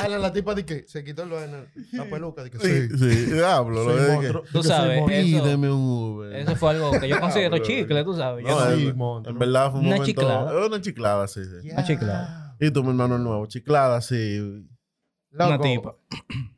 Alan, 0.02 0.22
la 0.22 0.32
tipa 0.32 0.54
de 0.54 0.64
que 0.66 0.84
se 0.88 1.04
quitó 1.04 1.24
lo- 1.26 1.38
la 1.40 2.04
peluca. 2.10 2.42
De 2.42 2.50
que 2.50 2.58
Sí, 2.58 2.88
sí. 2.96 2.98
sí, 3.26 3.32
diablo. 3.32 3.84
Soy 3.84 3.96
lo 3.96 4.02
de 4.02 4.12
monstruo. 4.14 4.42
que, 4.42 4.48
Tú 4.50 4.58
Yo 4.58 4.62
sabes, 4.64 5.02
Pídeme 5.06 5.70
un 5.70 5.80
Uber. 5.80 6.32
Eso 6.36 6.56
fue 6.56 6.70
algo 6.70 6.90
que 6.92 7.08
yo 7.08 7.20
considero 7.20 7.58
chicle, 7.58 8.04
tú 8.04 8.14
sabes. 8.16 8.44
Yo 8.44 8.50
No, 8.58 8.64
no- 8.70 8.76
Sí, 8.76 8.86
en, 8.88 8.96
monstruo. 8.96 9.32
en 9.32 9.38
verdad 9.38 9.70
fue 9.70 9.80
un 9.80 9.86
Una 9.86 9.96
momento... 9.96 10.20
chiclada. 10.20 10.60
Es 10.60 10.66
una 10.68 10.80
chiclada, 10.80 11.28
sí, 11.28 11.40
sí. 11.44 11.70
Una 11.70 11.84
chiclada. 11.84 12.56
Y 12.60 12.70
tú, 12.70 12.82
mi 12.82 12.90
hermano 12.90 13.18
nuevo, 13.18 13.46
chiclada, 13.46 14.00
sí. 14.00 14.66
una 15.32 15.58
tipa. 15.60 15.94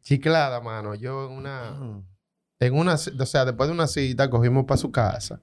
Chiclada, 0.03 0.61
mano. 0.61 0.95
Yo 0.95 1.27
en 1.27 1.33
una... 1.33 2.03
En 2.61 2.75
una... 2.75 2.95
O 2.95 3.27
sea, 3.27 3.45
después 3.45 3.69
de 3.69 3.75
una 3.75 3.87
cita 3.87 4.31
cogimos 4.31 4.65
para 4.65 4.79
su 4.79 4.91
casa. 4.91 5.41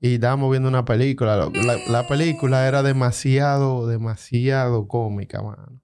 Y 0.00 0.14
estábamos 0.14 0.50
viendo 0.50 0.68
una 0.68 0.84
película. 0.84 1.36
loco. 1.36 1.58
La, 1.62 1.76
la 1.88 2.06
película 2.08 2.66
era 2.68 2.82
demasiado, 2.82 3.86
demasiado 3.86 4.86
cómica, 4.86 5.42
mano. 5.42 5.80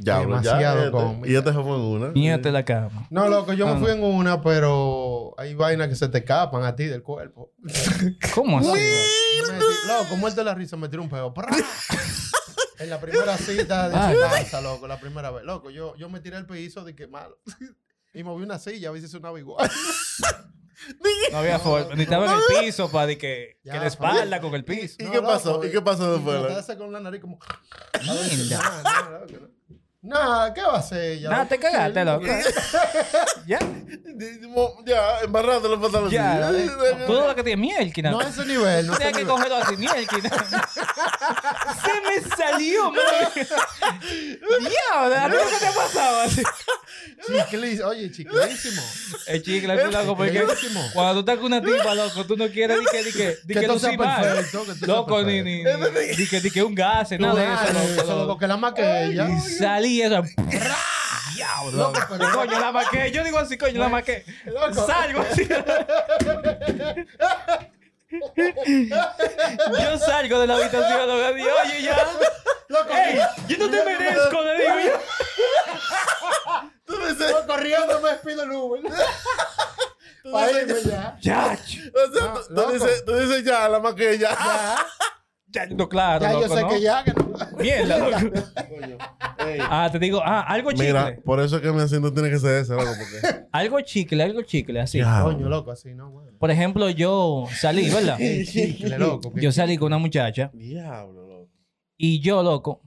Ya. 0.00 0.20
Demasiado 0.20 0.78
este- 0.80 0.90
cómica. 0.90 1.28
Y 1.28 1.34
este 1.36 1.52
fue 1.52 1.62
en 1.62 1.68
una. 1.68 2.08
Míate 2.08 2.50
la 2.50 2.64
cama. 2.64 3.06
No, 3.10 3.28
loco, 3.28 3.52
yo 3.52 3.68
Ah, 3.68 3.74
me 3.74 3.80
fui 3.80 3.90
en 3.90 4.02
una, 4.02 4.40
pero 4.40 5.34
hay 5.36 5.54
vainas 5.54 5.88
que 5.88 5.96
se 5.96 6.08
te 6.08 6.18
escapan 6.18 6.64
a 6.64 6.74
ti 6.74 6.84
del 6.84 7.02
cuerpo. 7.02 7.52
¿Cómo 8.34 8.58
así? 8.58 8.68
Loco, 9.86 10.16
muerto 10.16 10.40
de 10.40 10.44
la 10.44 10.54
risa, 10.54 10.76
me 10.76 10.88
tiró 10.88 11.02
un 11.02 11.08
peo. 11.10 11.32
¡Pra! 11.34 11.48
En 12.78 12.90
la 12.90 13.00
primera 13.00 13.36
cita 13.36 13.88
de 13.88 14.14
su 14.14 14.20
casa, 14.20 14.60
loco, 14.60 14.86
la 14.88 14.98
primera 14.98 15.30
vez. 15.30 15.44
Loco, 15.44 15.70
yo, 15.70 15.94
yo 15.96 16.08
me 16.08 16.20
tiré 16.20 16.36
al 16.36 16.46
piso 16.46 16.84
de 16.84 16.94
que 16.94 17.06
malo. 17.06 17.38
Y 18.16 18.22
moví 18.22 18.44
una 18.44 18.60
silla, 18.60 18.90
a 18.90 18.92
ver 18.92 19.02
si 19.02 19.08
sonaba 19.08 19.36
igual. 19.40 19.68
No 21.32 21.38
había 21.38 21.58
forma. 21.58 21.90
Necesitaba 21.90 22.26
en 22.26 22.32
el 22.32 22.64
piso 22.64 22.90
para 22.90 23.14
que, 23.16 23.58
Ya, 23.62 23.72
que 23.74 23.78
la 23.78 23.86
espalda 23.86 24.40
con 24.40 24.54
el 24.54 24.64
piso. 24.64 24.96
¿Y 24.98 25.04
No, 25.04 25.12
qué 25.12 25.22
pasó? 25.22 25.52
loco, 25.52 25.66
¿Y 25.66 25.70
qué 25.70 25.80
pasó 25.80 26.12
después? 26.14 26.52
hacer 26.56 26.78
con 26.78 26.92
la 26.92 27.00
nariz 27.00 27.20
como... 27.20 27.38
A 27.92 28.12
ver 28.14 28.24
si- 28.24 28.54
Nada, 30.04 30.52
¿qué 30.52 30.60
va 30.60 30.74
a 30.74 30.78
hacer 30.80 31.00
ella? 31.02 31.30
Nada, 31.30 31.46
te 31.48 31.58
cagaste, 31.58 32.04
loco. 32.04 32.26
Ya. 33.46 33.58
Ya, 34.86 35.20
embarrate 35.24 35.68
los 35.68 35.80
pantalones. 35.80 36.12
Ya. 36.12 36.50
Todo 37.06 37.28
lo 37.28 37.34
que 37.34 37.42
tiene 37.42 37.60
mielquina. 37.60 38.10
No 38.12 38.20
a 38.20 38.28
ese 38.28 38.44
nivel, 38.46 38.86
no 38.86 38.96
Tenía 38.96 39.12
que 39.12 39.24
cogerlo 39.24 39.56
así, 39.56 39.76
mielquina. 39.76 40.30
Se 41.82 42.00
me 42.00 42.36
salió, 42.36 42.90
man. 42.92 43.02
Diablo, 44.60 45.16
¿a 45.16 45.30
ti 45.30 45.36
qué 45.50 45.58
te 45.58 45.66
ha 45.66 45.72
pasado 45.72 46.20
así? 46.20 46.42
Chiclísimo. 47.26 47.88
Oye, 47.88 48.10
chiclísimo. 48.12 48.82
El 49.26 49.42
chicle 49.42 49.74
es 49.74 49.92
loco 49.92 50.16
porque 50.16 50.44
cuando 50.92 51.14
tú 51.14 51.20
estás 51.20 51.36
con 51.36 51.46
una 51.46 51.60
tipa, 51.62 51.94
loco, 51.94 52.24
tú 52.24 52.36
no 52.36 52.48
quieres 52.48 52.78
ni 52.78 52.84
que, 52.86 53.02
ni 53.04 53.12
que, 53.12 53.38
ni 53.46 53.54
Que 53.54 53.60
que 53.60 53.66
todo 53.66 53.78
sea 53.78 53.90
lucir 53.92 53.98
mal. 54.06 54.22
perfecto, 54.22 54.60
que 54.60 54.66
todo 54.66 54.74
sea 54.76 54.86
Loco, 54.88 55.22
ni, 55.22 55.42
ni, 55.42 55.64
ni, 55.64 56.26
que, 56.28 56.40
ni 56.40 56.50
que 56.50 56.62
un 56.62 56.74
gas, 56.74 57.08
Tú 57.08 57.18
nada 57.18 57.34
de 57.34 57.44
eso. 57.52 57.78
eso, 57.94 58.02
loco, 58.02 58.14
loco, 58.20 58.38
que 58.38 58.46
la 58.46 58.56
más 58.56 58.74
que 58.74 59.04
ella. 59.06 59.28
Y 59.28 59.40
salí 59.40 59.93
eso. 60.02 60.22
Diablo. 61.34 61.72
Loco, 61.92 62.00
pero- 62.08 62.30
Coño, 62.32 62.60
la 62.60 62.72
maqué. 62.72 63.10
Yo 63.10 63.24
digo 63.24 63.38
así, 63.38 63.56
coño, 63.58 63.78
la 63.80 63.88
maqué. 63.88 64.24
Loco. 64.46 64.86
Salgo 64.86 65.20
así. 65.20 65.48
Yo 69.80 69.98
salgo 69.98 70.38
de 70.40 70.46
la 70.46 70.54
habitación, 70.54 71.06
loco, 71.06 71.26
oye, 71.64 71.82
ya. 71.82 71.96
Loco, 72.68 72.88
¡Ey! 72.94 73.18
Yo 73.48 73.58
no 73.58 73.70
te 73.70 73.84
merezco, 73.84 74.42
le 74.42 74.56
digo 74.58 74.74
yo. 74.86 75.00
Tú 76.86 76.96
dices, 77.06 77.30
yo 77.30 77.46
corriendo 77.46 78.00
me 78.00 78.10
despido 78.10 78.42
el 78.44 78.50
Uber. 78.52 78.82
Ya. 80.26 81.18
Ya, 81.20 81.52
o 81.52 82.12
sea, 82.14 82.24
No, 82.24 82.34
tú- 82.40 82.46
tú, 82.48 82.54
loco. 82.54 82.72
dices, 82.72 83.04
tú 83.04 83.14
dices 83.14 83.44
ya, 83.44 83.68
la 83.68 83.78
más 83.78 83.92
que 83.94 84.16
ya. 84.18 84.30
Ya, 84.30 84.76
ya, 85.48 85.66
no, 85.66 85.86
claro, 85.86 86.24
ya 86.24 86.32
yo 86.32 86.40
loco, 86.40 86.54
sé 86.54 86.62
¿no? 86.62 86.68
que 86.70 86.80
ya. 86.80 87.04
Que 87.04 87.12
no. 87.12 87.34
Mierda, 87.58 87.98
loco. 87.98 88.18
Ey. 89.46 89.58
Ah, 89.60 89.88
te 89.90 89.98
digo, 89.98 90.20
ah, 90.24 90.40
algo 90.42 90.70
chicle. 90.72 90.86
Mira, 90.86 91.16
por 91.24 91.40
eso 91.40 91.56
es 91.56 91.62
que 91.62 91.72
mi 91.72 91.80
asiento 91.80 92.12
tiene 92.12 92.30
que 92.30 92.38
ser 92.38 92.62
ese, 92.62 92.72
loco, 92.74 92.90
porque... 92.98 93.44
Algo 93.52 93.80
chicle, 93.80 94.22
algo 94.22 94.42
chicle, 94.42 94.80
así. 94.80 94.98
Ya. 94.98 95.22
Coño, 95.22 95.48
loco, 95.48 95.70
así 95.70 95.94
no, 95.94 96.10
mano. 96.10 96.32
Por 96.38 96.50
ejemplo, 96.50 96.90
yo 96.90 97.46
salí, 97.54 97.88
¿verdad? 97.94 98.18
Chicle, 98.18 98.98
loco. 98.98 99.32
Yo 99.36 99.52
salí 99.52 99.76
con 99.78 99.86
una 99.86 99.98
muchacha 99.98 100.50
Diablo, 100.52 101.26
loco. 101.26 101.50
y 101.96 102.20
yo, 102.20 102.42
loco, 102.42 102.82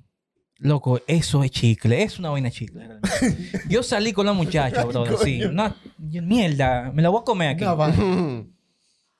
loco, 0.58 1.00
eso 1.08 1.44
es 1.44 1.52
chicle, 1.52 2.04
es 2.04 2.20
una 2.20 2.32
vaina 2.32 2.52
chicle. 2.52 2.86
realmente. 2.86 3.62
Yo 3.70 3.84
salí 3.84 4.12
con 4.12 4.26
la 4.26 4.34
muchacha, 4.34 4.84
bro, 4.86 5.04
así. 5.04 5.44
Una, 5.44 5.76
mierda, 5.98 6.92
me 6.94 7.02
la 7.02 7.10
voy 7.10 7.22
a 7.22 7.24
comer 7.24 7.50
aquí. 7.50 7.64
Vaina. 7.64 8.46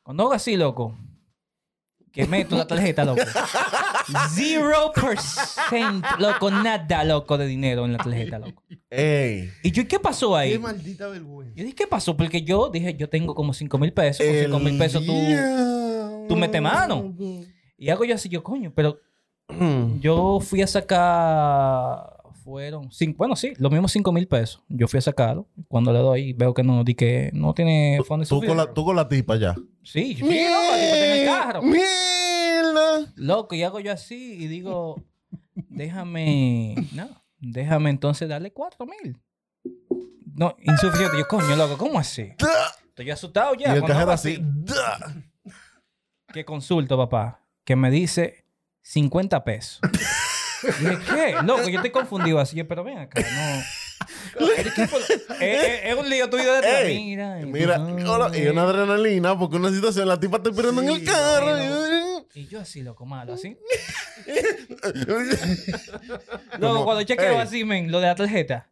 Cuando 0.04 0.24
hago 0.24 0.34
así, 0.34 0.56
loco, 0.56 0.98
que 2.12 2.26
meto 2.26 2.58
la 2.58 2.66
tarjeta, 2.66 3.06
loco. 3.06 3.22
Zero 4.30 4.92
percent, 4.94 6.06
loco, 6.20 6.50
nada, 6.50 7.04
loco, 7.04 7.38
de 7.38 7.46
dinero 7.46 7.86
en 7.86 7.94
la 7.94 7.98
tarjeta, 7.98 8.40
loco. 8.40 8.64
Ey. 8.90 9.50
Y 9.64 9.72
yo, 9.72 9.88
¿qué 9.88 10.00
pasó 10.00 10.36
ahí? 10.36 10.52
Qué 10.52 10.60
maldita 10.60 11.08
vergüenza. 11.08 11.54
Yo 11.56 11.64
dije, 11.64 11.76
¿qué 11.76 11.88
pasó? 11.88 12.16
Porque 12.16 12.42
yo 12.42 12.70
dije, 12.70 12.96
yo 12.96 13.10
tengo 13.10 13.36
como 13.36 13.54
5 13.54 13.78
mil 13.78 13.92
pesos. 13.92 14.26
Con 14.26 14.36
El 14.36 14.46
5 14.46 14.60
mil 14.60 14.78
pesos 14.78 15.06
tú... 15.06 15.14
tú 16.30 16.36
metes 16.38 16.62
mano. 16.62 17.14
Y 17.78 17.90
hago 17.90 18.06
yo 18.06 18.16
así, 18.16 18.30
yo, 18.30 18.44
coño, 18.44 18.72
pero 18.74 19.00
yo 20.00 20.40
fui 20.40 20.62
a 20.62 20.68
sacar... 20.68 22.14
Fueron... 22.44 22.90
Cinco, 22.94 23.18
bueno, 23.18 23.36
sí, 23.36 23.52
los 23.58 23.70
mismos 23.70 23.92
5 23.92 24.10
mil 24.14 24.26
pesos. 24.26 24.64
Yo 24.70 24.88
fui 24.88 25.00
a 25.00 25.02
sacarlo. 25.02 25.50
Cuando 25.68 25.92
le 25.92 26.00
doy, 26.00 26.32
veo 26.32 26.54
que 26.54 26.64
no, 26.64 26.86
di 26.86 26.96
que 26.96 27.30
no 27.34 27.54
tiene 27.54 28.00
fondos 28.08 28.30
Tú 28.30 28.42
con, 28.42 28.56
la, 28.56 28.74
tú 28.74 28.86
con 28.86 28.96
la 28.96 29.10
tipa 29.10 29.36
ya. 29.36 29.54
Sí, 29.84 30.18
no, 30.22 30.28
la 30.28 30.32
tipa 30.32 30.78
está 30.78 31.06
en 31.06 31.20
el 31.20 31.26
carro. 31.28 31.62
Loco, 33.16 33.56
y 33.56 33.64
hago 33.64 33.80
yo 33.80 33.92
así 33.92 34.34
y 34.34 34.48
digo, 34.48 35.04
déjame, 35.56 36.76
no, 36.94 37.10
déjame 37.40 37.90
entonces 37.90 38.28
darle 38.30 38.52
cuatro 38.52 38.86
mil. 38.86 39.18
No, 40.36 40.56
insuficiente. 40.62 41.18
Yo, 41.18 41.28
coño, 41.28 41.56
loco, 41.56 41.78
¿cómo 41.78 41.98
así? 41.98 42.34
Estoy 42.90 43.10
asustado 43.10 43.56
Y 43.56 43.60
ya. 43.60 43.74
el 43.74 43.80
cuando 43.82 43.88
cajero 43.88 44.12
así. 44.12 44.40
Que 46.32 46.46
consulto, 46.46 46.96
papá, 46.98 47.42
que 47.64 47.76
me 47.76 47.90
dice 47.90 48.46
50 48.84 49.44
pesos. 49.44 49.80
Dije, 50.80 50.98
¿qué? 51.08 51.36
Loco, 51.44 51.68
yo 51.70 51.76
estoy 51.78 51.92
confundido 51.92 52.40
así. 52.40 52.56
Yo, 52.56 52.68
pero 52.68 52.84
ven 52.84 52.98
acá, 53.00 53.22
no. 53.22 53.64
¿Pero 54.38 54.74
qué 54.76 54.88
fue 54.88 55.00
lo- 55.00 55.06
Eh, 55.36 55.38
eh, 55.42 55.82
Es 55.92 55.96
un 55.96 56.10
lío 56.10 56.30
tuyo 56.30 56.52
de 56.52 56.58
atrás. 56.60 56.82
Ey, 56.84 57.04
Mira. 57.06 57.42
y 57.42 57.46
Mira, 57.46 57.80
hola, 57.82 58.38
y 58.38 58.48
una 58.48 58.64
adrenalina, 58.64 59.38
porque 59.38 59.56
una 59.58 59.70
situación, 59.72 60.08
la 60.08 60.20
tipa 60.20 60.38
está 60.38 60.50
esperando 60.50 60.82
en 60.82 60.90
el 60.90 61.04
carro. 61.04 61.58
Y 62.34 62.46
yo 62.48 62.60
así, 62.60 62.82
loco, 62.84 63.06
malo, 63.06 63.34
así. 63.34 63.58
Luego, 66.60 66.86
cuando 66.86 67.04
chequeo 67.04 67.32
Ey. 67.34 67.38
así, 67.38 67.64
men, 67.64 67.92
lo 67.92 68.00
de 68.00 68.08
la 68.08 68.16
tarjeta, 68.16 68.70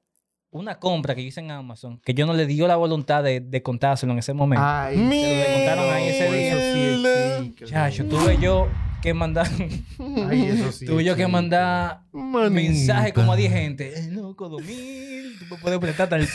una 0.51 0.79
compra 0.79 1.15
que 1.15 1.21
hice 1.21 1.39
en 1.41 1.51
Amazon, 1.51 1.99
que 2.03 2.13
yo 2.13 2.25
no 2.25 2.33
le 2.33 2.45
dio 2.45 2.67
la 2.67 2.75
voluntad 2.75 3.23
de, 3.23 3.39
de 3.41 3.61
contárselo 3.63 4.13
en 4.13 4.19
ese 4.19 4.33
momento. 4.33 4.63
Ay, 4.65 4.97
Mierda. 4.97 5.47
le 5.49 5.53
contaron 5.55 5.93
ahí 5.93 6.07
ese 6.09 6.31
día. 6.31 7.53
Chacho, 7.65 8.05
tuve 8.05 8.37
yo 8.39 8.67
que 9.05 9.13
mandar, 9.13 9.47
Ay, 10.29 10.45
eso 10.49 10.71
sí. 10.73 10.85
tuve 10.85 11.03
yo 11.05 11.15
que 11.15 11.27
mandar 11.27 12.01
Manita. 12.11 12.49
mensaje 12.49 13.13
como 13.13 13.31
a 13.31 13.35
10 13.37 13.51
gente. 13.53 13.97
Eh, 13.99 14.07
loco, 14.11 14.49
dos 14.49 14.61
mil, 14.63 15.37
tú 15.39 15.45
me 15.55 15.61
puedes 15.61 15.79
prestar 15.79 16.09
tal. 16.09 16.27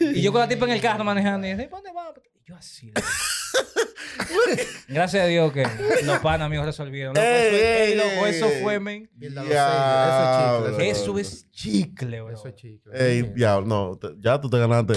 Y 0.00 0.20
yo 0.22 0.32
con 0.32 0.40
la 0.40 0.48
tipa 0.48 0.64
en 0.66 0.72
el 0.72 0.80
carro 0.80 1.04
manejando. 1.04 1.46
Y 1.46 1.50
dice, 1.52 1.68
¿dónde 1.70 1.92
va? 1.92 2.12
Y 2.44 2.48
yo 2.48 2.56
así. 2.56 2.92
Gracias 4.88 5.24
a 5.24 5.26
Dios 5.26 5.52
que 5.52 5.66
los 6.04 6.18
panas 6.20 6.48
míos 6.48 6.64
resolvieron. 6.64 7.14
Loco, 7.14 7.26
Ey, 7.26 7.46
eso, 7.46 7.56
ey, 7.56 7.92
ey, 7.92 7.96
loco, 7.96 8.26
eso 8.26 8.48
fue, 8.62 8.80
men. 8.80 9.10
Mierda, 9.16 9.42
lo 9.42 10.76
sé, 10.76 10.88
Eso 10.90 11.18
es 11.18 11.18
chicle. 11.18 11.18
Eso 11.18 11.18
es 11.18 11.50
chicle, 11.50 12.20
bro. 12.22 12.34
Eso 12.34 12.48
es 12.48 12.54
chicle. 12.54 12.92
Ey, 12.94 13.22
diablo, 13.34 13.66
no, 13.66 13.96
te- 13.98 14.14
ya 14.20 14.40
tú 14.40 14.48
te 14.48 14.58
ganaste. 14.58 14.94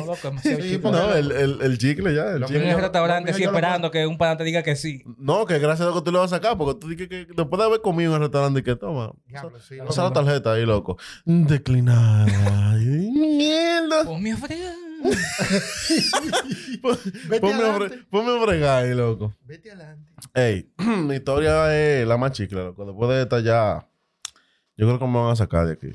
No, 0.00 0.06
loco, 0.06 0.18
demasiado 0.28 0.60
Sí, 0.60 0.70
chicle. 0.70 0.90
No, 0.90 1.14
el, 1.14 1.32
el, 1.32 1.58
el 1.62 1.78
chicle 1.78 2.14
ya. 2.14 2.32
El 2.32 2.40
Lo 2.40 2.48
en 2.48 2.62
el 2.68 2.80
restaurante 2.80 3.32
lo 3.32 3.38
lo 3.38 3.44
esperando 3.44 3.90
que 3.90 4.06
un 4.06 4.18
pana 4.18 4.36
te 4.36 4.44
diga 4.44 4.62
que 4.62 4.76
sí. 4.76 5.02
No, 5.18 5.46
que 5.46 5.58
gracias 5.58 5.82
a 5.82 5.90
Dios 5.90 5.98
que 6.00 6.04
tú 6.04 6.12
le 6.12 6.18
vas 6.18 6.32
a 6.32 6.36
sacar, 6.36 6.56
porque 6.58 6.78
tú 6.80 6.88
dices 6.88 7.08
que, 7.08 7.26
que 7.26 7.32
después 7.34 7.58
de 7.58 7.64
haber 7.64 7.80
comido 7.80 8.10
en 8.12 8.16
el 8.16 8.22
restaurante, 8.28 8.62
que 8.62 8.76
toma. 8.76 9.12
Diablo, 9.26 9.58
sí, 9.60 9.76
la 9.76 10.12
tarjeta 10.12 10.52
ahí, 10.52 10.64
loco. 10.66 10.96
Declinada. 11.24 12.74
Mierda. 12.78 14.04
Ponme 14.04 14.32
a 14.32 14.36
fregar. 14.36 14.74
Ponme 17.40 17.62
a, 17.62 17.76
fre- 17.76 18.06
ponme 18.10 18.36
a 18.38 18.44
fregar 18.44 18.84
ahí, 18.84 18.94
loco. 18.94 19.34
Vete 19.42 19.70
adelante. 19.70 20.10
Ey, 20.34 20.70
mi 20.78 21.14
historia 21.16 21.74
es 21.76 22.06
la 22.06 22.16
más 22.16 22.32
chicle, 22.32 22.64
loco. 22.64 22.84
Después 22.84 23.10
de 23.10 23.22
esta 23.22 23.40
ya, 23.40 23.86
yo 24.76 24.86
creo 24.86 24.98
que 24.98 25.06
me 25.06 25.18
van 25.20 25.30
a 25.32 25.36
sacar 25.36 25.66
de 25.66 25.72
aquí. 25.74 25.92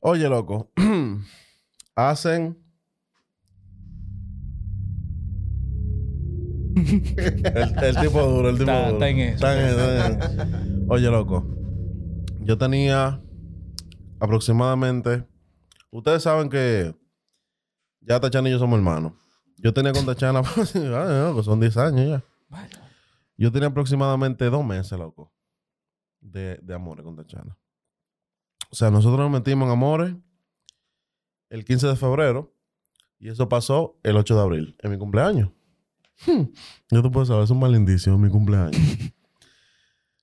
Oye, 0.00 0.28
loco, 0.28 0.70
hacen... 1.94 2.56
el, 6.76 7.84
el 7.84 7.96
tipo 8.00 8.22
duro, 8.22 8.48
el 8.50 8.58
tipo 8.58 8.70
Está- 8.70 8.90
duro. 8.90 8.92
está 9.04 9.08
en 9.08 9.18
eso. 9.18 9.34
Está 9.34 9.58
en 9.58 9.66
eso, 9.66 9.80
está 9.80 10.06
en 10.06 10.22
eso. 10.22 10.84
Oye, 10.88 11.10
loco, 11.10 11.46
yo 12.40 12.56
tenía 12.58 13.20
aproximadamente... 14.20 15.26
Ustedes 15.90 16.22
saben 16.22 16.48
que 16.48 16.94
ya 18.00 18.20
Tachana 18.20 18.48
y 18.48 18.52
yo 18.52 18.58
somos 18.58 18.78
hermanos. 18.78 19.12
Yo 19.58 19.74
tenía 19.74 19.92
con 19.92 20.06
Tachana, 20.06 20.42
son 21.42 21.60
10 21.60 21.76
años 21.76 22.08
ya. 22.08 22.24
Yo 23.36 23.50
tenía 23.52 23.68
aproximadamente 23.68 24.44
dos 24.46 24.64
meses, 24.64 24.96
loco, 24.98 25.32
de, 26.20 26.58
de 26.62 26.74
amores 26.74 27.04
con 27.04 27.16
Tachana. 27.16 27.58
O 28.70 28.74
sea, 28.76 28.90
nosotros 28.90 29.18
nos 29.20 29.30
metimos 29.30 29.66
en 29.66 29.72
amores 29.72 30.14
el 31.50 31.64
15 31.64 31.88
de 31.88 31.96
febrero 31.96 32.54
y 33.18 33.28
eso 33.28 33.48
pasó 33.48 33.98
el 34.02 34.16
8 34.16 34.34
de 34.34 34.40
abril, 34.40 34.76
en 34.80 34.90
mi 34.90 34.98
cumpleaños. 34.98 35.50
Hmm, 36.26 36.44
Yo 36.90 37.02
te 37.02 37.10
puedo 37.10 37.26
saber, 37.26 37.44
es 37.44 37.50
un 37.50 37.58
mal 37.60 37.74
indicio, 37.74 38.14
en 38.14 38.20
mi 38.20 38.28
cumpleaños. 38.30 38.76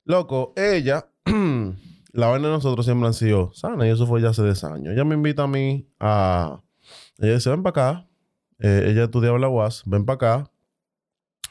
loco, 0.03 0.53
ella, 0.55 1.07
la 1.25 2.27
vaina 2.27 2.47
de 2.47 2.53
nosotros 2.53 2.85
siempre 2.85 3.07
han 3.07 3.13
sido 3.13 3.51
sana 3.53 3.87
y 3.87 3.91
eso 3.91 4.07
fue 4.07 4.21
ya 4.21 4.29
hace 4.29 4.43
10 4.43 4.63
años. 4.63 4.93
Ella 4.93 5.03
me 5.05 5.15
invita 5.15 5.43
a 5.43 5.47
mí 5.47 5.87
a... 5.99 6.61
Ella 7.19 7.33
dice, 7.35 7.49
ven 7.49 7.63
para 7.63 7.89
acá. 7.91 8.07
Eh, 8.59 8.85
ella 8.87 9.03
estudiaba 9.03 9.35
en 9.35 9.41
la 9.41 9.49
UAS, 9.49 9.83
ven 9.85 10.05
para 10.05 10.15
acá. 10.15 10.51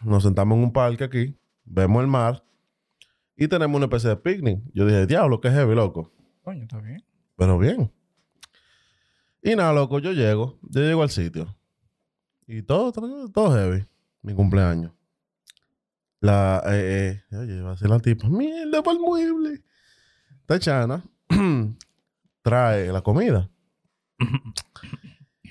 Nos 0.03 0.23
sentamos 0.23 0.57
en 0.59 0.65
un 0.65 0.73
parque 0.73 1.05
aquí, 1.05 1.39
vemos 1.65 2.03
el 2.03 2.09
mar 2.09 2.45
y 3.37 3.49
tenemos 3.49 3.77
una 3.77 3.87
especie 3.87 4.11
de 4.11 4.17
picnic. 4.17 4.61
Yo 4.75 4.87
dije, 4.87 5.07
diablo, 5.07 5.41
qué 5.41 5.51
heavy, 5.51 5.75
loco. 5.75 6.13
coño, 6.43 6.63
está 6.63 6.81
bien. 6.81 7.05
Pero 7.37 7.59
bien. 7.59 7.93
Y 9.47 9.55
nada, 9.55 9.73
loco, 9.73 10.01
yo 10.01 10.11
llego, 10.11 10.59
yo 10.63 10.81
llego 10.81 11.05
al 11.05 11.11
sitio. 11.11 11.47
Y 12.49 12.63
todo, 12.63 12.91
todo, 12.91 13.31
todo 13.31 13.55
heavy. 13.55 13.87
Mi 14.23 14.35
cumpleaños. 14.35 14.91
La, 16.19 16.61
eh, 16.67 17.23
eh, 17.31 17.37
oye, 17.37 17.61
va 17.63 17.71
a 17.71 17.77
ser 17.77 17.91
la 17.91 18.01
tipa, 18.01 18.29
mierda 18.29 18.83
para 18.83 18.97
el 18.97 19.01
mueble. 19.01 19.63
Tachana 20.47 21.05
trae 22.43 22.93
la 22.93 23.03
comida. 23.03 23.49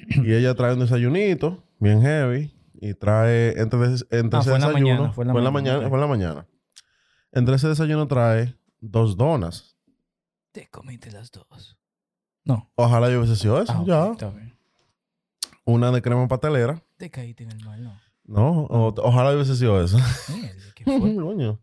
y 0.09 0.33
ella 0.33 0.53
trae 0.55 0.73
un 0.73 0.81
desayunito, 0.81 1.63
bien 1.79 2.01
heavy. 2.01 2.53
Y 2.73 2.95
trae, 2.95 3.57
entre, 3.61 3.85
entre 4.11 4.39
Ah, 4.39 4.41
ese 4.41 4.49
fue 4.49 4.59
desayuno, 4.59 4.73
mañana, 4.73 5.13
fue 5.13 5.23
en 5.23 5.27
la 5.41 5.51
mañana, 5.51 5.87
fue 5.87 5.97
en 5.97 6.01
la 6.01 6.07
mañana. 6.07 6.47
Entre 7.31 7.55
ese 7.55 7.69
desayuno 7.69 8.09
trae 8.09 8.57
dos 8.81 9.15
donas. 9.15 9.77
Te 10.51 10.67
comiste 10.67 11.11
las 11.11 11.31
dos. 11.31 11.77
No. 12.45 12.71
Ojalá 12.75 13.09
yo 13.09 13.19
hubiese 13.19 13.35
sido 13.35 13.61
eso, 13.61 13.73
Ah, 13.75 13.83
ya. 13.85 14.11
Está 14.11 14.29
bien. 14.29 14.55
Una 15.65 15.91
de 15.91 16.01
crema 16.01 16.27
pastelera. 16.27 16.81
Te 16.97 17.09
caíste 17.09 17.43
en 17.43 17.51
el 17.51 17.65
mal, 17.65 17.83
¿no? 17.83 17.93
No, 18.23 18.61
o- 18.65 18.93
ojalá 19.03 19.33
hubiese 19.33 19.55
sido 19.55 19.83
eso. 19.83 19.97
Coño. 20.85 21.59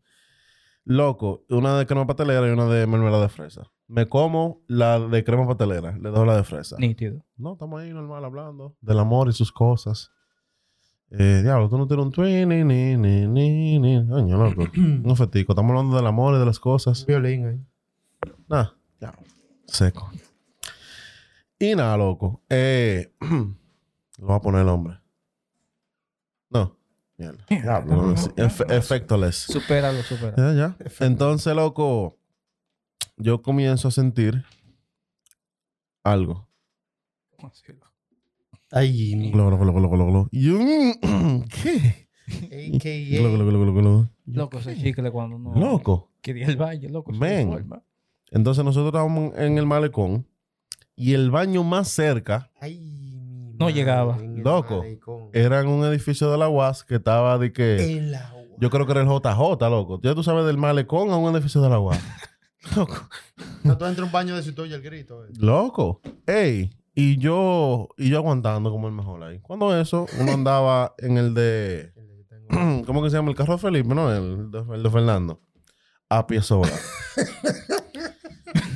Loco, 0.84 1.44
una 1.48 1.78
de 1.78 1.86
crema 1.86 2.06
pastelera 2.06 2.46
y 2.48 2.50
una 2.50 2.66
de 2.66 2.86
mermelada 2.88 3.22
de 3.22 3.28
fresa. 3.28 3.70
Me 3.86 4.08
como 4.08 4.62
la 4.66 4.98
de 4.98 5.22
crema 5.22 5.46
pastelera, 5.46 5.96
le 5.96 6.10
doy 6.10 6.26
la 6.26 6.36
de 6.36 6.42
fresa. 6.44 6.76
Nítido. 6.78 7.24
No, 7.36 7.52
estamos 7.52 7.80
ahí 7.80 7.90
normal 7.92 8.24
hablando 8.24 8.76
del 8.80 8.98
amor 8.98 9.28
y 9.28 9.32
sus 9.32 9.52
cosas. 9.52 10.10
Eh, 11.10 11.42
diablo, 11.44 11.68
tú 11.68 11.76
no 11.78 11.86
tienes 11.86 12.06
un 12.06 12.10
twin, 12.10 12.48
ni, 12.48 12.64
ni, 12.64 12.96
ni, 12.96 13.26
ni, 13.28 13.78
ni. 13.78 14.08
Coño, 14.08 14.36
loco. 14.38 14.62
Un 14.76 15.14
fetico. 15.16 15.52
Estamos 15.52 15.70
hablando 15.70 15.94
del 15.94 16.06
amor 16.06 16.34
y 16.34 16.38
de 16.38 16.46
las 16.46 16.58
cosas. 16.58 17.04
Violín 17.06 17.46
ahí. 17.46 17.60
Nah, 18.48 18.70
ya. 18.98 19.12
Seco. 19.66 20.10
Y 21.62 21.76
nada, 21.76 21.96
loco. 21.96 22.42
Eh, 22.48 23.12
lo 23.20 24.26
voy 24.26 24.34
a 24.34 24.40
poner 24.40 24.62
el 24.62 24.68
hombre. 24.68 24.98
No. 26.50 26.76
Mierda. 27.16 27.46
Diablo, 27.48 28.02
no, 28.02 28.16
sí. 28.16 28.30
Efe- 28.30 28.68
efectoless. 28.68 29.36
Supéralo, 29.36 30.02
supéralo. 30.02 30.36
Ya, 30.54 30.76
ya. 30.76 30.76
Entonces, 31.06 31.54
loco, 31.54 32.18
yo 33.16 33.42
comienzo 33.42 33.86
a 33.86 33.90
sentir 33.92 34.44
algo. 36.02 36.48
Ay, 38.72 39.14
mi. 39.14 39.30
Glo, 39.30 39.46
glo, 39.46 39.58
glo, 39.58 39.72
glo, 39.72 39.88
glo, 39.88 40.06
glo. 40.06 40.28
¿qué? 40.32 42.08
Glo, 42.26 43.28
AKA. 43.28 43.36
glo, 43.36 43.46
glo, 43.46 43.60
glo, 43.60 43.72
glo. 43.74 44.10
Loco, 44.24 44.58
ese 44.58 44.76
chicle 44.76 45.12
cuando 45.12 45.38
no... 45.38 45.54
Loco. 45.54 46.10
Quería 46.22 46.48
el 46.48 46.56
baño, 46.56 46.88
loco. 46.88 47.12
no 47.12 47.18
forma. 47.20 47.84
Entonces 48.32 48.64
nosotros 48.64 48.88
estábamos 48.88 49.36
en 49.38 49.58
el 49.58 49.66
malecón 49.66 50.26
y 50.96 51.14
el 51.14 51.30
baño 51.30 51.62
más 51.64 51.88
cerca 51.88 52.50
Ay, 52.60 52.80
No 53.58 53.70
llegaba. 53.70 54.14
madre, 54.14 54.42
Loco. 54.42 54.78
malecón. 54.78 55.28
era 55.32 55.60
en 55.60 55.68
un 55.68 55.84
edificio 55.84 56.30
de 56.30 56.38
la 56.38 56.48
UAS 56.48 56.84
que 56.84 56.96
estaba 56.96 57.38
de 57.38 57.52
que... 57.52 57.76
El. 57.98 58.16
Yo 58.58 58.70
creo 58.70 58.86
que 58.86 58.92
era 58.92 59.00
el 59.02 59.08
JJ, 59.08 59.68
loco. 59.70 60.00
Ya 60.02 60.14
tú 60.14 60.22
sabes 60.22 60.44
del 60.46 60.56
malecón 60.58 61.10
a 61.10 61.16
un 61.16 61.34
edificio 61.34 61.60
de 61.62 61.68
la 61.70 61.78
UAS. 61.80 61.98
loco. 62.76 62.94
No, 63.64 63.76
tú 63.76 63.86
entras 63.86 64.06
un 64.06 64.12
baño 64.12 64.36
de 64.36 64.42
su 64.42 64.50
y 64.66 64.72
el 64.72 64.82
grito. 64.82 65.24
eh. 65.24 65.30
Loco. 65.38 66.00
Ey. 66.26 66.70
Y 66.94 67.16
yo, 67.18 67.88
y 67.96 68.10
yo 68.10 68.18
aguantando 68.18 68.70
como 68.70 68.86
el 68.86 68.92
mejor 68.94 69.22
ahí. 69.24 69.40
Cuando 69.40 69.74
eso, 69.80 70.06
uno 70.20 70.32
andaba 70.34 70.94
en 70.98 71.16
el 71.18 71.34
de... 71.34 71.92
¿Cómo 72.86 73.02
que 73.02 73.08
se 73.10 73.16
llama? 73.16 73.30
El 73.30 73.36
carro 73.36 73.54
de 73.54 73.58
Felipe, 73.58 73.94
¿no? 73.94 74.12
El 74.12 74.50
de, 74.50 74.58
el 74.74 74.82
de 74.82 74.90
Fernando. 74.90 75.40
A 76.10 76.26
pie 76.26 76.42
sola. 76.42 76.70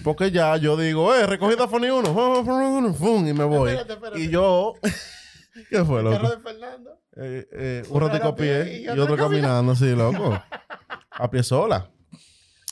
Porque 0.06 0.30
ya 0.30 0.56
yo 0.56 0.76
digo, 0.76 1.12
eh, 1.12 1.26
recogida 1.26 1.66
Foni 1.66 1.88
1. 1.90 2.94
Fum, 2.94 3.26
y 3.26 3.32
me 3.32 3.42
voy. 3.42 3.70
Espérate, 3.70 3.94
espérate. 3.94 4.20
Y 4.20 4.28
yo... 4.28 4.74
¿Qué 5.68 5.84
fue, 5.84 5.98
El 5.98 6.10
carro 6.10 6.22
loco? 6.22 6.36
de 6.36 6.42
Fernando. 6.42 7.00
Eh, 7.16 7.48
eh, 7.50 7.82
un 7.90 8.00
ratico 8.00 8.28
a 8.28 8.36
pie 8.36 8.82
y 8.82 8.88
otro 9.00 9.16
caminando, 9.16 9.74
sí, 9.74 9.96
loco. 9.96 10.40
A 11.10 11.28
pie 11.28 11.42
sola. 11.42 11.90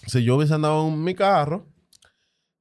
Si 0.07 0.22
yo 0.22 0.37
hubiese 0.37 0.55
andado 0.55 0.87
en 0.87 1.03
mi 1.03 1.16
carro, 1.16 1.66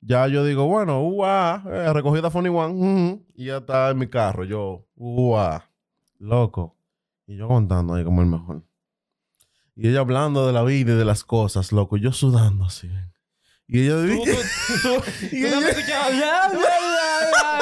ya 0.02 0.28
yo 0.28 0.44
digo, 0.44 0.66
bueno, 0.66 1.04
uah, 1.04 1.64
eh, 1.68 1.94
recogida 1.94 2.32
Funny 2.32 2.50
One, 2.50 3.24
y 3.36 3.46
ya 3.46 3.58
está 3.58 3.92
en 3.92 4.00
mi 4.00 4.08
carro. 4.08 4.44
Yo, 4.44 4.88
uah, 4.96 5.70
loco. 6.18 6.80
Y 7.28 7.38
yo 7.38 7.48
contando 7.48 7.94
ahí 7.94 8.04
como 8.04 8.24
el 8.24 8.28
mejor. 8.28 8.64
Y 9.76 9.90
ella 9.90 10.00
hablando 10.00 10.48
de 10.48 10.54
la 10.54 10.64
vida 10.64 10.94
y 10.94 10.96
de 10.96 11.06
las 11.06 11.24
cosas, 11.24 11.72
loco. 11.72 11.96
Yo 11.96 12.12
sudando 12.12 12.66
así. 12.66 12.90
Y 13.68 13.82
ella 13.86 13.94
Tú, 13.96 14.02
dice, 14.26 14.38
tú, 14.82 14.90
tú, 14.90 15.04
Y 15.36 15.42
tú 15.44 15.50
no 15.50 15.62
me 15.62 15.68
ella- 15.68 15.70
escuchabas. 15.70 16.52
Bla, 16.52 16.60
bla, 16.60 17.30
bla, 17.30 17.60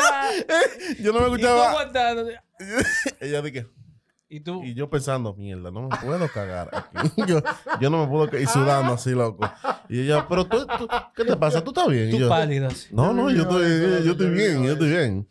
bla. 0.47 1.03
yo 1.03 1.13
no 1.13 1.19
me 1.19 1.25
Y 1.25 1.31
escuchaba. 1.31 1.91
Ella 3.19 3.41
dije, 3.41 3.67
Y 4.29 4.39
tú... 4.41 4.63
Y 4.63 4.73
yo 4.73 4.89
pensando, 4.89 5.33
mierda, 5.35 5.71
no 5.71 5.83
me 5.87 5.97
puedo 5.97 6.27
cagar 6.29 6.69
aquí. 6.73 7.11
yo, 7.27 7.41
yo 7.79 7.89
no 7.89 8.03
me 8.05 8.07
puedo 8.11 8.25
cagar. 8.25 8.41
Y 8.41 8.47
sudando 8.47 8.93
así, 8.93 9.11
loco. 9.11 9.49
Y 9.89 10.01
ella, 10.01 10.25
pero 10.27 10.45
tú, 10.45 10.65
tú- 10.77 10.87
¿qué 11.15 11.23
te 11.25 11.35
pasa? 11.35 11.63
¿Tú 11.63 11.71
estás 11.71 11.87
bien? 11.87 12.09
Y 12.09 12.11
Tú 12.11 12.17
yo, 12.19 12.29
pálido 12.29 12.67
así. 12.67 12.87
no, 12.93 13.13
no, 13.13 13.29
yo 13.29 13.43
estoy, 13.43 13.63
Yo 13.63 13.99
yo 14.03 14.11
estoy 14.13 14.29
bien, 14.31 14.63
yo 14.63 14.73
estoy 14.73 14.89
bien. 14.89 15.27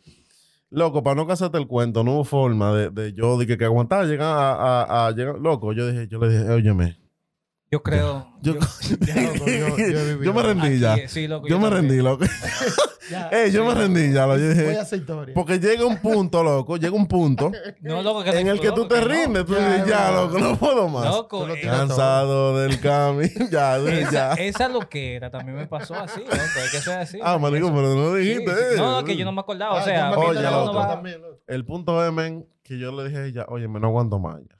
Loco, 0.69 1.03
para 1.03 1.15
no 1.15 1.27
casarte 1.27 1.57
el 1.57 1.67
cuento, 1.67 2.01
no 2.03 2.13
hubo 2.13 2.23
forma 2.23 2.73
de, 2.73 2.89
de 2.91 3.11
yo 3.13 3.37
de 3.37 3.45
que, 3.45 3.57
que 3.57 3.65
aguantar 3.65 4.05
llegar 4.05 4.27
a, 4.37 4.83
a, 4.83 5.07
a 5.07 5.11
llegar. 5.11 5.35
Loco, 5.37 5.73
yo 5.73 5.85
dije, 5.87 6.07
yo 6.07 6.17
le 6.19 6.29
dije, 6.29 6.49
óyeme. 6.49 6.97
Yo 7.71 7.81
creo... 7.81 8.27
Yo, 8.41 8.53
yo- 8.55 8.59
loco, 9.69 10.23
yo- 10.23 10.33
me 10.33 10.41
rendí 10.41 10.79
ya. 10.79 10.95
eh, 10.95 11.07
sí, 11.07 11.27
loco, 11.27 11.47
Yo 11.47 11.57
me 11.59 11.69
también. 11.69 11.89
rendí, 11.89 12.01
loco. 12.03 12.25
Ya. 13.09 13.29
Ey, 13.29 13.51
yo 13.51 13.65
me 13.65 13.73
rendí 13.75 14.11
ya. 14.13 14.25
Lo, 14.25 14.35
yo 14.37 14.45
Voy 14.47 14.51
a 14.51 14.53
dije, 14.63 14.79
hacer 14.79 14.99
historia. 14.99 15.33
porque 15.35 15.59
llega 15.59 15.85
un 15.85 15.97
punto, 15.97 16.43
loco, 16.43 16.77
llega 16.77 16.95
un 16.95 17.07
punto 17.07 17.51
No, 17.81 18.01
loco, 18.01 18.23
que 18.23 18.31
en 18.39 18.47
el 18.47 18.59
que 18.59 18.71
tú 18.71 18.87
te 18.87 18.99
no. 18.99 19.07
rindes. 19.07 19.45
Tú 19.45 19.53
Ya, 19.53 19.59
dices, 19.67 19.81
es 19.83 19.87
ya, 19.87 20.11
loco, 20.11 20.39
no 20.39 20.55
puedo 20.57 20.87
más. 20.89 21.05
Loco, 21.05 21.45
lo 21.45 21.53
eh, 21.55 21.61
Cansado 21.61 22.57
del 22.59 22.79
camino. 22.79 23.47
ya, 23.51 23.77
esa, 23.77 24.11
ya. 24.11 24.33
esa 24.33 24.67
loquera 24.69 25.29
también 25.29 25.57
me 25.57 25.67
pasó 25.67 25.93
así, 25.95 26.19
loco. 26.21 26.31
Hay 26.33 26.69
que 26.71 26.79
ser 26.79 26.97
así. 26.99 27.19
Ah, 27.23 27.37
marico, 27.37 27.67
Eso- 27.67 27.75
pero 27.75 27.95
no 27.95 28.15
Sí, 28.15 28.21
dijiste. 28.23 28.51
sí. 28.51 28.59
eh. 28.73 28.77
No, 28.77 29.03
que 29.03 29.15
yo 29.15 29.25
no 29.25 29.31
me 29.33 29.41
acordaba. 29.41 29.77
Ah, 29.77 29.81
o 29.81 29.85
sea, 29.85 30.11
oye, 30.17 30.41
loco. 30.41 30.79
también, 30.87 31.21
loco. 31.21 31.39
El 31.47 31.63
punto 31.65 32.05
es, 32.05 32.11
men, 32.13 32.47
que 32.63 32.79
yo 32.79 32.91
le 32.91 33.07
dije 33.09 33.17
a 33.21 33.25
ella, 33.25 33.45
oye, 33.49 33.67
me 33.67 33.79
no 33.79 33.87
aguanto 33.87 34.17
más 34.19 34.39
ya. 34.41 34.55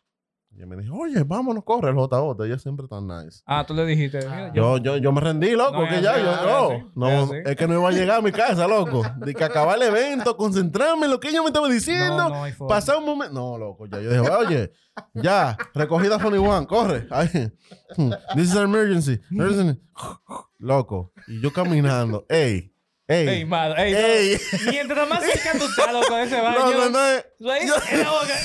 Y 0.53 0.57
ella 0.57 0.65
me 0.65 0.75
dijo, 0.75 0.95
oye, 0.97 1.23
vámonos, 1.23 1.63
corre 1.63 1.91
el 1.91 1.95
JJ. 1.95 2.43
Ella 2.45 2.59
siempre 2.59 2.85
tan 2.87 3.07
nice. 3.07 3.41
Ah, 3.45 3.63
tú 3.65 3.73
le 3.73 3.85
dijiste. 3.85 4.19
mira, 4.19 4.53
yo- 4.53 4.77
Yo, 4.77 4.83
yo, 4.83 4.97
yo 4.97 5.11
me 5.13 5.21
rendí, 5.21 5.51
loco, 5.51 5.83
No, 5.83 5.87
que 5.89 6.01
ya, 6.01 6.17
yo, 6.17 6.89
no, 6.93 7.25
no, 7.27 7.33
es 7.33 7.55
que 7.55 7.67
no 7.67 7.79
iba 7.79 7.87
a 7.87 7.91
llegar 7.93 8.17
a 8.19 8.21
mi 8.21 8.31
casa, 8.33 8.67
loco. 8.67 9.01
De 9.17 9.33
que 9.33 9.43
acabar 9.45 9.77
el 9.77 9.83
evento, 9.83 10.35
concentrarme 10.35 11.05
en 11.05 11.11
lo 11.11 11.19
que 11.21 11.29
ella 11.29 11.41
me 11.41 11.47
estaba 11.47 11.69
diciendo, 11.69 12.17
No, 12.17 12.29
no 12.29 12.43
hay 12.43 12.51
forma. 12.51 12.75
pasar 12.75 12.97
un 12.97 13.05
momento. 13.05 13.33
No, 13.33 13.57
loco, 13.57 13.85
ya. 13.87 14.01
Yo 14.01 14.09
dije, 14.09 14.29
oye, 14.29 14.71
ya, 15.13 15.57
recogida 15.73 16.19
Funny 16.19 16.37
One, 16.37 16.67
corre. 16.67 17.07
Ahí. 17.11 17.29
This 18.35 18.49
is 18.49 18.55
an 18.55 18.63
emergency. 18.65 19.19
emergency. 19.31 19.81
Loco, 20.59 21.11
y 21.27 21.41
yo 21.41 21.51
caminando, 21.51 22.25
ey, 22.29 22.70
ey, 23.13 23.27
Ey, 23.29 23.45
madre, 23.45 23.83
ey, 23.87 23.93
no. 23.93 23.99
ey. 23.99 24.41
Mientras 24.69 25.07
más 25.09 25.23
cerca 25.23 25.51
tú 25.57 25.65
estás, 25.65 25.91
loco, 25.93 26.17
ese 26.17 26.39
baño. 26.41 26.59
No, 26.71 26.89
no, 26.89 27.23
no, 27.39 27.51
ahí, 27.51 27.67
yo- 27.67 27.75
en 27.89 27.99
la 28.03 28.11
boca, 28.11 28.39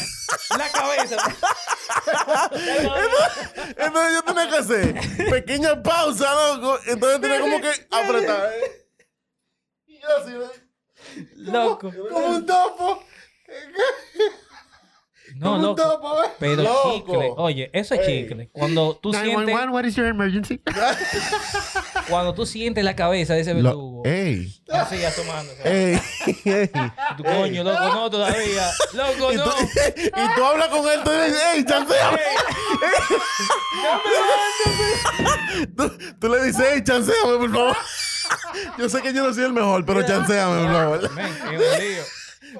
la 0.59 0.69
cabeza. 0.71 1.17
Entonces 3.77 4.12
yo 4.14 4.23
tenía 4.25 4.49
que 4.51 4.57
hacer 4.57 4.95
pequeña 5.31 5.83
pausa, 5.83 6.35
loco. 6.55 6.79
Entonces 6.87 7.21
tenía 7.21 7.41
como 7.41 7.61
que 7.61 7.71
apretar. 7.91 8.51
¿eh? 8.53 8.89
Y 9.87 10.01
yo 10.01 10.09
así, 10.17 10.33
¿eh? 10.33 11.27
Loco. 11.37 11.93
Como 12.11 12.27
un 12.27 12.47
topo. 12.47 13.03
No, 15.39 15.59
loco. 15.59 15.82
topo. 15.82 16.16
Pero 16.39 16.62
Loco. 16.62 16.93
chicle. 16.95 17.32
Oye, 17.37 17.70
eso 17.72 17.95
es 17.95 18.01
Ey. 18.09 18.22
chicle. 18.22 18.49
Cuando 18.53 18.97
tú 18.97 19.12
sientes, 19.12 19.32
911, 19.34 19.70
what 19.72 19.84
is 19.84 19.95
your 19.97 20.07
emergency? 20.07 20.61
cuando 22.09 22.32
tú 22.34 22.47
sientes 22.47 22.82
la 22.84 22.97
cabeza 22.97 23.34
de 23.34 23.41
ese 23.41 23.55
Lo- 23.55 23.62
verdugo. 23.62 24.03
ey, 24.05 24.55
Así 24.70 25.05
asomándose. 25.05 25.61
ey, 25.64 26.01
ey. 26.45 26.70
Tu 27.16 27.22
coño, 27.24 27.64
loco, 27.64 27.89
no 27.95 28.11
todavía. 28.11 28.70
Loco, 28.93 29.32
Y 29.32 29.37
no. 29.37 29.45
tú, 29.45 29.51
y 29.97 30.34
tú 30.37 30.45
hablas 30.45 30.68
con 30.68 30.89
él, 30.91 31.01
tú 31.05 31.11
dices, 31.11 31.43
ey, 31.55 31.64
chanceame. 31.64 32.20
Tú, 35.76 35.91
tú 36.20 36.28
le 36.28 36.45
dices, 36.45 36.66
ey, 36.72 36.82
chanceame, 36.84 37.39
por 37.39 37.51
favor. 37.53 37.76
Yo 38.78 38.89
sé 38.89 39.03
que 39.03 39.12
yo 39.12 39.22
no 39.26 39.32
soy 39.34 39.45
el 39.45 39.53
mejor, 39.53 39.84
pero 39.84 40.03
chanceame, 40.05 40.62
por 40.62 40.72
favor. 40.72 41.11
Men, 41.14 41.32
lío. 41.78 42.03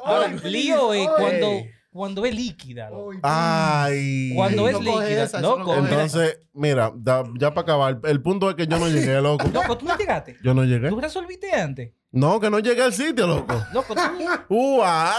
Ahora, 0.05 0.29
lío 0.29 0.93
es 0.95 1.09
cuando, 1.09 1.63
cuando 1.97 2.25
es 2.27 2.35
líquida, 2.35 2.91
loco. 2.91 3.13
Ay. 3.23 4.33
Cuando 4.35 4.69
es 4.69 4.75
No 4.75 4.81
líquida, 4.81 5.23
esa, 5.25 5.41
no 5.41 5.57
loco. 5.59 5.65
coge. 5.65 5.79
Entonces, 5.81 6.39
mira, 6.53 6.93
da- 6.95 7.25
ya 7.39 7.51
para 7.55 7.63
acabar, 7.63 8.01
el 8.05 8.23
punto 8.23 8.49
es 8.51 8.57
que 8.57 8.67
yo 8.67 8.79
no 8.79 8.89
llegué, 8.89 9.21
loco. 9.21 9.45
Loco, 9.53 9.77
tú 9.79 9.87
no 9.87 9.97
llegaste. 9.97 10.37
Yo 10.43 10.55
no 10.55 10.65
llegué. 10.65 10.89
Tú 10.91 11.01
resolviste 11.01 11.51
antes. 11.53 11.93
No, 12.13 12.39
que 12.41 12.49
no 12.51 12.59
llegué 12.61 12.83
al 12.83 12.93
sitio, 12.93 13.27
loco. 13.27 13.55
Loco, 13.73 13.95
tú. 13.95 14.01
Uah. 14.55 15.15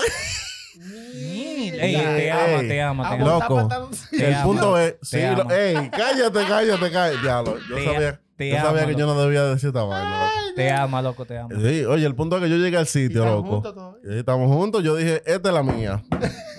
Mira, 0.79 1.83
Ey, 1.83 1.93
te 1.95 2.31
ama, 2.31 2.61
ey. 2.61 2.67
te 2.67 2.81
ama, 2.81 3.03
te 3.03 3.09
Ah, 3.09 3.13
ama. 3.13 3.25
Loco. 3.25 3.33
botar 3.39 3.47
pantaloncillo. 3.57 4.09
Te 4.23 4.27
El 4.27 4.33
amo. 4.35 4.43
punto 4.51 4.77
es, 4.77 4.99
Te 4.99 5.05
sí, 5.05 5.17
ey, 5.17 5.89
cállate, 5.89 6.39
cállate, 6.47 6.91
cállate. 6.91 7.17
Ya, 7.25 7.41
lo, 7.41 7.57
yo 7.57 7.75
Te- 7.75 7.85
sabía, 7.85 8.21
te 8.37 8.49
yo 8.51 8.57
sabía 8.57 8.85
que 8.85 8.95
yo 8.95 9.05
no 9.07 9.19
debía 9.21 9.43
decir 9.45 9.69
esta 9.69 9.83
vaina. 9.83 10.29
Te 10.55 10.71
ama, 10.71 11.01
loco, 11.01 11.25
te 11.25 11.37
ama. 11.37 11.49
loco. 11.53 11.67
Sí, 11.67 11.83
oye, 11.85 12.05
el 12.05 12.15
punto 12.15 12.37
es 12.37 12.43
que 12.43 12.49
yo 12.49 12.57
llegué 12.57 12.77
al 12.77 12.83
Y 12.83 12.87
sitio, 12.87 13.21
están 13.23 13.35
loco. 13.37 13.49
juntos 13.49 13.73
todavía. 13.73 14.15
Y 14.15 14.19
estamos 14.19 14.47
juntos, 14.55 14.83
yo 14.83 14.95
dije, 14.95 15.21
esta 15.25 15.49
es 15.49 15.53
la 15.55 15.63
mía. 15.63 16.03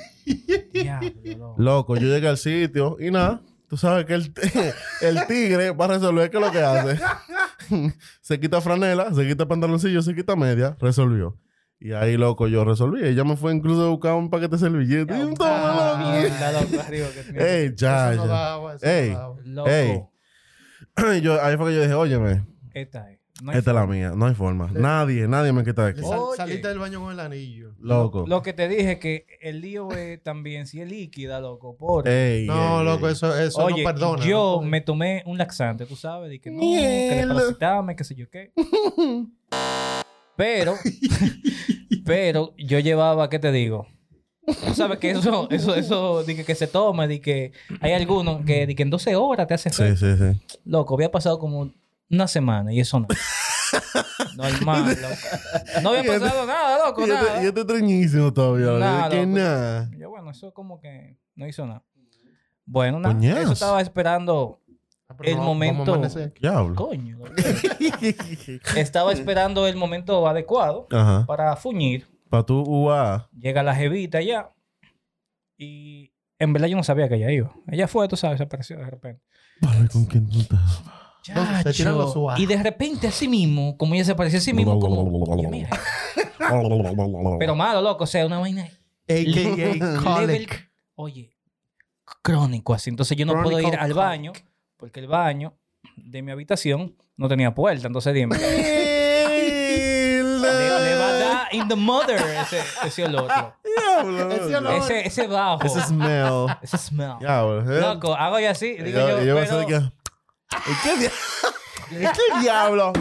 Loco. 1.36 1.54
Loco, 1.58 1.96
yo 1.96 2.08
llegué 2.08 2.28
al 2.28 2.38
sitio 2.38 2.96
y 3.00 3.10
nada. 3.10 3.42
Tú 3.68 3.76
sabes 3.76 4.06
que 4.06 4.14
el, 4.14 4.32
el 5.02 5.26
tigre 5.26 5.72
va 5.72 5.84
a 5.84 5.88
resolver 5.88 6.30
qué 6.30 6.38
es 6.38 6.42
lo 6.42 6.50
que 6.50 6.62
hace. 6.62 6.98
se 8.20 8.40
quita 8.40 8.60
franela, 8.60 9.12
se 9.12 9.26
quita 9.26 9.46
pantaloncillo, 9.46 10.00
se 10.00 10.14
quita 10.14 10.36
media, 10.36 10.76
resolvió. 10.80 11.36
Y 11.80 11.92
ahí, 11.92 12.16
loco, 12.16 12.48
yo 12.48 12.64
resolví. 12.64 13.06
Ella 13.06 13.22
me 13.24 13.36
fue 13.36 13.54
incluso 13.54 13.84
a 13.84 13.88
buscar 13.90 14.14
un 14.14 14.30
paquete 14.30 14.56
de 14.56 14.58
servilletas. 14.58 15.16
Y 15.16 15.22
un 15.22 15.34
toma, 15.34 15.52
Ah, 15.52 16.22
que. 16.88 17.64
Ey, 17.64 17.72
ya, 17.76 18.14
ya. 18.14 18.58
Ey. 18.82 19.16
Ey. 19.66 20.02
ahí 21.42 21.56
fue 21.56 21.70
que 21.70 21.76
yo 21.76 21.82
dije, 21.82 21.94
óyeme, 21.94 22.46
Esta 22.74 23.10
es. 23.12 23.17
No 23.42 23.52
esta 23.52 23.70
es 23.70 23.74
la 23.74 23.86
mía, 23.86 24.12
no 24.16 24.26
hay 24.26 24.34
forma. 24.34 24.68
Nadie, 24.72 25.28
nadie 25.28 25.52
me 25.52 25.64
quita 25.64 25.84
de 25.84 25.90
aquí. 25.90 26.00
Sal- 26.02 26.20
saliste 26.36 26.66
del 26.68 26.78
baño 26.78 27.00
con 27.00 27.12
el 27.12 27.20
anillo. 27.20 27.72
Loco. 27.78 28.24
Lo 28.26 28.42
que 28.42 28.52
te 28.52 28.68
dije 28.68 28.98
que 28.98 29.26
el 29.40 29.60
lío 29.60 29.92
es 29.92 30.20
también 30.22 30.66
si 30.66 30.80
es 30.80 30.90
líquida, 30.90 31.40
loco. 31.40 31.76
Por... 31.76 32.08
Ey, 32.08 32.46
No, 32.46 32.80
ey, 32.80 32.84
loco, 32.84 33.08
eso, 33.08 33.38
eso 33.38 33.64
Oye, 33.64 33.84
no 33.84 33.90
perdona. 33.90 34.24
yo 34.24 34.58
no 34.60 34.68
me 34.68 34.80
tomé 34.80 35.22
un 35.26 35.38
laxante, 35.38 35.86
tú 35.86 35.94
sabes, 35.94 36.30
de 36.30 36.40
que 36.40 36.50
no, 36.50 36.60
que 36.60 37.96
que 37.96 38.04
sé 38.04 38.14
yo 38.14 38.28
qué. 38.28 38.52
Pero, 40.36 40.74
pero 42.04 42.54
yo 42.56 42.78
llevaba, 42.78 43.28
¿qué 43.28 43.40
te 43.40 43.50
digo? 43.50 43.88
Tú 44.46 44.72
sabes 44.72 44.98
que 45.00 45.10
eso, 45.10 45.48
eso, 45.50 45.74
eso, 45.74 46.22
de 46.22 46.36
que, 46.36 46.44
que 46.44 46.54
se 46.54 46.68
toma, 46.68 47.08
de 47.08 47.20
que 47.20 47.50
hay 47.80 47.92
algunos 47.92 48.44
que, 48.44 48.64
de 48.68 48.76
que 48.76 48.84
en 48.84 48.90
12 48.90 49.16
horas 49.16 49.48
te 49.48 49.54
hace 49.54 49.70
Sí, 49.70 49.96
sí, 49.96 50.16
sí. 50.16 50.58
Loco, 50.64 50.94
había 50.94 51.10
pasado 51.10 51.40
como 51.40 51.72
una 52.10 52.26
semana 52.28 52.72
y 52.72 52.80
eso 52.80 53.00
no. 53.00 53.06
Normal, 54.36 54.96
loco. 55.00 55.82
No 55.82 55.90
había 55.90 56.04
pasado 56.20 56.46
nada, 56.46 56.86
loco, 56.86 57.00
Y 57.06 57.10
este, 57.10 57.14
nada. 57.24 57.42
y 57.42 57.46
este 57.46 57.64
treñísimo 57.64 58.32
todavía. 58.32 58.66
loco. 58.66 58.78
Nada, 58.78 59.08
que 59.10 59.26
nada. 59.26 59.90
Yo, 59.98 60.10
bueno, 60.10 60.30
eso 60.30 60.52
como 60.52 60.80
que 60.80 61.18
no 61.34 61.46
hizo 61.46 61.66
nada. 61.66 61.84
Bueno, 62.64 63.00
nada, 63.00 63.14
Coñazo. 63.14 63.40
eso 63.40 63.52
estaba 63.52 63.80
esperando. 63.80 64.60
Ah, 65.08 65.16
El 65.22 65.36
no, 65.36 65.42
momento-. 65.42 66.00
Coño. 66.76 67.18
estaba 68.76 69.12
esperando 69.12 69.66
el 69.66 69.76
momento 69.76 70.26
adecuado 70.28 70.86
Ajá. 70.90 71.24
para 71.26 71.56
fuñir. 71.56 72.06
Para 72.28 72.44
tu 72.44 72.62
UA. 72.62 73.28
Llega 73.32 73.62
la 73.62 73.74
jevita 73.74 74.20
ya. 74.20 74.52
Y 75.56 76.12
en 76.38 76.52
verdad 76.52 76.68
yo 76.68 76.76
no 76.76 76.84
sabía 76.84 77.08
que 77.08 77.14
ella 77.16 77.30
iba. 77.30 77.52
Ella 77.68 77.88
fue, 77.88 78.06
tú 78.06 78.16
sabes, 78.16 78.38
se 78.38 78.44
apareció 78.44 78.76
de 78.78 78.84
repente. 78.84 79.22
Vale, 79.62 79.88
¿con 79.88 80.04
quién 80.04 80.28
tú 80.28 80.40
estás? 80.40 80.82
Entonces, 81.28 81.76
se. 81.76 82.42
Y 82.42 82.46
de 82.46 82.62
repente 82.62 83.08
así 83.08 83.28
mismo, 83.28 83.76
como 83.76 83.94
ella 83.94 84.04
se 84.04 84.14
parecía 84.14 84.38
a 84.38 84.42
sí 84.42 84.52
mismo, 84.52 84.78
como... 84.78 85.36
Yo, 85.42 85.48
mira, 85.50 85.70
Pero 87.38 87.54
malo, 87.54 87.80
loco. 87.82 88.04
O 88.04 88.06
sea, 88.06 88.26
una 88.26 88.38
vaina 88.38 88.68
AKA 89.08 90.20
level... 90.22 90.48
Oye, 90.94 91.30
crónico 92.22 92.74
así. 92.74 92.90
Entonces 92.90 93.16
yo 93.16 93.26
no 93.26 93.42
puedo 93.42 93.60
ir 93.60 93.76
al 93.76 93.94
baño 93.94 94.32
porque 94.76 95.00
el 95.00 95.06
baño 95.06 95.54
de 95.96 96.22
mi 96.22 96.30
habitación 96.32 96.96
no 97.16 97.28
tenía 97.28 97.54
puerta. 97.54 97.86
Entonces 97.86 98.14
dime, 98.14 98.36
le, 98.38 100.22
le 100.22 100.94
va 100.96 101.08
a 101.08 101.12
dar 101.12 101.48
in 101.54 101.68
the 101.68 101.76
mother 101.76 102.16
ese, 102.16 102.60
ese 102.86 103.04
olor. 103.04 103.28
Diablo. 103.64 104.30
Ese 104.32 104.56
olor. 104.56 104.74
Ese, 104.74 105.06
ese 105.06 105.26
bajo. 105.26 105.64
Ese 105.64 105.80
smell. 105.82 106.46
Ese 106.62 106.78
smell. 106.78 107.18
Diablo. 107.20 107.72
¿eh? 107.76 107.80
Loco, 107.80 108.14
hago 108.14 108.38
yo 108.40 108.50
así. 108.50 108.74
Digo 108.76 108.98
Yo- 108.98 109.20
yo, 109.20 109.24
yo 109.24 109.66
pero... 109.66 109.92
¿Qué, 110.82 110.96
dia- 110.98 112.12
¿Qué 112.12 112.40
diablo? 112.40 112.92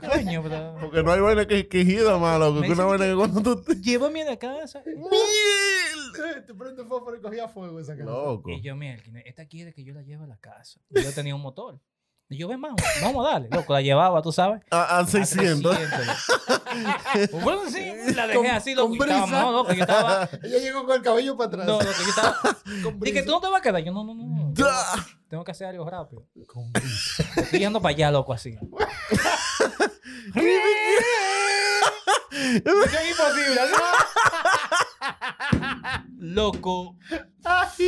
Coño, 0.00 0.42
pero... 0.42 0.76
Porque 0.80 1.02
no 1.02 1.12
hay 1.12 1.20
vaina 1.20 1.46
que 1.46 1.66
que 1.66 1.84
gira, 1.84 2.18
malo. 2.18 2.60
Que 2.60 2.70
una 2.70 2.84
vaina 2.84 3.04
que- 3.06 3.10
que 3.12 3.16
cuando 3.16 3.42
tú 3.42 3.62
te... 3.62 3.76
Llévame 3.80 4.22
a 4.22 4.26
la 4.26 4.36
casa. 4.38 4.82
¡Miel! 4.86 6.44
Te 6.46 6.54
prende 6.54 6.84
fósforo 6.84 7.16
y 7.16 7.20
cogía 7.22 7.48
fuego 7.48 7.80
esa 7.80 7.96
casa. 7.96 8.04
Loco. 8.10 8.50
Y 8.50 8.60
yo, 8.60 8.76
mira, 8.76 8.98
esta 9.24 9.46
quiere 9.46 9.72
que 9.72 9.82
yo 9.82 9.94
la 9.94 10.02
lleve 10.02 10.24
a 10.24 10.26
la 10.26 10.36
casa. 10.36 10.78
Y 10.90 11.02
yo 11.02 11.12
tenía 11.12 11.34
un 11.34 11.40
motor. 11.40 11.80
Y 12.30 12.38
yo, 12.38 12.48
ven, 12.48 12.60
vamos, 12.60 12.80
vamos 13.02 13.26
a 13.26 13.30
darle. 13.32 13.48
Loco, 13.50 13.72
la 13.74 13.82
llevaba, 13.82 14.22
tú 14.22 14.32
sabes. 14.32 14.62
A, 14.70 14.82
a 14.96 14.98
A 15.00 15.06
600. 15.06 15.76
300, 15.76 16.06
loco. 17.28 17.38
bueno, 17.44 17.62
sí, 17.70 17.92
la 18.14 18.26
dejé 18.26 18.38
Con- 18.38 18.46
así, 18.50 18.74
loco. 18.74 18.96
con 18.96 19.08
y 19.08 19.12
estaba, 19.12 19.26
no, 19.42 19.52
loco, 19.52 19.72
yo 19.74 19.82
estaba... 19.82 20.28
Ella 20.42 20.58
llegó 20.58 20.86
con 20.86 20.96
el 20.96 21.02
cabello 21.02 21.36
para 21.36 21.48
atrás. 21.48 21.66
No, 21.66 21.72
loco, 21.80 21.92
yo 22.02 22.08
estaba... 22.08 22.38
con 22.82 22.98
Dije, 23.00 23.22
tú 23.24 23.30
no 23.30 23.40
te 23.40 23.48
vas 23.48 23.58
a 23.60 23.62
quedar. 23.62 23.82
Yo, 23.84 23.92
no, 23.92 24.04
no, 24.04 24.14
no. 24.14 24.52
Yo 24.54 24.64
Da. 24.66 25.06
tengo 25.28 25.44
que 25.44 25.50
hacer 25.52 25.66
algo 25.68 25.88
rápido. 25.88 26.24
Con 26.46 26.72
brisa. 26.72 27.24
Estoy 27.36 27.58
yendo 27.60 27.80
para 27.82 27.94
allá, 27.94 28.10
loco, 28.10 28.32
así. 28.32 28.56
Eso 32.30 32.84
es 32.84 33.10
imposible. 33.10 33.60
así. 33.60 33.74
Loco. 36.18 36.96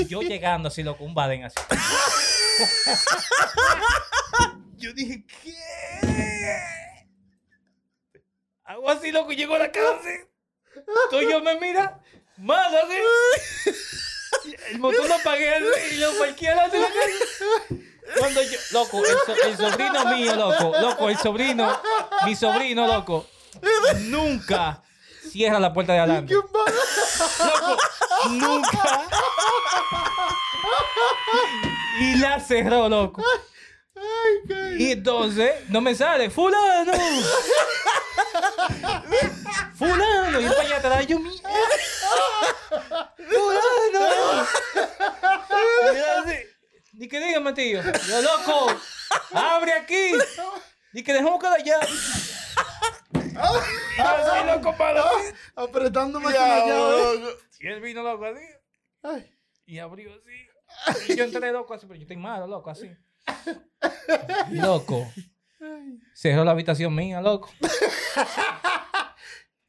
Yo 0.09 0.23
llegando 0.23 0.69
así, 0.69 0.83
loco, 0.83 1.05
un 1.05 1.15
badén 1.15 1.45
así. 1.45 1.57
Yo 4.77 4.93
dije, 4.93 5.25
¿qué? 5.43 5.55
Hago 8.65 8.91
así, 8.91 9.11
loco, 9.13 9.33
y 9.33 9.37
llego 9.37 9.55
a 9.55 9.59
la 9.59 9.71
casa 9.71 9.97
así. 10.01 10.09
Entonces 11.05 11.31
yo 11.31 11.41
me 11.41 11.59
mira, 11.59 12.01
más 12.37 12.73
así. 12.75 13.73
El 14.71 14.79
motor 14.79 15.09
lo 15.09 15.15
apagué 15.15 15.55
así 15.55 15.95
y 15.95 15.99
lo 15.99 16.13
de 16.13 16.79
la 16.81 16.89
casa. 16.89 17.45
Cuando 18.19 18.43
yo, 18.43 18.59
loco, 18.73 19.03
el, 19.05 19.17
so- 19.27 19.47
el 19.47 19.57
sobrino 19.57 20.05
mío, 20.15 20.37
loco, 20.37 20.73
loco, 20.81 21.09
el 21.09 21.17
sobrino, 21.19 21.81
mi 22.25 22.37
sobrino, 22.37 22.87
loco, 22.87 23.27
nunca 24.03 24.83
cierra 25.31 25.61
la 25.61 25.73
puerta 25.73 25.93
de 25.93 25.99
adelante. 26.01 26.35
Loco, 26.35 26.65
nunca. 28.31 29.03
Y 32.01 32.17
la 32.17 32.41
cerró, 32.41 32.89
loco. 32.89 33.23
Y 34.79 34.93
entonces 34.93 35.69
no 35.69 35.81
me 35.81 35.95
sale, 35.95 36.31
fulano. 36.31 36.93
Fulano. 39.75 40.41
Y 40.41 40.47
para 40.47 40.61
allá 40.61 40.77
atrás, 40.77 41.07
yo 41.07 41.19
mierda. 41.19 41.51
Fulano. 43.17 44.47
Ni 46.93 47.09
que 47.09 47.19
dígame, 47.21 47.53
tío. 47.53 47.83
Yo, 47.83 48.23
loco, 48.23 48.75
abre 49.33 49.73
aquí. 49.75 50.13
Ni 50.93 51.03
que 51.03 51.13
dejamos 51.13 51.41
cada 51.41 51.59
llave. 53.37 53.59
Así, 53.99 54.47
loco, 54.47 54.77
para 54.77 55.05
Apretando 55.55 56.21
más 56.21 56.33
que 56.33 56.39
la 56.39 56.67
llave. 56.67 57.21
loco. 57.21 57.39
Y 57.61 57.67
él 57.69 57.81
vino 57.81 58.03
loco 58.03 58.25
así. 58.25 58.45
Ay. 59.03 59.33
Y 59.67 59.79
abrió 59.79 60.11
así. 60.15 61.13
Y 61.13 61.17
yo 61.17 61.25
entré 61.25 61.53
loco 61.53 61.75
así, 61.75 61.87
pero 61.87 61.97
yo 61.97 62.03
estoy 62.03 62.17
malo, 62.17 62.47
loco, 62.47 62.71
así. 62.71 62.91
Loco. 64.51 65.07
Cerró 66.15 66.45
la 66.45 66.51
habitación 66.53 66.95
mía, 66.95 67.21
loco. 67.21 67.51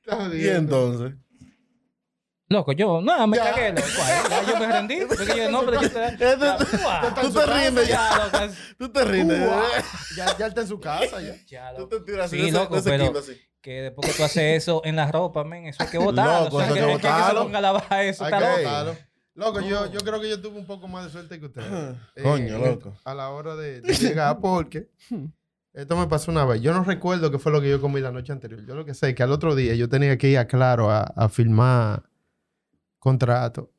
Está 0.02 0.34
Y 0.34 0.48
entonces. 0.48 1.14
Loco, 2.50 2.72
yo, 2.72 3.02
nada, 3.02 3.28
me 3.28 3.36
Ya. 3.38 3.52
cagué, 3.52 3.70
loco. 3.72 3.88
ahí, 4.04 4.46
yo 4.48 4.58
me 4.60 4.68
rendí. 4.68 5.00
Porque 5.08 5.26
yo, 5.38 5.52
no, 5.52 5.66
pero 5.66 5.82
yo 5.82 5.90
te. 5.92 6.18
Ya, 6.18 7.14
Tú 7.22 7.32
te 7.32 7.46
rindes 7.46 7.88
ya. 7.88 8.32
Tú 8.78 8.90
te 8.90 9.04
rindes. 9.06 9.50
Ya, 10.16 10.38
ya 10.38 10.48
está 10.48 10.62
en 10.62 10.68
su 10.68 10.80
casa. 10.80 11.20
Ya. 11.22 11.36
Ya, 11.46 11.74
Tú 11.76 11.82
loco. 11.82 11.98
te 11.98 12.12
tiras 12.12 12.26
así 12.28 12.42
Sí, 12.46 12.52
loco, 12.52 12.78
ese 12.78 12.90
pero- 12.90 13.08
kilo 13.08 13.20
así. 13.20 13.34
Que 13.60 13.82
después 13.82 14.10
que 14.10 14.18
tú 14.18 14.24
haces 14.24 14.64
eso 14.64 14.82
en 14.86 14.96
la 14.96 15.12
ropa, 15.12 15.44
men, 15.44 15.66
eso 15.66 15.84
hay 15.84 15.90
que 15.90 15.98
botarlo. 15.98 16.46
Loco, 16.46 16.56
o 16.58 16.60
sea, 16.62 16.68
eso 16.68 16.76
que, 16.76 16.80
hay 16.82 16.88
que 16.96 17.02
que 17.02 17.08
se 17.08 17.14
botarlo. 17.14 17.44
ponga 17.44 17.58
a 17.58 17.62
lavar 17.62 17.84
eso, 18.06 18.24
Hay 18.24 18.32
está 18.34 18.38
que 18.40 18.46
loco. 18.46 18.58
botarlo. 18.64 18.98
Loco, 19.36 19.60
yo, 19.62 19.92
yo 19.92 20.00
creo 20.00 20.22
que 20.22 20.30
yo 20.30 20.42
tuve 20.42 20.58
un 20.58 20.66
poco 20.66 20.88
más 20.88 21.04
de 21.06 21.12
suerte 21.12 21.38
que 21.40 21.48
ustedes. 21.48 21.68
Eh, 22.16 22.24
Coño, 22.24 22.58
loco. 22.60 22.94
A 23.04 23.14
la 23.14 23.30
hora 23.30 23.56
de, 23.58 23.82
de 23.82 23.94
llegar, 23.94 24.40
porque 24.42 24.88
esto 25.74 25.98
me 25.98 26.08
pasó 26.08 26.32
una 26.32 26.46
vez. 26.46 26.62
Yo 26.62 26.72
no 26.74 26.84
recuerdo 26.86 27.30
qué 27.30 27.40
fue 27.40 27.52
lo 27.52 27.60
que 27.60 27.70
yo 27.70 27.82
comí 27.82 28.00
la 28.00 28.12
noche 28.12 28.32
anterior. 28.32 28.66
Yo 28.66 28.74
lo 28.74 28.86
que 28.86 28.94
sé 28.94 29.10
es 29.10 29.16
que 29.16 29.24
al 29.24 29.32
otro 29.34 29.54
día 29.54 29.76
yo 29.76 29.90
tenía 29.90 30.18
que 30.18 30.30
ir 30.30 30.38
a 30.38 30.48
Claro 30.48 30.90
a, 30.90 31.02
a 31.02 31.28
firmar 31.28 32.04
contrato. 33.08 33.72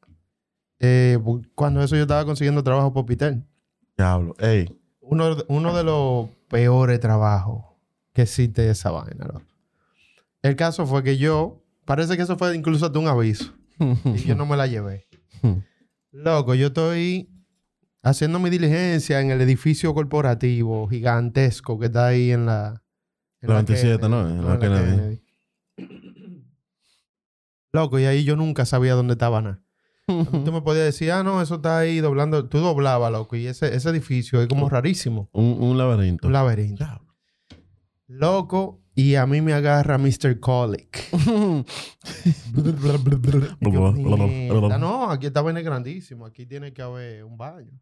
Eh, 0.80 1.18
cuando 1.54 1.82
eso 1.82 1.96
yo 1.96 2.02
estaba 2.02 2.24
consiguiendo 2.24 2.62
trabajo 2.62 2.92
por 2.92 3.04
Pitel. 3.04 3.44
Diablo. 3.96 4.34
Ey. 4.38 4.68
Uno, 5.00 5.34
de- 5.34 5.44
uno 5.48 5.76
de 5.76 5.84
los 5.84 6.28
peores 6.48 6.98
trabajos 7.00 7.64
que 8.12 8.22
existe 8.22 8.68
esa 8.70 8.90
vaina, 8.90 9.26
loco. 9.26 9.42
El 10.42 10.56
caso 10.56 10.86
fue 10.86 11.02
que 11.02 11.16
yo, 11.18 11.62
parece 11.84 12.16
que 12.16 12.22
eso 12.22 12.38
fue 12.38 12.54
incluso 12.56 12.86
hasta 12.86 12.98
un 12.98 13.08
aviso. 13.08 13.52
y 14.04 14.18
yo 14.24 14.34
no 14.34 14.46
me 14.46 14.56
la 14.56 14.66
llevé. 14.66 15.06
Loco, 16.10 16.54
yo 16.54 16.68
estoy 16.68 17.28
haciendo 18.02 18.38
mi 18.38 18.48
diligencia 18.50 19.20
en 19.20 19.30
el 19.30 19.40
edificio 19.40 19.92
corporativo 19.94 20.88
gigantesco 20.88 21.78
que 21.78 21.86
está 21.86 22.06
ahí 22.06 22.30
en 22.32 22.46
la... 22.46 22.82
en 23.40 23.48
La 23.48 23.54
27, 23.56 23.98
Kennedy. 24.00 24.08
¿no? 24.10 24.28
En 24.28 24.46
la 24.48 24.58
Kennedy. 24.58 24.90
Kennedy. 24.96 25.22
Loco, 27.72 27.98
y 27.98 28.04
ahí 28.04 28.24
yo 28.24 28.36
nunca 28.36 28.64
sabía 28.64 28.94
dónde 28.94 29.12
estaba 29.14 29.42
nada. 29.42 29.62
Tú 30.06 30.14
me 30.52 30.62
podías 30.62 30.84
decir, 30.86 31.10
ah, 31.12 31.22
no, 31.22 31.42
eso 31.42 31.56
está 31.56 31.78
ahí 31.78 32.00
doblando. 32.00 32.48
Tú 32.48 32.58
doblabas, 32.58 33.12
loco, 33.12 33.36
y 33.36 33.46
ese, 33.46 33.74
ese 33.74 33.90
edificio 33.90 34.40
es 34.40 34.48
como 34.48 34.68
rarísimo. 34.68 35.28
Un, 35.32 35.56
un 35.60 35.76
laberinto. 35.76 36.26
Un 36.26 36.32
laberinto. 36.32 36.86
Loco, 38.06 38.80
y 38.94 39.16
a 39.16 39.26
mí 39.26 39.42
me 39.42 39.52
agarra 39.52 39.98
Mr. 39.98 40.40
Colic. 40.40 41.08
Y 43.60 43.70
yo, 43.70 43.92
"Mierda, 43.92 44.78
no, 44.78 45.10
aquí 45.10 45.26
esta 45.26 45.42
vaina 45.42 45.60
es 45.60 45.66
grandísimo. 45.66 46.24
Aquí 46.26 46.46
tiene 46.46 46.72
que 46.72 46.82
haber 46.82 47.24
un 47.24 47.36
baño. 47.36 47.78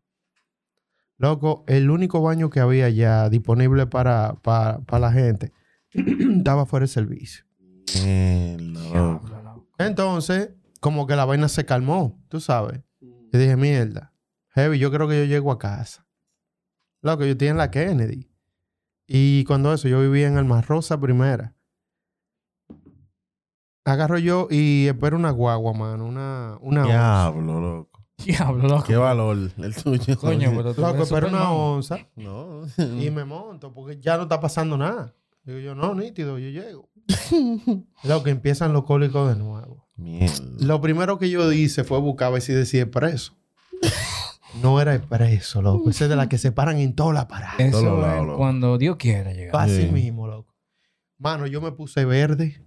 Loco, 1.19 1.65
el 1.69 1.91
único 1.91 2.21
baño 2.21 2.51
que 2.51 2.61
había 2.61 2.91
ya 2.91 3.31
disponible 3.31 3.87
para, 3.87 4.35
para, 4.43 4.81
para 4.81 4.99
la 5.01 5.13
gente 5.13 5.53
estaba 5.93 6.67
fuera 6.67 6.85
de 6.85 6.89
servicio. 6.89 7.45
Loco. 8.59 9.36
Entonces, 9.79 10.51
como 10.81 11.07
que 11.07 11.17
la 11.17 11.25
vaina 11.25 11.49
se 11.49 11.65
calmó, 11.65 12.19
tú 12.29 12.41
sabes. 12.41 12.81
Yo 13.01 13.39
dije, 13.39 13.57
mierda, 13.57 14.13
Heavy, 14.51 14.79
yo 14.79 14.91
creo 14.91 15.09
que 15.09 15.19
yo 15.19 15.25
llego 15.25 15.53
a 15.53 15.59
casa. 15.59 16.07
Loco, 17.03 17.25
yo 17.25 17.33
estoy 17.33 17.49
en 17.49 17.59
la 17.59 17.71
Kennedy. 17.71 18.31
Y 19.07 19.45
cuando 19.45 19.73
eso, 19.73 19.89
yo 19.89 20.01
vivía 20.01 20.27
en 20.27 20.39
Alma 20.39 20.63
Rosa 20.63 20.99
primera. 20.99 21.55
Agarro 23.85 24.19
yo 24.19 24.49
y 24.51 24.89
espero 24.89 25.17
una 25.17 25.31
guagua, 25.31 25.73
mano. 25.73 26.07
Una, 26.07 26.59
una 26.61 26.83
onza. 26.83 26.93
Diablo, 26.93 27.61
loco. 27.61 28.05
Diablo, 28.19 28.69
loco. 28.69 28.85
Qué 28.85 28.97
valor 28.97 29.37
el 29.37 29.77
tuyo. 29.77 30.17
Coño, 30.19 30.51
pero 30.57 30.75
tú 30.75 30.81
Loco, 30.81 31.03
espero 31.05 31.29
una 31.29 31.53
onza. 31.53 31.99
No. 32.17 32.63
Y 32.79 33.11
me 33.11 33.25
monto, 33.25 33.73
porque 33.73 34.01
ya 34.01 34.17
no 34.17 34.25
está 34.25 34.41
pasando 34.41 34.77
nada. 34.77 35.15
Digo 35.47 35.59
yo, 35.61 35.75
no, 35.75 35.95
nítido, 35.95 36.39
yo 36.39 36.49
llego. 36.51 36.91
Loco, 38.03 38.29
empiezan 38.29 38.73
los 38.73 38.85
cólicos 38.85 39.29
de 39.29 39.37
nuevo. 39.43 39.89
Mierda. 39.97 40.35
Lo 40.61 40.81
primero 40.81 41.19
que 41.19 41.31
yo 41.31 41.51
hice 41.53 41.85
fue 41.85 41.99
buscar 42.01 42.29
a 42.29 42.31
ver 42.33 42.43
si 42.43 42.53
decía 42.53 42.83
expreso. 42.83 43.33
No 44.63 44.81
era 44.81 44.95
expreso, 44.95 45.61
loco. 45.63 45.91
Ese 45.91 46.05
es 46.05 46.11
de 46.11 46.17
la 46.17 46.29
que 46.29 46.39
se 46.39 46.51
paran 46.51 46.79
en 46.79 46.95
toda 46.95 47.13
la 47.13 47.29
parada. 47.29 47.55
Eso 47.59 48.05
es 48.05 48.37
cuando 48.37 48.79
Dios 48.79 48.97
quiera 48.97 49.33
llegar. 49.33 49.55
Así 49.57 49.83
Sí. 49.83 49.89
mismo, 49.93 50.27
loco. 50.27 50.55
Mano, 51.19 51.47
yo 51.47 51.61
me 51.61 51.73
puse 51.73 52.05
verde. 52.05 52.61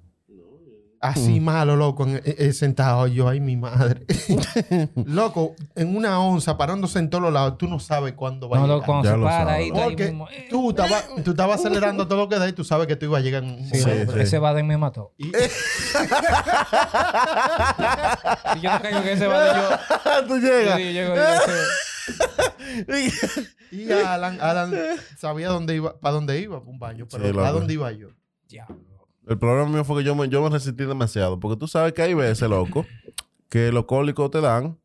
Así 1.01 1.39
malo, 1.39 1.77
loco, 1.77 2.03
en- 2.05 2.17
eh, 2.17 2.21
eh, 2.39 2.51
sentado 2.53 3.07
yo, 3.07 3.29
ay, 3.29 3.39
mi 3.39 3.55
madre. 3.55 4.05
loco, 5.05 5.55
en 5.75 5.95
una 5.95 6.19
onza, 6.19 6.57
parándose 6.57 6.99
en 6.99 7.09
todos 7.09 7.21
los 7.23 7.31
lados, 7.31 7.57
tú 7.57 7.69
no 7.69 7.79
sabes 7.79 8.13
cuándo 8.13 8.49
va 8.49 8.57
No, 8.57 8.63
a 8.65 8.67
lo, 8.67 8.73
llegar. 8.75 8.85
cuando 8.85 9.03
Ya 9.05 9.11
se 9.11 9.17
lo 9.17 9.23
para 9.25 9.53
ahí, 9.53 9.69
loco. 9.69 9.79
tú 9.79 9.83
ahí 9.83 9.89
Porque 9.91 10.05
mismo. 10.07 10.27
eh, 10.29 10.47
tú 10.49 10.69
estabas 10.71 11.05
tú 11.23 11.31
estabas 11.31 11.59
acelerando 11.61 12.05
todo 12.07 12.19
lo 12.19 12.27
que 12.29 12.37
da 12.37 12.49
y 12.49 12.53
tú 12.53 12.65
sabes 12.65 12.85
que 12.87 12.97
tú 12.97 13.05
ibas 13.05 13.21
a 13.21 13.23
llegar 13.23 13.43
en 13.45 13.49
un 13.51 13.65
Sí, 13.69 13.79
Sí, 13.79 13.87
momento. 13.87 14.13
sí. 14.13 14.19
Ese 14.19 14.39
Baden 14.39 14.67
me 14.67 14.77
mató. 14.77 15.13
Y- 15.17 15.31
Si 18.53 18.59
yo 18.61 18.71
no 18.73 18.81
caigo 18.81 19.01
que 19.03 19.13
ese 19.13 19.27
Baden, 19.27 19.61
yo, 19.61 19.69
Tú 20.27 20.37
yo, 20.37 20.47
llegas. 20.47 20.79
yo 20.79 20.85
llego 20.91 21.15
y 21.15 23.05
ese- 23.07 23.47
Y 23.71 23.91
Alan, 23.91 24.37
Alan 24.41 24.73
sabía 25.17 25.49
dónde 25.49 25.75
iba, 25.75 25.97
para 25.99 26.13
dónde 26.15 26.39
iba, 26.39 26.59
para 26.59 26.69
un 26.71 26.79
baño, 26.79 27.07
pero 27.09 27.23
Sí. 27.31 27.39
¿a 27.39 27.51
dónde 27.51 27.73
iba 27.73 27.91
yo? 27.91 28.09
Diablo. 28.47 28.98
El 29.29 29.37
problema 29.37 29.69
mío 29.69 29.83
fue 29.85 29.99
que 30.01 30.03
yo 30.03 30.15
me, 30.15 30.27
yo 30.27 30.41
me 30.41 30.49
resistí 30.49 30.83
demasiado. 30.85 31.39
Porque 31.39 31.55
tú 31.57 31.67
sabes 31.67 31.93
que 31.93 32.01
hay 32.01 32.13
veces, 32.15 32.49
loco, 32.49 32.85
que 33.47 33.71
los 33.71 33.85
cólicos 33.85 34.31
te 34.31 34.41
dan, 34.41 34.77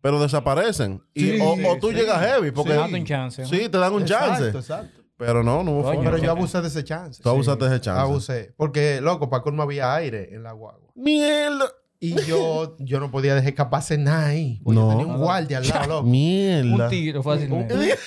pero 0.00 0.20
desaparecen. 0.20 1.02
Y, 1.14 1.40
o, 1.40 1.54
sí, 1.56 1.64
o 1.66 1.78
tú 1.78 1.88
sí. 1.90 1.94
llegas 1.94 2.20
heavy. 2.20 2.50
Porque, 2.50 2.72
Date 2.74 2.94
un 2.94 3.04
chance. 3.04 3.42
¿no? 3.42 3.48
Sí, 3.48 3.68
te 3.68 3.78
dan 3.78 3.92
un 3.92 4.02
Exacto, 4.02 4.26
chance. 4.42 4.58
exacto. 4.58 5.00
Pero 5.16 5.42
no, 5.44 5.62
no 5.62 5.70
hubo 5.72 5.82
forma. 5.84 6.02
Pero 6.02 6.16
yo 6.18 6.30
abusé 6.30 6.60
de 6.62 6.68
ese 6.68 6.82
chance. 6.82 7.22
Tú 7.22 7.28
abusaste 7.28 7.64
de 7.66 7.70
ese 7.76 7.80
chance. 7.82 8.00
Abusé. 8.00 8.54
Porque, 8.56 9.00
loco, 9.00 9.28
para 9.30 9.42
colmo 9.42 9.62
había 9.62 9.94
aire 9.94 10.34
en 10.34 10.42
la 10.42 10.52
guagua. 10.52 10.90
Mierda. 10.94 11.66
Y 12.02 12.14
yo, 12.24 12.76
yo 12.78 12.98
no 12.98 13.10
podía 13.10 13.34
dejar 13.34 13.54
que 13.54 13.64
pase 13.66 13.98
nada 13.98 14.28
ahí. 14.28 14.60
Porque 14.64 14.80
No. 14.80 14.90
yo 14.90 14.96
tenía 14.98 15.14
un 15.14 15.20
guardia 15.20 15.58
al 15.58 15.68
lado, 15.68 15.86
loco. 15.88 16.02
Mierda. 16.08 16.84
Un 16.84 16.88
tiro 16.90 17.22
fácilmente. 17.22 17.74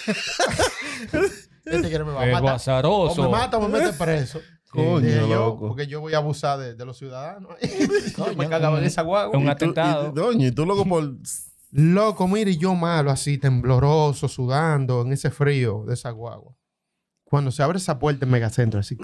Este 1.65 1.87
quiere 1.87 2.03
me 2.03 2.11
va 2.11 2.21
a 2.21 2.25
El 2.25 2.31
matar. 2.33 2.51
O 2.51 2.55
azaroso. 2.55 3.23
me 3.23 3.29
mata 3.29 3.57
o 3.57 3.67
me 3.69 3.79
mete 3.79 3.93
preso. 3.93 4.41
Coño, 4.73 5.07
yo, 5.07 5.27
loco. 5.27 5.67
porque 5.67 5.87
yo 5.87 6.01
voy 6.01 6.13
a 6.13 6.17
abusar 6.17 6.59
de, 6.59 6.73
de 6.75 6.85
los 6.85 6.97
ciudadanos. 6.97 7.51
Yo 8.17 8.35
me 8.35 8.49
cagaba 8.49 8.79
en 8.79 8.85
esa 8.85 9.01
guagua. 9.03 9.37
Un 9.37 9.43
Y 9.43 9.45
tú- 9.45 9.51
atentado. 9.51 10.09
Y, 10.09 10.11
doño, 10.13 10.47
y 10.47 10.51
tú 10.51 10.65
loco 10.65 10.85
por... 10.85 11.15
Loco, 11.75 12.27
mire, 12.27 12.55
yo 12.55 12.75
malo, 12.75 13.09
así, 13.09 13.39
tembloroso, 13.39 14.27
sudando 14.27 15.01
en 15.01 15.11
ese 15.13 15.31
frío 15.31 15.83
de 15.87 15.95
esa 15.95 16.11
guagua. 16.11 16.55
Cuando 17.23 17.49
se 17.49 17.63
abre 17.63 17.79
esa 17.79 17.97
puerta 17.97 18.25
en 18.25 18.31
Megacentro, 18.31 18.79
así, 18.79 18.95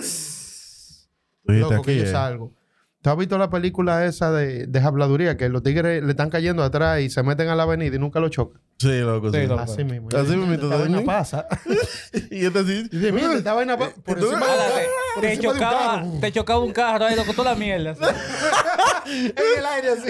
loco, 1.44 1.74
aquí, 1.76 1.84
que 1.86 1.98
yo 1.98 2.04
eh. 2.04 2.12
salgo. 2.12 2.54
¿Tú 3.02 3.10
has 3.10 3.18
visto 3.18 3.38
la 3.38 3.50
película 3.50 4.06
esa 4.06 4.30
de, 4.32 4.68
de 4.68 4.80
habladuría? 4.80 5.38
Que 5.38 5.48
los 5.48 5.64
tigres 5.64 6.04
le 6.04 6.10
están 6.12 6.30
cayendo 6.30 6.64
atrás 6.64 7.00
y 7.00 7.10
se 7.10 7.24
meten 7.24 7.48
a 7.48 7.56
la 7.56 7.64
avenida 7.64 7.96
y 7.96 8.00
nunca 8.00 8.20
lo 8.20 8.28
chocan. 8.28 8.62
Sí, 8.78 9.00
loco, 9.00 9.32
sí. 9.32 9.40
Sí, 9.40 9.48
loco. 9.48 9.62
Así 9.62 9.84
mismo. 9.86 10.10
Así 10.14 10.36
mismito, 10.36 10.66
Esta 10.66 10.78
vaina 10.78 11.02
pasa. 11.06 11.48
y 12.30 12.46
este 12.46 12.64
sí. 12.66 12.90
Y 12.92 12.98
dije, 12.98 13.12
mira, 13.14 13.34
esta 13.36 13.54
vaina 13.54 13.78
pa- 13.78 13.92
por 14.04 14.18
¿Y 14.18 14.22
tú? 14.22 14.28
encima, 14.32 14.52
Ala, 14.52 14.66
de- 14.66 14.72
te, 14.72 14.88
por 15.16 15.22
te 15.24 15.40
chocaba, 15.40 16.06
te 16.20 16.32
chocaba 16.34 16.60
un 16.60 16.74
carro 16.74 17.06
ahí, 17.06 17.16
loco, 17.16 17.34
toda 17.34 17.52
la 17.54 17.58
mierda. 17.58 17.96
En 19.06 19.34
el 19.58 19.66
aire 19.66 19.90
así. 19.92 20.10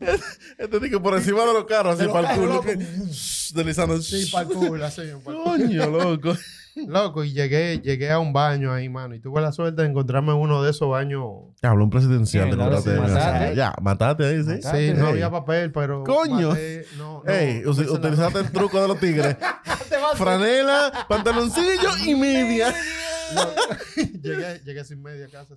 Este 0.58 0.78
dice 0.78 0.90
que 0.90 1.00
por 1.00 1.14
encima 1.16 1.40
de 1.44 1.52
los 1.54 1.64
carros, 1.64 1.98
así 1.98 2.08
para 2.08 2.34
el 2.34 2.40
culo. 2.40 2.62
Deslizando. 2.62 4.00
Sí, 4.00 4.28
para 4.32 4.48
el 4.48 4.54
culo, 4.54 4.84
así. 4.84 5.02
Coño, 5.24 5.86
loco. 5.90 6.36
Loco, 6.86 7.24
y 7.24 7.32
llegué, 7.32 7.80
llegué 7.80 8.10
a 8.10 8.18
un 8.18 8.32
baño 8.32 8.72
ahí, 8.72 8.88
mano. 8.88 9.14
Y 9.14 9.20
tuve 9.20 9.40
la 9.40 9.50
suerte 9.52 9.82
de 9.82 9.88
encontrarme 9.88 10.32
en 10.32 10.38
uno 10.38 10.62
de 10.62 10.70
esos 10.70 10.88
baños. 10.88 11.22
Habló 11.62 11.84
un 11.84 11.90
presidencial. 11.90 12.50
Claro, 12.50 12.80
sí, 12.80 12.90
mataste. 12.90 13.54
Ya, 13.56 13.74
mataste 13.82 14.24
ahí, 14.26 14.42
sí. 14.42 14.48
Mataste. 14.50 14.92
Sí, 14.92 14.98
no 14.98 15.06
había 15.08 15.30
papel, 15.30 15.72
pero. 15.72 16.04
Coño. 16.04 16.50
maté- 16.50 16.86
no, 16.96 17.22
no, 17.24 17.32
Ey, 17.32 17.62
no 17.64 17.70
utilizaste 17.70 18.38
el 18.40 18.52
truco 18.52 18.80
de 18.80 18.88
los 18.88 18.98
tigres. 19.00 19.36
Franela, 20.16 21.06
pantaloncillo 21.08 21.90
y 22.06 22.14
media. 22.14 22.72
Llegué, 24.22 24.60
llegué 24.64 24.84
sin 24.84 25.02
media 25.02 25.28
casa, 25.28 25.54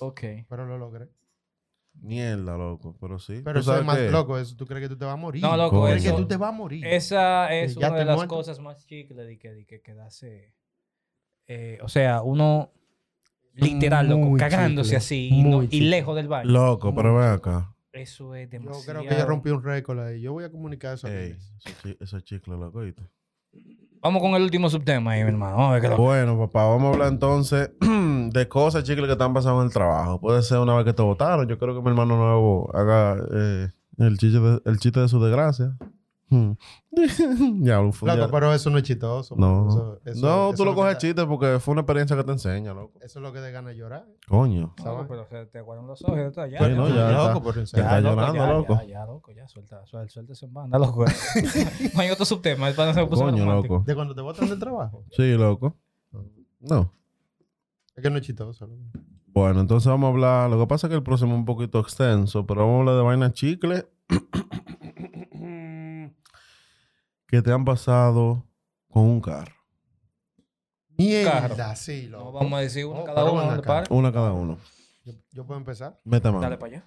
Ok. 0.00 0.20
pero 0.48 0.66
lo 0.66 0.78
logré. 0.78 1.08
Mierda, 2.00 2.56
loco. 2.56 2.96
Pero 3.00 3.18
sí. 3.18 3.40
Pero 3.44 3.54
¿Tú 3.54 3.70
eso 3.70 3.78
es 3.78 3.84
más 3.84 3.96
qué? 3.98 4.10
loco, 4.10 4.38
eso. 4.38 4.54
¿Tú 4.56 4.66
crees 4.66 4.82
que 4.82 4.88
tú 4.88 4.96
te 4.98 5.04
vas 5.04 5.14
a 5.14 5.16
morir? 5.16 5.42
No, 5.42 5.56
loco, 5.56 5.80
¿Tú 5.80 5.84
crees 5.86 6.04
eso- 6.04 6.14
que 6.16 6.22
tú 6.22 6.28
te 6.28 6.36
vas 6.36 6.48
a 6.48 6.52
morir? 6.52 6.86
Esa 6.86 7.52
es 7.54 7.76
una 7.76 7.90
de 7.90 8.04
las 8.04 8.16
muerto. 8.16 8.34
cosas 8.36 8.58
más 8.60 8.86
chicles 8.86 9.26
de 9.26 9.38
que, 9.38 9.50
de 9.52 9.66
que 9.66 9.80
quedarse. 9.80 10.54
eh, 11.46 11.78
o 11.82 11.88
sea, 11.88 12.22
uno 12.22 12.70
literal, 13.54 14.06
loco, 14.08 14.26
Muy 14.26 14.38
cagándose 14.38 14.90
chicle, 14.90 14.96
así 14.98 15.28
y, 15.32 15.42
no- 15.44 15.62
lejos 15.62 16.14
del 16.14 16.28
baño. 16.28 16.50
Loco, 16.50 16.94
pero 16.94 17.16
ven 17.16 17.28
acá. 17.30 17.74
Eso 17.92 18.34
es 18.34 18.46
Yo 18.48 18.58
demasiado. 18.58 19.00
creo 19.00 19.10
que 19.10 19.18
yo 19.18 19.26
rompí 19.26 19.50
un 19.50 19.62
récord 19.64 19.98
ahí. 19.98 20.20
Yo 20.20 20.32
voy 20.32 20.44
a 20.44 20.50
comunicar 20.52 20.94
eso. 20.94 21.06
a 21.08 21.10
Ey, 21.10 21.28
Guinness. 21.32 21.52
eso 21.64 21.70
chi- 21.82 21.96
eso 22.00 22.16
es 22.18 22.24
chicle, 22.24 22.56
loco. 22.56 22.78
¿oíste? 22.80 23.02
Vamos 24.00 24.22
con 24.22 24.34
el 24.34 24.42
último 24.42 24.70
subtema 24.70 25.12
ahí, 25.12 25.24
mi 25.24 25.30
hermano. 25.30 25.56
Bueno, 25.96 26.38
papá, 26.38 26.66
vamos 26.66 26.84
a 26.84 26.92
hablar 26.92 27.08
entonces 27.08 27.70
de 27.80 28.48
cosas 28.48 28.84
chicles 28.84 29.06
que 29.06 29.12
están 29.12 29.34
pasando 29.34 29.60
en 29.60 29.66
el 29.66 29.72
trabajo. 29.72 30.20
Puede 30.20 30.42
ser 30.42 30.58
una 30.58 30.74
vez 30.76 30.84
que 30.84 30.92
te 30.92 31.02
votaron. 31.02 31.48
Yo 31.48 31.58
creo 31.58 31.74
que 31.74 31.82
mi 31.82 31.88
hermano 31.88 32.16
nuevo 32.16 32.70
haga 32.74 33.16
eh, 33.32 33.68
el, 33.98 34.18
chiste 34.18 34.38
de, 34.38 34.60
el 34.64 34.78
chiste 34.78 35.00
de 35.00 35.08
su 35.08 35.22
desgracia. 35.22 35.76
Hmm. 36.30 36.52
ya, 37.64 37.80
Loco, 37.80 38.04
día- 38.04 38.28
pero 38.30 38.52
eso 38.52 38.68
no 38.70 38.78
es 38.78 38.84
chistoso. 38.84 39.34
No, 39.36 39.64
mano. 39.64 39.68
Eso- 39.70 40.00
eso- 40.04 40.26
no, 40.26 40.48
eso 40.50 40.56
tú 40.56 40.64
lo 40.64 40.74
coges 40.74 40.94
da- 40.94 40.98
chiste 40.98 41.24
porque 41.26 41.58
fue 41.58 41.72
una 41.72 41.80
experiencia 41.82 42.16
que 42.16 42.24
te 42.24 42.32
enseña, 42.32 42.74
loco. 42.74 42.98
Eso 43.00 43.18
es 43.18 43.22
lo 43.22 43.32
que 43.32 43.40
te 43.40 43.50
gana 43.50 43.72
llorar. 43.72 44.06
Coño. 44.28 44.74
No, 44.78 44.84
¿sabes? 44.84 45.06
pero 45.08 45.26
se 45.26 45.46
te 45.46 45.58
aguaron 45.58 45.86
los 45.86 46.02
ojos. 46.04 46.16
Ya, 46.36 46.46
ya, 46.46 46.58
Sí, 46.58 46.74
no, 46.74 46.88
ya 46.88 47.10
loco, 47.10 47.40
pero 47.42 47.54
Ya 47.56 47.62
está 47.62 48.00
llorando, 48.00 48.34
ya, 48.34 48.52
loco. 48.52 48.74
Ya, 48.74 48.84
ya, 48.84 49.06
loco, 49.06 49.32
ya, 49.32 49.48
suelta, 49.48 49.86
suelta, 49.86 50.10
suelta 50.12 50.32
eso 50.34 50.46
en 50.46 50.52
banda, 50.54 50.78
loco. 50.78 51.04
no 51.94 52.00
hay 52.00 52.10
otro 52.10 52.24
subtema, 52.24 52.68
es 52.68 52.76
para 52.76 52.92
no 52.92 52.94
se 52.94 53.06
puso 53.06 53.24
Coño, 53.24 53.44
loco. 53.46 53.82
De 53.86 53.94
cuando 53.94 54.14
te 54.14 54.20
botan 54.20 54.48
del 54.48 54.58
trabajo. 54.58 55.04
Sí, 55.12 55.32
loco. 55.34 55.76
No. 56.60 56.92
Es 57.96 58.02
que 58.02 58.10
no 58.10 58.16
es 58.18 58.22
chistoso. 58.26 58.66
loco. 58.66 58.82
Bueno, 59.28 59.60
entonces 59.60 59.86
vamos 59.88 60.08
a 60.08 60.10
hablar. 60.10 60.50
Lo 60.50 60.58
que 60.58 60.66
pasa 60.66 60.86
es 60.86 60.90
que 60.90 60.96
el 60.96 61.02
próximo 61.02 61.32
es 61.32 61.38
un 61.38 61.44
poquito 61.44 61.78
extenso, 61.78 62.44
pero 62.46 62.62
vamos 62.62 62.76
a 62.76 62.78
hablar 62.80 62.94
de 62.96 63.02
vainas 63.02 63.32
chicle 63.34 63.86
que 67.28 67.40
te 67.42 67.52
han 67.52 67.64
pasado 67.64 68.44
con 68.90 69.04
un 69.04 69.20
carro. 69.20 69.52
Mierda, 70.96 71.48
Carro. 71.56 71.76
sí, 71.76 72.08
loco. 72.08 72.24
No 72.24 72.32
vamos 72.32 72.58
a 72.58 72.62
decir 72.62 72.84
uno 72.84 73.00
Oh, 73.00 73.04
cada 73.04 73.22
uno, 73.24 73.34
ven 73.34 73.46
¿dónde 73.48 73.60
acá. 73.60 73.66
para? 73.68 73.86
Una 73.94 74.12
cada 74.12 74.32
uno. 74.32 74.58
Yo, 75.04 75.12
yo 75.30 75.46
puedo 75.46 75.58
empezar. 75.60 76.00
Meta 76.04 76.30
mano. 76.32 76.42
Dale 76.42 76.56
para 76.58 76.72
allá. 76.78 76.84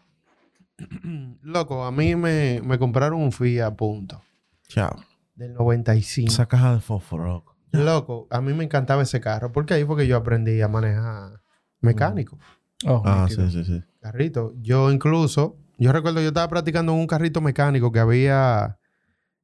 Loco, 1.41 1.85
a 1.85 1.91
mí 1.91 2.15
me, 2.15 2.59
me 2.63 2.77
compraron 2.77 3.21
un 3.21 3.31
Fiat 3.31 3.73
punto 3.75 4.21
Chao. 4.67 4.95
del 5.35 5.53
95. 5.53 6.29
Esa 6.31 6.45
caja 6.47 6.73
de 6.75 6.81
fósforo, 6.81 7.25
loco. 7.25 7.55
Loco, 7.71 8.27
a 8.31 8.41
mí 8.41 8.53
me 8.53 8.65
encantaba 8.65 9.01
ese 9.03 9.21
carro. 9.21 9.51
Porque 9.53 9.75
ahí 9.75 9.85
fue 9.85 9.95
que 9.95 10.07
yo 10.07 10.17
aprendí 10.17 10.59
a 10.61 10.67
manejar 10.67 11.41
mecánico. 11.79 12.37
Oh, 12.85 13.01
Ah, 13.05 13.27
sí, 13.29 13.49
sí, 13.49 13.63
sí. 13.63 13.81
Carrito. 14.01 14.53
Yo 14.57 14.91
incluso, 14.91 15.57
yo 15.77 15.91
recuerdo 15.93 16.19
yo 16.19 16.29
estaba 16.29 16.49
practicando 16.49 16.91
en 16.93 16.99
un 16.99 17.07
carrito 17.07 17.39
mecánico 17.39 17.91
que 17.91 17.99
había 17.99 18.77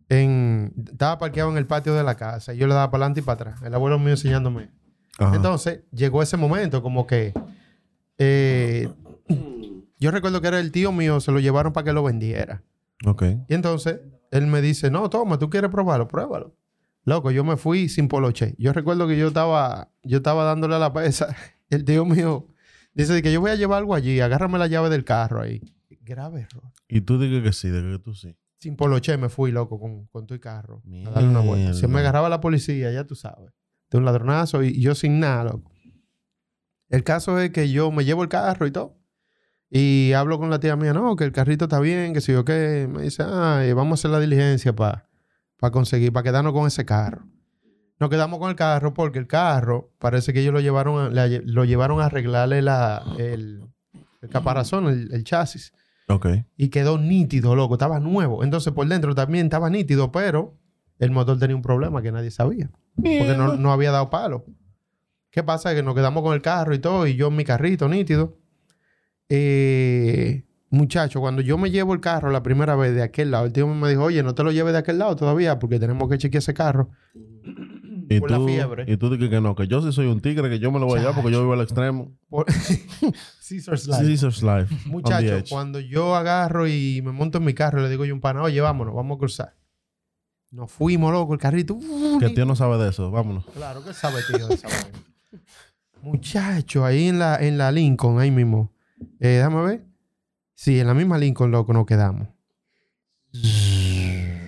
en, 0.09 0.73
estaba 0.89 1.17
parqueado 1.17 1.51
en 1.51 1.57
el 1.57 1.67
patio 1.67 1.93
de 1.93 2.03
la 2.03 2.15
casa 2.15 2.53
y 2.53 2.57
yo 2.57 2.67
le 2.67 2.73
daba 2.73 2.89
para 2.91 3.03
adelante 3.03 3.19
y 3.19 3.23
para 3.23 3.51
atrás. 3.51 3.61
El 3.63 3.73
abuelo 3.73 3.99
mío 3.99 4.11
enseñándome. 4.11 4.71
Ajá. 5.17 5.35
Entonces, 5.35 5.81
llegó 5.91 6.21
ese 6.21 6.37
momento 6.37 6.81
como 6.81 7.07
que 7.07 7.33
eh, 8.17 8.89
yo 9.99 10.11
recuerdo 10.11 10.41
que 10.41 10.47
era 10.47 10.59
el 10.59 10.71
tío 10.71 10.91
mío, 10.91 11.19
se 11.19 11.31
lo 11.31 11.39
llevaron 11.39 11.73
para 11.73 11.85
que 11.85 11.93
lo 11.93 12.03
vendiera. 12.03 12.63
ok. 13.05 13.23
Y 13.47 13.53
entonces, 13.53 13.99
él 14.31 14.47
me 14.47 14.61
dice, 14.61 14.91
no, 14.91 15.09
toma, 15.09 15.39
tú 15.39 15.49
quieres 15.49 15.71
probarlo, 15.71 16.07
pruébalo. 16.07 16.55
Loco, 17.03 17.31
yo 17.31 17.43
me 17.43 17.55
fui 17.55 17.87
sin 17.87 18.09
poloche. 18.09 18.53
Yo 18.57 18.73
recuerdo 18.73 19.07
que 19.07 19.17
yo 19.17 19.29
estaba, 19.29 19.89
yo 20.03 20.17
estaba 20.17 20.43
dándole 20.43 20.75
a 20.75 20.79
la 20.79 20.91
pesa. 20.91 21.35
El 21.69 21.85
tío 21.85 22.05
mío 22.05 22.47
dice 22.93 23.21
que 23.21 23.31
yo 23.31 23.39
voy 23.39 23.51
a 23.51 23.55
llevar 23.55 23.79
algo 23.79 23.95
allí, 23.95 24.19
agárrame 24.19 24.57
la 24.57 24.67
llave 24.67 24.89
del 24.89 25.03
carro 25.03 25.41
ahí. 25.41 25.61
Grave 26.01 26.41
error. 26.41 26.71
Y 26.87 27.01
tú 27.01 27.19
dices 27.19 27.43
que 27.43 27.53
sí, 27.53 27.69
de 27.69 27.81
que 27.81 27.99
tú 27.99 28.13
sí. 28.13 28.35
Sin 28.59 28.75
poloche 28.75 29.15
me 29.17 29.29
fui, 29.29 29.51
loco, 29.51 29.79
con, 29.79 30.07
con 30.07 30.25
tu 30.25 30.39
carro. 30.39 30.81
A 31.05 31.11
darle 31.11 31.29
una 31.29 31.39
vuelta. 31.41 31.73
Si 31.73 31.81
me 31.83 31.87
Mierda. 31.89 31.99
agarraba 32.01 32.29
la 32.29 32.41
policía, 32.41 32.91
ya 32.91 33.03
tú 33.05 33.15
sabes. 33.15 33.51
De 33.91 33.97
un 33.97 34.05
ladronazo 34.05 34.63
y, 34.63 34.69
y 34.69 34.81
yo 34.81 34.95
sin 34.95 35.19
nada, 35.19 35.43
loco. 35.45 35.71
El 36.89 37.03
caso 37.03 37.37
es 37.39 37.51
que 37.51 37.69
yo 37.69 37.91
me 37.91 38.05
llevo 38.05 38.23
el 38.23 38.29
carro 38.29 38.65
y 38.65 38.71
todo. 38.71 38.97
Y 39.69 40.13
hablo 40.13 40.39
con 40.39 40.49
la 40.49 40.59
tía 40.59 40.75
mía, 40.77 40.93
no, 40.93 41.15
que 41.17 41.25
el 41.25 41.33
carrito 41.33 41.65
está 41.65 41.79
bien, 41.81 42.13
que 42.13 42.21
si 42.21 42.31
yo 42.31 42.45
qué. 42.45 42.87
Me 42.89 43.01
dice, 43.03 43.23
ah, 43.25 43.61
vamos 43.75 43.91
a 43.91 44.01
hacer 44.01 44.11
la 44.11 44.19
diligencia 44.19 44.73
para 44.73 45.05
conseguir, 45.71 46.13
para 46.13 46.23
quedarnos 46.23 46.53
con 46.53 46.65
ese 46.67 46.85
carro. 46.85 47.25
Nos 47.99 48.09
quedamos 48.09 48.39
con 48.39 48.49
el 48.49 48.55
carro 48.55 48.93
porque 48.93 49.19
el 49.19 49.27
carro 49.27 49.91
parece 49.99 50.31
que 50.31 50.39
ellos 50.41 50.53
lo 50.53 50.61
llevaron 50.61 51.17
a, 51.17 51.27
lo 51.27 51.65
llevaron 51.65 51.99
a 51.99 52.05
arreglarle 52.05 52.61
la, 52.61 53.03
el, 53.17 53.61
el 54.21 54.29
caparazón, 54.29 54.87
el- 54.87 55.11
el 55.13 55.23
chasis 55.23 55.73
Ok. 56.09 56.27
y 56.55 56.69
quedó 56.69 56.97
nítido, 56.97 57.55
loco, 57.55 57.75
estaba 57.75 57.99
nuevo. 57.99 58.43
Entonces 58.43 58.73
por 58.73 58.87
dentro 58.87 59.13
también 59.13 59.47
estaba 59.47 59.69
nítido, 59.69 60.11
pero 60.11 60.57
el 60.99 61.11
motor 61.11 61.37
tenía 61.37 61.55
un 61.55 61.61
problema 61.61 62.01
que 62.01 62.11
nadie 62.11 62.31
sabía, 62.31 62.71
porque 62.95 63.35
no, 63.37 63.55
no 63.55 63.71
había 63.71 63.91
dado 63.91 64.09
palo. 64.09 64.45
¿Qué 65.29 65.43
pasa? 65.43 65.75
Que 65.75 65.83
nos 65.83 65.93
quedamos 65.93 66.23
con 66.23 66.33
el 66.33 66.41
carro 66.41 66.73
y 66.73 66.79
todo, 66.79 67.05
y 67.05 67.15
yo 67.15 67.27
en 67.27 67.35
mi 67.35 67.43
carrito 67.43 67.87
nítido. 67.87 68.37
Eh, 69.29 70.45
muchacho, 70.69 71.19
cuando 71.19 71.41
yo 71.41 71.57
me 71.57 71.69
llevo 71.69 71.93
el 71.93 71.99
carro 71.99 72.31
la 72.31 72.41
primera 72.41 72.75
vez 72.75 72.95
de 72.95 73.03
aquel 73.03 73.31
lado, 73.31 73.45
el 73.45 73.53
tío 73.53 73.67
me 73.67 73.89
dijo, 73.89 74.03
oye, 74.03 74.23
no 74.23 74.33
te 74.33 74.43
lo 74.43 74.51
lleves 74.51 74.73
de 74.73 74.79
aquel 74.79 74.97
lado 74.97 75.15
todavía, 75.15 75.59
porque 75.59 75.79
tenemos 75.79 76.09
que 76.09 76.17
chequear 76.17 76.39
ese 76.39 76.53
carro. 76.53 76.89
Y 78.09 78.19
por 78.19 78.29
tú, 78.29 78.39
la 78.39 78.45
fiebre. 78.45 78.85
y 78.87 78.97
tú 78.97 79.09
dices 79.09 79.29
que 79.29 79.41
no, 79.41 79.53
que 79.55 79.67
yo 79.67 79.81
sí 79.81 79.91
soy 79.91 80.07
un 80.07 80.21
tigre, 80.21 80.49
que 80.49 80.59
yo 80.59 80.71
me 80.71 80.79
lo 80.79 80.85
voy 80.85 80.97
a 80.97 81.01
llevar 81.01 81.15
porque 81.15 81.31
yo 81.31 81.41
vivo 81.41 81.53
al 81.53 81.61
extremo. 81.61 82.15
Por- 82.29 82.45
Caesar's 83.49 83.87
Life. 83.87 84.03
Caesar's 84.05 84.43
life. 84.43 84.73
on 84.73 84.83
the 84.83 84.89
Muchacho, 84.89 85.35
edge. 85.37 85.49
cuando 85.49 85.79
yo 85.79 86.15
agarro 86.15 86.67
y 86.67 87.01
me 87.03 87.11
monto 87.11 87.37
en 87.39 87.45
mi 87.45 87.53
carro, 87.53 87.81
le 87.81 87.89
digo 87.89 88.05
yo 88.05 88.13
un 88.13 88.21
pana, 88.21 88.41
oye, 88.43 88.59
vámonos, 88.61 88.93
vamos 88.95 89.15
a 89.15 89.19
cruzar. 89.19 89.53
Nos 90.51 90.71
fuimos, 90.71 91.11
loco, 91.11 91.33
el 91.33 91.39
carrito. 91.39 91.73
uh, 91.75 92.19
Que 92.19 92.27
el 92.27 92.33
tío 92.33 92.45
no 92.45 92.55
sabe 92.55 92.77
de 92.81 92.89
eso. 92.89 93.11
Vámonos. 93.11 93.45
Claro 93.53 93.83
que 93.83 93.93
sabe, 93.93 94.21
tío, 94.31 94.47
de 94.47 94.53
esa 94.55 94.67
vaina. 94.69 94.99
Muchacho, 96.01 96.85
ahí 96.85 97.07
en 97.09 97.19
la, 97.19 97.35
en 97.35 97.57
la 97.57 97.71
Lincoln, 97.71 98.19
ahí 98.19 98.31
mismo. 98.31 98.71
Eh, 99.19 99.27
déjame 99.27 99.61
ver. 99.63 99.85
Sí, 100.55 100.79
en 100.79 100.87
la 100.87 100.93
misma 100.93 101.17
Lincoln, 101.17 101.51
loco, 101.51 101.73
nos 101.73 101.85
quedamos. 101.85 102.29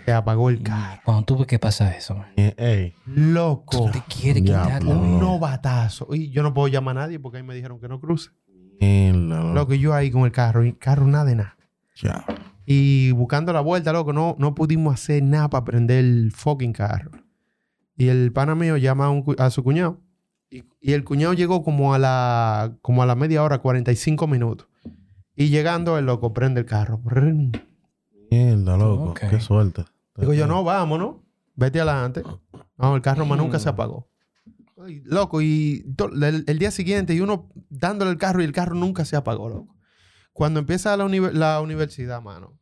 Se 0.10 0.14
apagó 0.14 0.50
el 0.50 0.62
carro. 0.64 1.02
Cuando 1.06 1.24
tú 1.24 1.38
ves 1.38 1.48
que 1.48 1.60
pasa 1.60 1.96
eso, 1.96 2.16
man. 2.16 2.28
Eh, 2.36 2.54
Ey. 2.58 2.94
Loco. 3.06 3.92
Te 3.92 4.02
quiere 4.14 4.42
quitar 4.42 4.84
Un 4.86 5.20
novatazo. 5.20 6.08
Y 6.14 6.30
yo 6.32 6.42
no 6.44 6.54
puedo 6.54 6.68
llamar 6.68 6.98
a 6.98 7.02
nadie 7.02 7.20
porque 7.20 7.38
ahí 7.38 7.44
me 7.44 7.54
dijeron 7.54 7.80
que 7.80 7.88
no 7.88 8.00
cruce. 8.00 8.32
Mierda, 8.82 9.44
loco. 9.54 9.74
Y 9.74 9.80
yo 9.80 9.94
ahí 9.94 10.10
con 10.10 10.24
el 10.24 10.32
carro. 10.32 10.66
Y 10.66 10.74
carro 10.74 11.06
nada 11.06 11.26
de 11.26 11.36
nada. 11.36 11.58
Ya. 12.02 12.26
Y 12.66 13.12
buscando 13.12 13.52
la 13.54 13.62
vuelta, 13.62 13.92
loco, 13.94 14.14
no, 14.14 14.36
no 14.40 14.56
pudimos 14.56 14.94
hacer 14.94 15.22
nada 15.24 15.50
para 15.50 15.66
prender 15.66 16.00
el 16.06 16.32
fucking 16.34 16.74
carro. 16.74 17.12
Y 17.98 18.08
el 18.08 18.32
pana 18.32 18.56
mío 18.56 18.78
llama 18.78 19.06
a, 19.06 19.10
un 19.10 19.22
cu- 19.24 19.36
a 19.38 19.50
su 19.50 19.64
cuñado. 19.64 20.00
Y, 20.50 20.64
y 20.82 20.94
el 20.94 21.04
cuñado 21.04 21.34
llegó 21.34 21.62
como 21.64 21.94
a 21.94 22.00
la 22.00 22.74
como 22.82 23.04
a 23.04 23.06
la 23.06 23.14
media 23.16 23.44
hora, 23.44 23.60
45 23.60 24.26
minutos. 24.28 24.68
Y 25.36 25.50
llegando, 25.50 25.98
el 25.98 26.06
loco 26.06 26.34
prende 26.34 26.62
el 26.62 26.66
carro. 26.66 27.00
Mierda, 28.32 28.78
loco. 28.78 29.14
Qué 29.14 29.40
suerte. 29.40 29.86
Digo 30.20 30.34
yo, 30.34 30.48
no, 30.48 30.64
vámonos. 30.64 31.18
Vete 31.56 31.80
adelante. 31.82 32.24
No, 32.78 32.96
el 32.96 33.02
carro 33.02 33.26
más 33.26 33.38
nunca 33.38 33.60
se 33.60 33.70
apagó. 33.70 34.10
Ay, 34.82 35.02
Loco, 35.06 35.42
y 35.42 35.86
el, 36.22 36.46
el 36.48 36.60
día 36.60 36.72
siguiente, 36.72 37.14
y 37.14 37.20
uno 37.20 37.50
dándole 37.70 38.12
el 38.12 38.18
carro 38.18 38.42
y 38.42 38.46
el 38.46 38.54
carro 38.54 38.76
nunca 38.76 39.04
se 39.04 39.18
apagó, 39.18 39.50
loco. 39.50 39.76
Cuando 40.32 40.62
empieza 40.62 40.96
la, 40.96 41.04
univer- 41.06 41.34
la 41.34 41.60
universidad, 41.60 42.22
mano, 42.22 42.58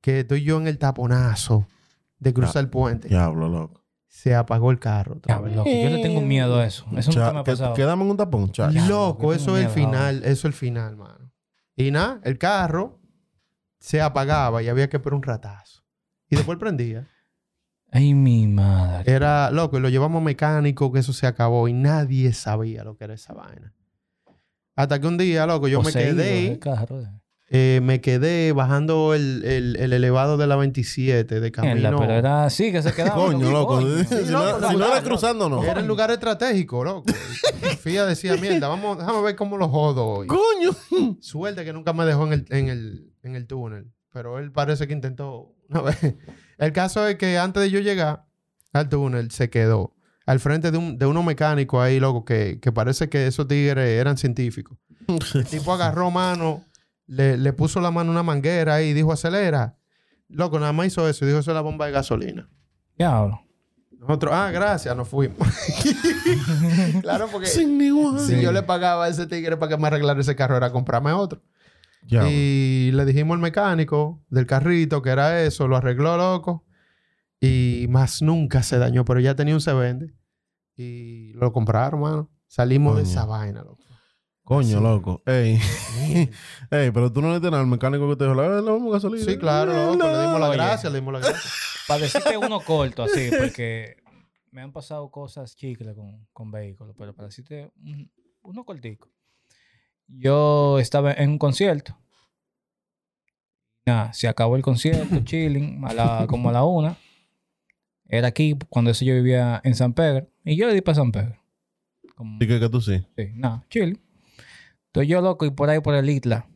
que 0.00 0.20
estoy 0.20 0.44
yo 0.44 0.60
en 0.60 0.68
el 0.68 0.78
taponazo 0.78 1.66
de 2.20 2.32
cruzar 2.32 2.62
el 2.62 2.70
puente, 2.70 3.08
Diablo, 3.08 3.48
loco. 3.48 3.82
se 4.06 4.36
apagó 4.36 4.70
el 4.70 4.78
carro. 4.78 5.16
otra 5.16 5.40
vez. 5.40 5.56
loco, 5.56 5.68
Yo 5.68 5.90
le 5.90 6.00
tengo 6.00 6.20
miedo 6.20 6.58
a 6.60 6.64
eso. 6.66 6.86
Eso 6.96 7.10
Cha- 7.10 7.20
nunca 7.20 7.32
me 7.32 7.38
ha 7.40 7.44
pasado. 7.44 7.74
Quedamos 7.74 8.04
en 8.04 8.10
un 8.12 8.16
tapón, 8.16 8.52
cha. 8.52 8.70
Ya. 8.70 8.86
Loco, 8.86 9.32
eso 9.34 9.56
es 9.56 9.64
el 9.64 9.70
final, 9.70 10.18
eso 10.18 10.30
es 10.30 10.44
el 10.44 10.52
final, 10.52 10.96
mano. 10.96 11.32
Y 11.74 11.90
nada, 11.90 12.20
el 12.22 12.38
carro 12.38 13.00
se 13.80 14.00
apagaba 14.00 14.62
y 14.62 14.68
había 14.68 14.88
que 14.88 15.00
poner 15.00 15.16
un 15.16 15.22
ratazo. 15.24 15.77
Y 16.30 16.36
después 16.36 16.58
prendía. 16.58 17.06
Ay, 17.90 18.12
mi 18.14 18.46
madre. 18.46 19.10
Era 19.10 19.50
loco, 19.50 19.78
y 19.78 19.80
lo 19.80 19.88
llevamos 19.88 20.22
mecánico, 20.22 20.92
que 20.92 20.98
eso 21.00 21.12
se 21.14 21.26
acabó 21.26 21.68
y 21.68 21.72
nadie 21.72 22.32
sabía 22.34 22.84
lo 22.84 22.96
que 22.96 23.04
era 23.04 23.14
esa 23.14 23.32
vaina. 23.32 23.72
Hasta 24.76 25.00
que 25.00 25.06
un 25.06 25.16
día, 25.18 25.46
loco, 25.46 25.68
yo 25.68 25.82
me 25.82 25.90
quedé, 25.92 26.58
carro. 26.58 27.02
eh, 27.48 27.80
me 27.82 28.00
quedé 28.02 28.52
bajando 28.52 29.14
el, 29.14 29.42
el- 29.44 29.76
el 29.76 29.92
elevado 29.94 30.36
de 30.36 30.46
la 30.46 30.56
27 30.56 31.40
de 31.40 31.50
camino. 31.50 31.74
Mierda, 31.76 31.98
pero 31.98 32.12
era 32.12 32.44
así 32.44 32.70
que 32.70 32.82
se 32.82 32.92
quedaba. 32.92 33.14
Coño, 33.16 33.50
loco. 33.50 33.76
Coño. 33.76 33.98
Si 34.04 34.04
Sí, 34.04 34.30
no, 34.30 34.68
si 34.68 34.76
no 34.76 34.84
era 34.86 35.02
cruzando, 35.02 35.48
no. 35.48 35.64
Era 35.64 35.80
el 35.80 35.86
lugar 35.86 36.10
estratégico, 36.10 36.84
loco. 36.84 37.10
Fía 37.80 38.04
decía, 38.04 38.36
mierda, 38.36 38.68
vamos, 38.68 38.98
déjame 38.98 39.22
ver 39.22 39.34
cómo 39.34 39.56
lo 39.56 39.68
jodo 39.68 40.04
hoy. 40.06 40.26
Coño. 40.26 41.16
Suerte 41.20 41.64
que 41.64 41.72
nunca 41.72 41.92
me 41.94 42.04
dejó 42.04 42.26
en 42.26 42.32
el, 42.34 42.46
en 42.50 42.68
el, 42.68 43.12
en 43.22 43.34
el 43.34 43.46
túnel. 43.46 43.90
Pero 44.12 44.38
él 44.38 44.52
parece 44.52 44.86
que 44.86 44.92
intentó 44.92 45.54
una 45.68 45.80
vez. 45.82 46.14
El 46.58 46.72
caso 46.72 47.06
es 47.06 47.16
que 47.16 47.38
antes 47.38 47.62
de 47.62 47.70
yo 47.70 47.80
llegar 47.80 48.24
al 48.72 48.88
túnel, 48.88 49.30
se 49.30 49.50
quedó 49.50 49.94
al 50.26 50.40
frente 50.40 50.70
de, 50.70 50.76
un, 50.76 50.98
de 50.98 51.06
unos 51.06 51.24
mecánicos 51.24 51.80
ahí, 51.80 51.98
loco, 52.00 52.24
que, 52.24 52.58
que 52.60 52.70
parece 52.70 53.08
que 53.08 53.26
esos 53.26 53.48
tigres 53.48 53.88
eran 53.88 54.18
científicos. 54.18 54.76
El 55.34 55.46
tipo 55.46 55.72
agarró 55.72 56.10
mano, 56.10 56.62
le, 57.06 57.38
le 57.38 57.52
puso 57.54 57.80
la 57.80 57.90
mano 57.90 58.10
a 58.10 58.12
una 58.12 58.22
manguera 58.22 58.74
ahí 58.74 58.88
y 58.88 58.92
dijo, 58.92 59.10
acelera. 59.10 59.78
Loco, 60.28 60.58
nada 60.60 60.74
más 60.74 60.88
hizo 60.88 61.08
eso 61.08 61.24
y 61.24 61.28
dijo, 61.28 61.40
eso 61.40 61.50
es 61.50 61.54
la 61.54 61.62
bomba 61.62 61.86
de 61.86 61.92
gasolina. 61.92 62.46
Diablo. 62.98 63.40
Nosotros, 63.98 64.32
ah, 64.34 64.50
gracias, 64.52 64.94
nos 64.94 65.08
fuimos. 65.08 65.38
claro, 67.00 67.28
porque 67.32 67.46
Sin 67.48 67.80
si 68.18 68.40
yo 68.40 68.52
le 68.52 68.62
pagaba 68.62 69.06
a 69.06 69.08
ese 69.08 69.26
tigre 69.26 69.56
para 69.56 69.70
que 69.70 69.80
me 69.80 69.88
arreglara 69.88 70.20
ese 70.20 70.36
carro, 70.36 70.56
era 70.56 70.70
comprarme 70.70 71.12
otro. 71.12 71.40
Y 72.30 72.90
le 72.92 73.04
dijimos 73.04 73.34
al 73.34 73.40
mecánico 73.40 74.24
del 74.30 74.46
carrito 74.46 75.02
que 75.02 75.10
era 75.10 75.42
eso, 75.42 75.68
lo 75.68 75.76
arregló 75.76 76.16
loco. 76.16 76.64
Y 77.40 77.86
más 77.88 78.22
nunca 78.22 78.62
se 78.62 78.78
dañó, 78.78 79.04
pero 79.04 79.20
ya 79.20 79.34
tenía 79.36 79.54
un 79.54 79.60
se 79.60 79.72
vende. 79.72 80.14
Y 80.76 81.32
lo 81.34 81.52
compraron, 81.52 82.00
mano. 82.00 82.30
Salimos 82.46 82.96
de 82.96 83.02
esa 83.02 83.24
vaina, 83.26 83.62
loco. 83.62 83.84
Coño, 84.42 84.80
loco. 84.80 85.22
Ey. 85.26 85.58
Ey, 86.70 86.90
pero 86.90 87.12
tú 87.12 87.20
no 87.20 87.32
le 87.32 87.40
tienes 87.40 87.60
al 87.60 87.66
mecánico 87.66 88.08
que 88.08 88.16
te 88.16 88.24
dijo, 88.26 88.42
"Eh, 88.42 88.62
le 88.62 88.70
vamos 88.70 88.88
a 88.90 88.94
gasolina. 88.94 89.24
Sí, 89.24 89.36
claro, 89.36 89.72
loco. 89.72 90.06
Le 90.10 90.20
dimos 90.22 90.40
la 90.40 90.48
Oye. 90.48 90.56
gracia, 90.56 90.88
le 90.90 90.98
dimos 91.00 91.12
la 91.12 91.20
gracia. 91.20 91.50
Para 91.88 92.00
decirte 92.00 92.36
uno 92.38 92.60
corto 92.60 93.02
así, 93.02 93.28
porque 93.38 93.96
me 94.50 94.62
han 94.62 94.72
pasado 94.72 95.10
cosas 95.10 95.54
chicles 95.56 95.94
con, 95.94 96.26
con 96.32 96.50
vehículos, 96.50 96.94
pero 96.98 97.14
para 97.14 97.28
decirte 97.28 97.70
un- 97.82 98.10
uno 98.42 98.64
cortico. 98.64 99.08
Yo 100.08 100.78
estaba 100.78 101.12
en 101.12 101.30
un 101.30 101.38
concierto. 101.38 101.96
Nada, 103.86 104.12
se 104.12 104.28
acabó 104.28 104.56
el 104.56 104.62
concierto, 104.62 105.20
chilling, 105.24 105.84
a 105.84 105.92
la, 105.94 106.26
como 106.28 106.48
a 106.50 106.52
la 106.52 106.64
una. 106.64 106.96
Era 108.06 108.28
aquí, 108.28 108.56
cuando 108.68 108.90
eso 108.90 109.04
yo 109.04 109.14
vivía 109.14 109.60
en 109.64 109.74
San 109.74 109.92
Pedro. 109.92 110.28
Y 110.44 110.56
yo 110.56 110.66
le 110.66 110.74
di 110.74 110.80
para 110.80 110.96
San 110.96 111.12
Pedro. 111.12 111.36
Como- 112.14 112.36
Y 112.42 112.46
que, 112.46 112.58
que 112.58 112.68
tú 112.68 112.80
sí. 112.80 113.06
Sí, 113.16 113.30
nada, 113.34 113.64
chill. 113.70 114.00
Estoy 114.86 115.06
yo 115.06 115.20
loco 115.20 115.44
y 115.46 115.50
por 115.50 115.68
ahí 115.70 115.80
por 115.80 115.94
el 115.94 116.08
isla. 116.08 116.48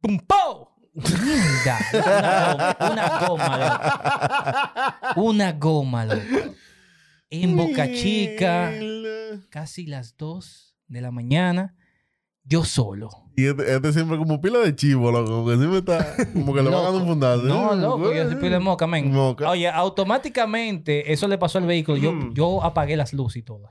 ¡Pum, 0.00 0.18
¡Pow! 0.18 0.68
Mierda, 0.94 1.78
Una 1.92 2.52
goma, 2.52 2.92
una 2.92 3.26
goma, 3.26 3.58
loco. 5.14 5.20
Una 5.22 5.52
goma, 5.52 6.04
loco. 6.06 6.54
En 7.30 7.56
Boca 7.56 7.90
Chica, 7.92 8.72
casi 9.50 9.86
las 9.86 10.16
2 10.16 10.76
de 10.86 11.00
la 11.00 11.10
mañana, 11.10 11.74
yo 12.44 12.64
solo. 12.64 13.08
Y 13.36 13.46
este, 13.46 13.74
este 13.74 13.92
siempre 13.92 14.16
como 14.18 14.40
pila 14.40 14.58
de 14.60 14.76
chivo, 14.76 15.10
loco. 15.10 15.46
Que 15.50 15.56
siempre 15.56 15.78
está 15.78 16.14
como 16.32 16.54
que 16.54 16.62
le 16.62 16.68
van 16.70 16.72
Loco. 16.82 16.84
dando 16.84 16.98
un 17.00 17.06
fundazo. 17.08 17.42
No, 17.42 17.74
loco, 17.74 18.12
yo 18.12 18.24
soy 18.26 18.36
pila 18.36 18.58
de 18.58 18.60
moca, 18.60 18.86
men. 18.86 19.10
Moca. 19.10 19.50
Oye, 19.50 19.68
automáticamente 19.68 21.12
eso 21.12 21.26
le 21.26 21.38
pasó 21.38 21.58
al 21.58 21.66
vehículo. 21.66 21.96
Yo, 21.98 22.12
Mm. 22.12 22.34
yo 22.34 22.62
apagué 22.62 22.96
las 22.96 23.12
luces 23.12 23.38
y 23.38 23.42
todo. 23.42 23.68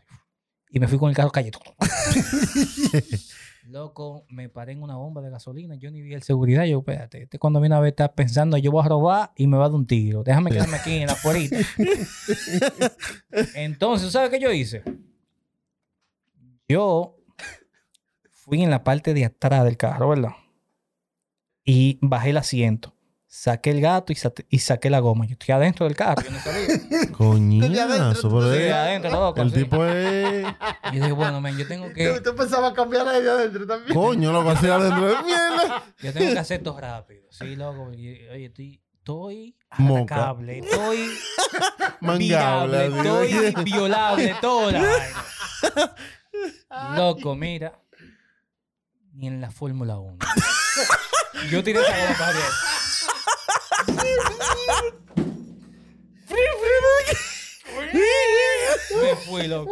Y 0.69 0.79
me 0.79 0.87
fui 0.87 0.97
con 0.97 1.09
el 1.09 1.15
carro 1.15 1.31
calle. 1.31 1.51
Loco, 3.69 4.25
me 4.29 4.49
paré 4.49 4.73
en 4.73 4.83
una 4.83 4.97
bomba 4.97 5.21
de 5.21 5.29
gasolina. 5.29 5.75
Yo 5.75 5.89
ni 5.89 6.01
vi 6.01 6.13
el 6.13 6.21
seguridad. 6.23 6.65
Yo, 6.65 6.79
espérate, 6.79 7.23
este 7.23 7.39
cuando 7.39 7.61
viene 7.61 7.75
a 7.75 7.79
ver 7.79 7.89
está 7.91 8.11
pensando, 8.13 8.57
yo 8.57 8.71
voy 8.71 8.83
a 8.83 8.89
robar 8.89 9.31
y 9.37 9.47
me 9.47 9.55
va 9.57 9.65
a 9.65 9.69
dar 9.69 9.75
un 9.75 9.87
tiro. 9.87 10.23
Déjame 10.23 10.51
quedarme 10.51 10.75
aquí 10.77 10.95
en 10.97 11.07
la 11.07 11.15
puerta. 11.15 11.55
Entonces, 13.55 14.11
¿sabes 14.11 14.29
qué 14.31 14.39
yo 14.39 14.51
hice? 14.51 14.83
Yo 16.67 17.15
fui 18.43 18.61
en 18.61 18.69
la 18.69 18.83
parte 18.83 19.13
de 19.13 19.25
atrás 19.25 19.63
del 19.63 19.77
carro, 19.77 20.09
¿verdad? 20.09 20.33
Y 21.63 21.97
bajé 22.01 22.31
el 22.31 22.37
asiento. 22.37 22.93
Saqué 23.25 23.71
el 23.71 23.81
gato 23.81 24.11
y, 24.11 24.15
sa- 24.15 24.33
y 24.49 24.59
saqué 24.59 24.89
la 24.91 24.99
goma. 24.99 25.25
Yo 25.25 25.33
estoy 25.33 25.53
adentro 25.55 25.87
del 25.87 25.95
carro. 25.95 26.21
Yo 26.21 26.29
no 26.29 26.39
sabía. 26.39 27.11
Coñazo, 27.17 28.53
es- 28.53 28.71
adentro, 28.71 29.09
loco. 29.11 29.41
El 29.41 29.49
sí. 29.51 29.63
tipo 29.63 29.83
es. 29.85 30.45
Y 30.91 30.95
yo 30.97 31.01
dije, 31.01 31.11
bueno, 31.13 31.41
men, 31.41 31.57
yo 31.57 31.67
tengo 31.67 31.91
que, 31.93 32.11
Usted 32.11 32.35
pensaba 32.35 32.73
cambiar 32.73 33.07
ahí 33.07 33.23
de 33.23 33.31
adentro 33.31 33.65
también. 33.65 33.97
Coño, 33.97 34.31
loco, 34.31 34.49
así 34.51 34.67
adentro 34.67 35.07
de 35.07 35.23
mierda. 35.23 35.83
yo 35.99 36.13
tengo 36.13 36.33
que 36.33 36.39
hacer 36.39 36.57
esto 36.57 36.79
rápido. 36.79 37.23
Sí, 37.31 37.55
loco. 37.55 37.83
Oye, 37.85 38.45
estoy, 38.45 38.81
estoy 38.97 39.55
atacable. 39.69 40.59
Estoy 40.59 41.09
Mangable. 42.01 42.85
Estoy 42.87 43.63
violable. 43.63 44.35
Toda 44.41 44.71
la 44.73 44.81
vaina. 44.81 45.95
Loco, 46.97 47.35
mira. 47.35 47.79
Ni 49.13 49.27
en 49.27 49.41
la 49.41 49.51
Fórmula 49.51 49.97
1. 49.97 50.17
Yo 51.51 51.63
tiré 51.63 51.79
esa 51.81 51.97
goma 51.97 52.17
para. 52.17 52.39
Me 59.01 59.15
fui, 59.15 59.47
loco. 59.47 59.71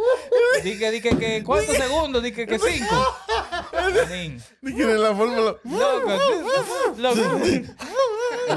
Dije, 0.62 0.90
dije 0.90 1.16
que, 1.18 1.42
¿cuántos 1.44 1.76
segundos? 1.76 2.22
Dije 2.22 2.46
que 2.46 2.58
cinco. 2.58 3.16
Que 4.62 4.82
en 4.82 5.02
la 5.02 5.14
fórmula. 5.14 5.56
Loco, 5.64 6.10
loco. 6.98 7.20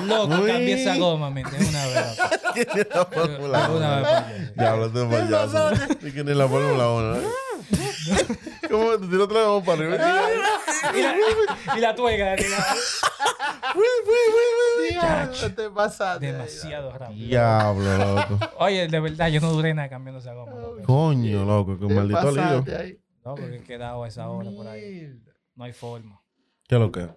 Loco, 0.05 0.45
cambié 0.45 0.81
esa 0.81 0.97
goma, 0.97 1.29
me 1.29 1.41
entiendes, 1.41 1.69
una 1.69 1.85
vez. 1.87 2.17
Ni 2.55 2.61
en 2.81 2.87
la 2.89 3.05
fórmula. 3.05 3.69
Una 3.69 3.95
vez, 3.95 4.07
payaso. 4.07 4.53
Diablo, 4.55 4.85
este 4.87 5.05
payaso. 5.05 5.71
Ni 6.01 6.11
que 6.11 6.23
ni 6.23 6.31
en 6.31 6.37
la 6.37 6.47
fórmula 6.47 6.89
1. 6.89 7.17
¿Cómo 8.69 8.91
te 8.99 9.07
tiró 9.07 9.23
otra 9.25 9.39
vez 9.39 9.47
vamos 9.47 9.63
para 9.63 9.77
arriba? 9.79 9.95
Y 10.95 11.01
la, 11.01 11.77
y 11.77 11.79
la 11.81 11.95
tuega, 11.95 12.35
te 15.55 15.69
pasaste. 15.69 16.25
demasiado 16.31 16.91
rápido. 16.97 17.27
Diablo, 17.27 17.97
loco. 17.97 18.39
Oye, 18.59 18.87
de 18.87 18.99
verdad, 18.99 19.29
yo 19.29 19.41
no 19.41 19.51
duré 19.51 19.73
nada 19.73 19.89
cambiando 19.89 20.19
esa 20.19 20.33
goma. 20.33 20.53
loco. 20.53 20.81
Coño, 20.83 21.45
loco, 21.45 21.77
que 21.79 21.93
maldito 21.93 22.31
lío. 22.31 22.35
pasaste 22.41 22.75
ahí. 22.75 22.99
No, 23.23 23.35
porque 23.35 23.55
he 23.57 23.63
quedado 23.63 24.03
a 24.03 24.07
esa 24.07 24.29
hora 24.29 24.51
por 24.51 24.67
ahí. 24.67 25.19
No 25.55 25.63
hay 25.63 25.73
forma. 25.73 26.21
¿Qué 26.67 26.75
es 26.75 26.81
lo 26.81 26.91
que? 26.91 27.07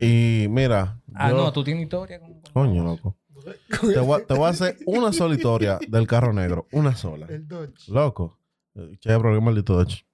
Y 0.00 0.48
mira. 0.48 1.00
Ah, 1.14 1.30
yo- 1.30 1.36
no, 1.36 1.52
tú 1.52 1.64
tienes 1.64 1.84
historia 1.84 2.18
con. 2.20 2.40
con- 2.40 2.52
Coño, 2.52 2.84
loco. 2.84 3.16
Te 3.80 3.98
voy, 4.00 4.20
a, 4.20 4.26
te 4.26 4.34
voy 4.34 4.46
a 4.46 4.50
hacer 4.50 4.76
una 4.84 5.12
sola 5.14 5.34
historia 5.34 5.78
del 5.88 6.06
carro 6.06 6.32
negro. 6.32 6.66
Una 6.72 6.94
sola. 6.94 7.26
El 7.30 7.48
Dodge. 7.48 7.88
Loco. 7.90 8.38
Eh, 8.76 8.96
Chevrolet, 9.00 9.38
qué 9.38 9.44
maldito 9.44 9.74
Dodge. 9.74 10.04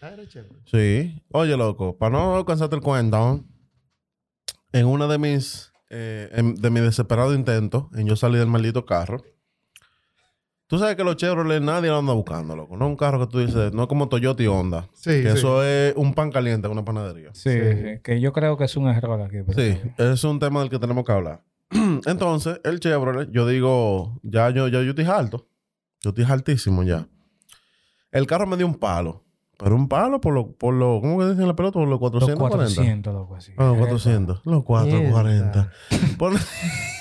Ah, 0.00 0.10
era 0.10 0.26
chévere. 0.28 0.54
Sí. 0.66 1.22
Oye, 1.32 1.56
loco, 1.56 1.96
para 1.96 2.16
no 2.18 2.44
cansarte 2.44 2.76
el 2.76 2.82
cuento, 2.82 3.44
en 4.72 4.86
una 4.86 5.06
de 5.06 5.18
mis, 5.18 5.72
eh, 5.90 6.28
en- 6.32 6.54
de 6.54 6.70
mis 6.70 6.82
desesperados 6.82 7.34
intentos 7.34 7.86
en 7.94 8.06
yo 8.06 8.14
salir 8.16 8.38
del 8.38 8.48
maldito 8.48 8.84
carro, 8.84 9.22
tú 10.66 10.78
sabes 10.78 10.96
que 10.96 11.04
los 11.04 11.16
Chevrolet 11.16 11.60
nadie 11.62 11.88
lo 11.90 11.98
anda 11.98 12.12
buscando, 12.12 12.54
loco. 12.54 12.76
No 12.76 12.84
es 12.86 12.90
un 12.90 12.96
carro 12.96 13.18
que 13.20 13.26
tú 13.32 13.38
dices, 13.38 13.72
no 13.72 13.82
es 13.82 13.88
como 13.88 14.08
Toyota 14.08 14.42
y 14.42 14.46
Honda. 14.46 14.88
Sí, 14.92 15.10
que 15.22 15.32
sí. 15.32 15.38
eso 15.38 15.64
es 15.64 15.94
un 15.96 16.12
pan 16.14 16.30
caliente 16.30 16.66
en 16.66 16.72
una 16.72 16.84
panadería. 16.84 17.30
Sí, 17.34 17.50
Sí. 17.50 18.00
que 18.04 18.20
yo 18.20 18.32
creo 18.32 18.56
que 18.56 18.64
es 18.64 18.76
un 18.76 18.88
error 18.88 19.20
aquí. 19.22 19.38
pero- 19.46 19.58
Sí, 19.58 19.80
es 19.98 20.24
un 20.24 20.38
tema 20.38 20.60
del 20.60 20.70
que 20.70 20.78
tenemos 20.78 21.04
que 21.04 21.12
hablar. 21.12 21.42
Entonces, 22.06 22.60
el 22.64 22.80
Chevrolet, 22.80 23.30
yo 23.32 23.46
digo, 23.46 24.20
ya 24.22 24.50
yo, 24.50 24.68
yo, 24.68 24.82
yo 24.82 24.90
estoy 24.90 25.06
alto. 25.06 25.48
Yo 26.02 26.10
estoy 26.10 26.24
altísimo 26.24 26.82
ya. 26.84 27.08
El 28.12 28.26
carro 28.26 28.46
me 28.46 28.56
dio 28.56 28.66
un 28.66 28.74
palo. 28.76 29.22
Pero 29.58 29.74
un 29.74 29.88
palo 29.88 30.20
por 30.20 30.34
lo, 30.34 30.52
por 30.52 30.74
lo 30.74 31.00
¿cómo 31.00 31.18
que 31.18 31.24
dicen 31.24 31.40
en 31.40 31.48
la 31.48 31.56
pelota? 31.56 31.78
Por 31.78 31.88
los 31.88 31.98
Los 31.98 32.00
440. 32.00 32.74
400, 32.74 33.14
loco, 33.14 33.36
así. 33.36 33.52
Ah, 33.56 33.64
los 33.68 33.78
400. 33.78 34.42
Los 34.44 34.64
440. 34.64 35.70
Pon- 36.18 36.34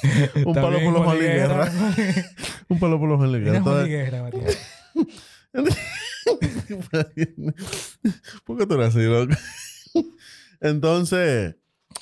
un 0.46 0.54
palo 0.54 0.80
por 0.80 0.94
los 0.94 1.04
Juan 1.04 1.20
Liguerra. 1.20 1.66
Guerra. 1.66 2.26
un 2.70 2.80
palo 2.80 2.98
por 3.00 3.10
los 3.10 3.18
Juan 3.18 3.32
Liguerra. 3.34 3.62
Juan 3.62 3.76
Entonces, 3.76 3.86
Liguerra, 3.88 4.22
Matías. 4.24 4.58
¿Por 8.46 8.58
qué 8.58 8.66
tú 8.66 8.74
eres 8.76 8.88
así, 8.90 9.04
loco? 9.04 9.34
Entonces, 10.62 11.56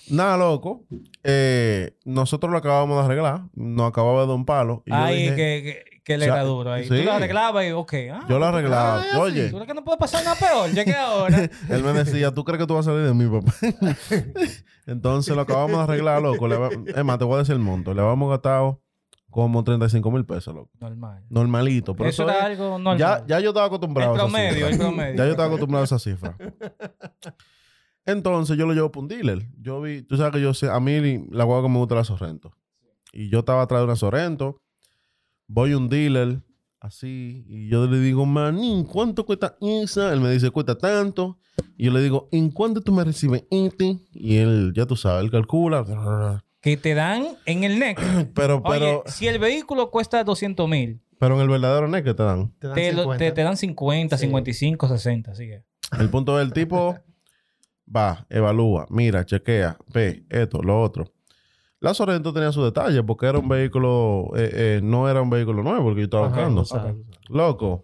nada, 0.09 0.37
loco. 0.37 0.85
Eh, 1.23 1.95
nosotros 2.05 2.51
lo 2.51 2.57
acabamos 2.57 2.97
de 2.99 3.05
arreglar. 3.05 3.43
Nos 3.55 3.89
acababa 3.89 4.21
de 4.21 4.27
dar 4.27 4.35
un 4.35 4.45
palo. 4.45 4.83
Y 4.85 4.91
yo 4.91 4.95
Ay, 4.95 5.17
dije- 5.23 5.35
que, 5.35 5.63
que, 5.63 5.92
que 6.03 6.17
le 6.17 6.25
O 6.25 6.27
sea, 6.27 6.33
era 6.35 6.43
duro 6.43 6.71
ahí. 6.73 6.83
sí. 6.83 6.89
Tú 6.89 7.03
lo 7.03 7.13
arreglabas 7.13 7.65
y, 7.65 7.71
ok. 7.71 7.93
Ah, 8.11 8.25
Yo 8.27 8.37
lo 8.39 8.45
arreglaba. 8.45 9.03
Ah, 9.13 9.19
Oye, 9.19 9.49
¿Tú 9.49 9.55
crees 9.55 9.67
que 9.67 9.73
no 9.73 9.83
puede 9.83 9.97
pasar 9.97 10.23
nada 10.23 10.35
peor? 10.37 10.69
Ya 10.71 10.83
que 10.83 10.93
ahora. 10.93 11.49
él 11.69 11.83
me 11.83 11.93
decía, 11.93 12.31
¿tú 12.33 12.43
crees 12.43 12.59
que 12.59 12.67
tú 12.67 12.73
vas 12.75 12.85
a 12.87 12.91
salir 12.91 13.05
de 13.07 13.13
mí, 13.13 13.25
papá? 13.27 13.53
Entonces 14.85 15.33
lo 15.35 15.41
acabamos 15.41 15.77
de 15.77 15.83
arreglar, 15.83 16.21
loco. 16.21 16.47
Va- 16.49 16.69
Es 16.95 17.03
más, 17.05 17.17
te 17.17 17.23
voy 17.25 17.35
a 17.35 17.37
decir 17.39 17.53
el 17.53 17.59
monto. 17.61 17.93
Le 17.93 18.01
habíamos 18.01 18.29
gastado 18.29 18.81
como 19.29 19.63
35 19.63 20.11
mil 20.11 20.25
pesos, 20.25 20.53
loco. 20.53 20.69
Normal. 20.79 21.23
Normalito. 21.29 21.95
Pero 21.95 22.09
Eso 22.09 22.23
eso, 22.23 22.31
era 22.31 22.39
es- 22.39 22.59
algo 22.59 22.69
normal. 22.77 22.97
ya, 22.97 23.23
ya 23.25 23.39
yo 23.39 23.49
estaba 23.49 23.67
acostumbrado 23.67 24.13
el 24.13 24.19
a 24.19 24.23
esa 24.23 24.29
promedio, 24.31 24.53
cifra. 24.67 24.69
el 24.69 24.77
promedio. 24.77 25.15
Ya 25.15 25.25
yo 25.25 25.31
estaba 25.31 25.47
acostumbrado 25.47 25.81
a 25.83 25.85
esa 25.85 25.99
cifra. 25.99 26.35
Entonces 28.05 28.57
yo 28.57 28.65
lo 28.65 28.73
llevo 28.73 28.91
por 28.91 29.03
un 29.03 29.07
dealer. 29.09 29.47
Yo 29.59 29.81
vi, 29.81 30.01
tú 30.01 30.17
sabes 30.17 30.33
que 30.33 30.41
yo 30.41 30.53
sé, 30.53 30.69
a 30.69 30.79
mí 30.79 31.25
la 31.31 31.45
guagua 31.45 31.63
que 31.67 31.71
me 31.73 31.79
gusta 31.79 31.95
la 31.95 32.03
Sorrento. 32.03 32.51
Y 33.13 33.29
yo 33.29 33.39
estaba 33.39 33.61
atrás 33.61 33.79
de 33.81 33.85
una 33.85 33.95
Sorrento. 33.95 34.57
Voy 35.55 35.71
a 35.73 35.77
un 35.77 35.87
dealer, 35.87 36.41
así, 36.79 37.45
y 37.47 37.69
yo 37.69 37.85
le 37.85 37.99
digo, 37.99 38.25
manín, 38.25 38.85
¿cuánto 38.85 39.23
cuesta 39.23 39.55
esa? 39.61 40.11
Él 40.11 40.19
me 40.19 40.31
dice, 40.31 40.49
cuesta 40.49 40.75
tanto. 40.75 41.37
Y 41.77 41.85
yo 41.85 41.91
le 41.91 42.01
digo, 42.01 42.27
¿en 42.31 42.49
cuánto 42.49 42.81
tú 42.81 42.91
me 42.91 43.03
recibes 43.03 43.43
este? 43.51 43.99
Y 44.13 44.37
él, 44.37 44.73
ya 44.75 44.87
tú 44.87 44.95
sabes, 44.95 45.23
él 45.23 45.29
calcula. 45.29 46.43
Que 46.59 46.75
te 46.75 46.95
dan 46.95 47.27
en 47.45 47.63
el 47.65 47.77
NEC. 47.77 47.99
Pero, 48.33 48.63
Oye, 48.65 48.79
pero, 48.79 49.03
si 49.05 49.27
el 49.27 49.37
vehículo 49.37 49.91
cuesta 49.91 50.23
200 50.23 50.67
mil, 50.67 51.01
pero 51.19 51.35
en 51.35 51.41
el 51.41 51.49
verdadero 51.49 51.89
que 52.03 52.13
te 52.15 52.23
dan. 52.23 52.51
Te 52.57 52.67
dan 52.67 52.75
te, 52.75 52.91
lo- 52.91 53.03
50. 53.03 53.17
te, 53.23 53.31
te 53.31 53.43
dan 53.43 53.55
50, 53.55 54.17
Sí. 54.17 54.25
55, 54.25 54.87
60. 54.87 55.31
Así 55.33 55.45
que. 55.45 55.63
El 55.99 56.09
punto 56.09 56.35
del 56.37 56.51
tipo 56.51 56.97
va, 57.95 58.25
evalúa, 58.27 58.87
mira, 58.89 59.23
chequea, 59.23 59.77
ve 59.93 60.25
esto, 60.29 60.63
lo 60.63 60.81
otro. 60.81 61.13
La 61.83 61.93
Sorrento 61.93 62.31
tenía 62.31 62.51
sus 62.53 62.63
detalles 62.63 63.03
porque 63.05 63.25
era 63.25 63.37
un 63.39 63.49
vehículo, 63.49 64.31
eh, 64.37 64.49
eh, 64.53 64.79
no 64.81 65.09
era 65.09 65.21
un 65.21 65.29
vehículo 65.29 65.63
nuevo 65.63 65.89
el 65.89 65.95
que 65.95 66.01
yo 66.01 66.05
estaba 66.05 66.27
Ajá, 66.27 66.47
buscando. 66.47 67.03
Loco. 67.27 67.83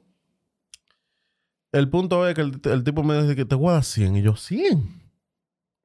El 1.71 1.89
punto 1.89 2.27
es 2.27 2.33
que 2.33 2.41
el, 2.41 2.61
el 2.63 2.83
tipo 2.85 3.03
me 3.03 3.21
dice 3.21 3.35
que 3.35 3.43
te 3.45 3.55
voy 3.55 3.69
a 3.69 3.73
dar 3.73 3.83
100 3.83 4.15
y 4.15 4.21
yo 4.21 4.35
100. 4.37 5.01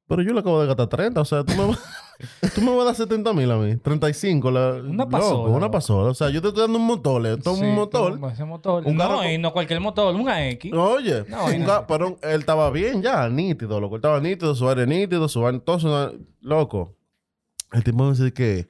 Pero 0.07 0.21
yo 0.21 0.33
le 0.33 0.39
acabo 0.39 0.61
de 0.61 0.67
gastar 0.67 0.87
30, 0.87 1.19
o 1.19 1.25
sea, 1.25 1.43
tú 1.43 1.53
me, 1.55 1.65
vas- 1.67 1.79
tú 2.55 2.61
me 2.61 2.71
vas 2.71 2.81
a 2.81 2.85
dar 2.85 2.95
70 2.95 3.33
mil 3.33 3.51
a 3.51 3.57
mí, 3.57 3.75
35. 3.75 4.49
La, 4.49 4.75
Una 4.75 5.03
loco, 5.03 5.09
pasola, 5.09 5.49
una 5.49 5.59
loco. 5.59 5.71
pasola. 5.71 6.09
O 6.11 6.13
sea, 6.13 6.29
yo 6.29 6.41
te 6.41 6.47
estoy 6.47 6.61
dando 6.63 6.77
un 6.79 6.85
motor, 6.85 7.21
le 7.21 7.33
es 7.33 7.39
Sí, 7.43 7.49
un 7.49 7.75
motor. 7.75 8.19
Ese 8.31 8.45
motor. 8.45 8.83
Un 8.87 8.95
no, 8.95 9.29
y 9.29 9.37
no 9.37 9.51
cualquier 9.51 9.81
motor, 9.81 10.15
un 10.15 10.29
AX. 10.29 10.71
Oye, 10.73 11.25
No, 11.27 11.45
un 11.47 11.65
pero 11.87 12.17
él 12.21 12.39
estaba 12.39 12.69
bien 12.71 13.01
ya, 13.01 13.27
nítido, 13.27 13.81
loco. 13.81 13.95
Él 13.95 13.99
estaba 13.99 14.19
nítido, 14.21 14.55
su 14.55 14.69
aire 14.69 14.87
nítido, 14.87 15.27
su 15.27 15.45
aire, 15.45 15.59
todo 15.59 15.79
su 15.79 16.25
loco. 16.39 16.95
El 17.75 17.83
tipo 17.83 18.03
me 18.03 18.11
dice 18.11 18.33
que 18.33 18.67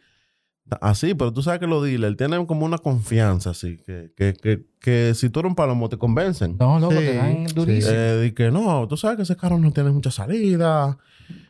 así, 0.82 1.14
pero 1.14 1.32
tú 1.32 1.44
sabes 1.44 1.60
que 1.60 1.68
los 1.68 1.84
dealers 1.84 2.18
tienen 2.18 2.46
como 2.46 2.66
una 2.66 2.80
confianza 2.80 3.52
así, 3.52 3.78
que, 3.86 4.12
que, 4.18 4.34
que, 4.34 4.66
que 4.80 5.14
si 5.14 5.30
tú 5.30 5.40
eres 5.42 5.52
un 5.52 5.56
palomo 5.56 5.90
te 5.90 5.98
convencen. 5.98 6.58
No, 6.60 6.80
loco, 6.80 6.94
Sí, 6.94 7.00
te 7.00 7.16
dan 7.16 7.48
sí. 7.48 7.54
durísimo. 7.56 7.94
Eh, 7.94 8.16
de 8.18 8.34
que 8.34 8.50
no, 8.52 8.88
tú 8.88 8.98
sabes 8.98 9.18
que 9.18 9.24
ese 9.24 9.36
carro 9.36 9.60
no 9.60 9.72
tiene 9.72 9.92
mucha 9.92 10.10
salida. 10.12 10.98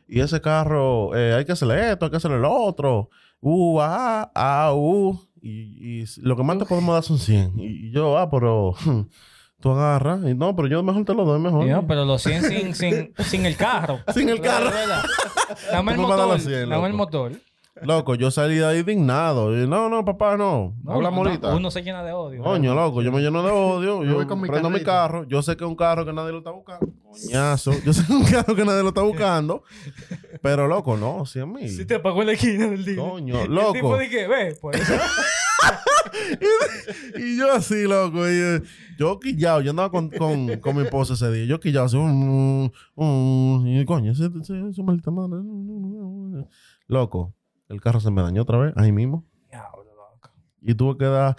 Y 0.07 0.19
ese 0.19 0.39
carro, 0.41 1.15
eh, 1.15 1.33
hay 1.33 1.45
que 1.45 1.53
hacerle 1.53 1.91
esto, 1.91 2.05
hay 2.05 2.11
que 2.11 2.17
hacerle 2.17 2.39
lo 2.39 2.53
otro. 2.53 3.09
Uh, 3.39 3.79
ah, 3.81 4.31
ah, 4.35 4.73
uh. 4.75 5.17
Y, 5.41 6.01
y 6.01 6.05
lo 6.21 6.35
que 6.35 6.43
más 6.43 6.57
te 6.57 6.65
podemos 6.65 6.93
dar 6.93 7.03
son 7.03 7.17
100. 7.17 7.53
Y, 7.57 7.87
y 7.87 7.91
yo, 7.91 8.17
ah, 8.17 8.29
pero 8.29 8.75
tú 9.59 9.71
agarras. 9.71 10.21
Y 10.25 10.33
no, 10.33 10.55
pero 10.55 10.67
yo 10.67 10.83
mejor 10.83 11.05
te 11.05 11.13
lo 11.13 11.25
doy 11.25 11.39
mejor. 11.39 11.65
No, 11.65 11.87
pero 11.87 12.05
los 12.05 12.21
100 12.21 12.43
sin, 12.43 12.75
sin, 12.75 13.13
sin 13.23 13.45
el 13.45 13.55
carro. 13.57 13.99
Sin 14.13 14.29
el 14.29 14.41
carro. 14.41 14.69
Más 15.83 15.95
el 15.95 16.01
motor. 16.01 16.27
los 16.27 16.43
100, 16.43 16.69
Nada 16.69 16.81
más 16.81 16.89
el 16.89 16.97
loco. 16.97 16.97
motor. 16.97 17.31
Loco, 17.81 18.15
yo 18.15 18.31
salí 18.31 18.55
de 18.55 18.65
ahí 18.65 18.79
indignado. 18.79 19.53
Y, 19.53 19.67
no, 19.67 19.89
no, 19.89 20.05
papá, 20.05 20.37
no. 20.37 20.73
No, 20.81 20.93
ahorita. 20.93 21.53
Uno 21.53 21.69
se 21.69 21.81
llena 21.83 22.03
de 22.03 22.13
odio. 22.13 22.41
Coño, 22.41 22.73
loco, 22.73 23.01
yo 23.01 23.11
me 23.11 23.19
lleno 23.19 23.43
de 23.43 23.51
odio. 23.51 24.01
Yo 24.05 24.15
voy 24.15 24.25
con 24.25 24.39
mi 24.39 24.47
prendo 24.47 24.69
mi 24.69 24.81
carro. 24.81 25.25
Yo 25.25 25.41
sé 25.41 25.57
que 25.57 25.65
es 25.65 25.69
un 25.69 25.75
carro 25.75 26.05
que 26.05 26.13
nadie 26.13 26.31
lo 26.31 26.37
está 26.37 26.51
buscando. 26.51 26.87
Coñazo. 27.03 27.73
Yo 27.83 27.91
sé 27.91 28.05
que 28.05 28.13
es 28.13 28.19
un 28.19 28.23
carro 28.23 28.55
que 28.55 28.63
nadie 28.63 28.81
lo 28.81 28.89
está 28.89 29.01
buscando. 29.01 29.63
Pero, 30.41 30.67
loco, 30.69 30.95
no, 30.95 31.25
100 31.25 31.51
mil. 31.51 31.69
Si 31.69 31.85
te 31.85 31.95
apagó 31.95 32.21
en 32.21 32.27
la 32.27 32.33
esquina 32.33 32.67
del 32.67 32.85
día. 32.85 32.95
Coño, 32.95 33.41
El 33.41 33.53
loco. 33.53 33.73
tipo 33.73 33.97
dije, 33.97 34.25
ve, 34.25 34.55
por 34.61 34.73
eso. 34.73 34.93
Y 37.17 37.37
yo 37.37 37.51
así, 37.53 37.83
loco. 37.83 38.27
Y, 38.29 38.33
eh, 38.33 38.61
yo 38.97 39.19
quillado. 39.19 39.61
Yo 39.61 39.71
andaba 39.71 39.89
con, 39.89 40.09
con, 40.09 40.59
con 40.59 40.75
mi 40.75 40.83
esposa 40.83 41.13
ese 41.13 41.31
día. 41.31 41.45
Yo 41.45 41.59
quillado 41.59 41.85
así. 41.85 41.97
mm, 41.97 42.71
mm, 42.95 43.67
y 43.67 43.85
coño, 43.85 44.11
ese, 44.11 44.29
ese, 44.41 44.69
ese 44.69 44.83
maldita 44.83 45.11
madre. 45.11 45.39
Loco, 46.87 47.33
el 47.69 47.81
carro 47.81 47.99
se 47.99 48.11
me 48.11 48.21
dañó 48.21 48.43
otra 48.43 48.57
vez, 48.57 48.73
ahí 48.75 48.91
mismo. 48.91 49.25
Diablo, 49.49 49.83
loco. 49.95 50.31
Y 50.61 50.75
tuve 50.75 50.97
que 50.97 51.05
dar 51.05 51.35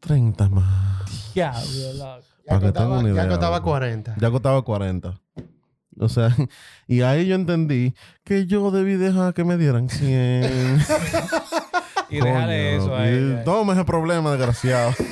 30 0.00 0.48
más. 0.48 1.32
Diablo, 1.34 1.92
loco. 1.96 2.26
Ya 2.46 2.54
Para 2.54 2.60
que 2.60 2.66
costaba, 2.66 3.02
idea, 3.02 3.14
ya 3.14 3.28
costaba 3.28 3.56
loco. 3.56 3.70
40. 3.70 4.16
Ya 4.18 4.30
costaba 4.30 4.62
40. 4.62 5.20
O 6.00 6.08
sea, 6.08 6.34
y 6.86 7.02
ahí 7.02 7.26
yo 7.26 7.34
entendí 7.34 7.94
que 8.24 8.46
yo 8.46 8.70
debí 8.70 8.94
dejar 8.94 9.34
que 9.34 9.44
me 9.44 9.56
dieran 9.56 9.88
100. 9.88 10.78
Y 12.10 12.20
déjale 12.20 12.76
eso 12.76 12.94
ahí. 12.96 13.38
y 13.40 13.44
Toma 13.44 13.72
ese 13.74 13.84
problema, 13.84 14.30
desgraciado. 14.32 14.92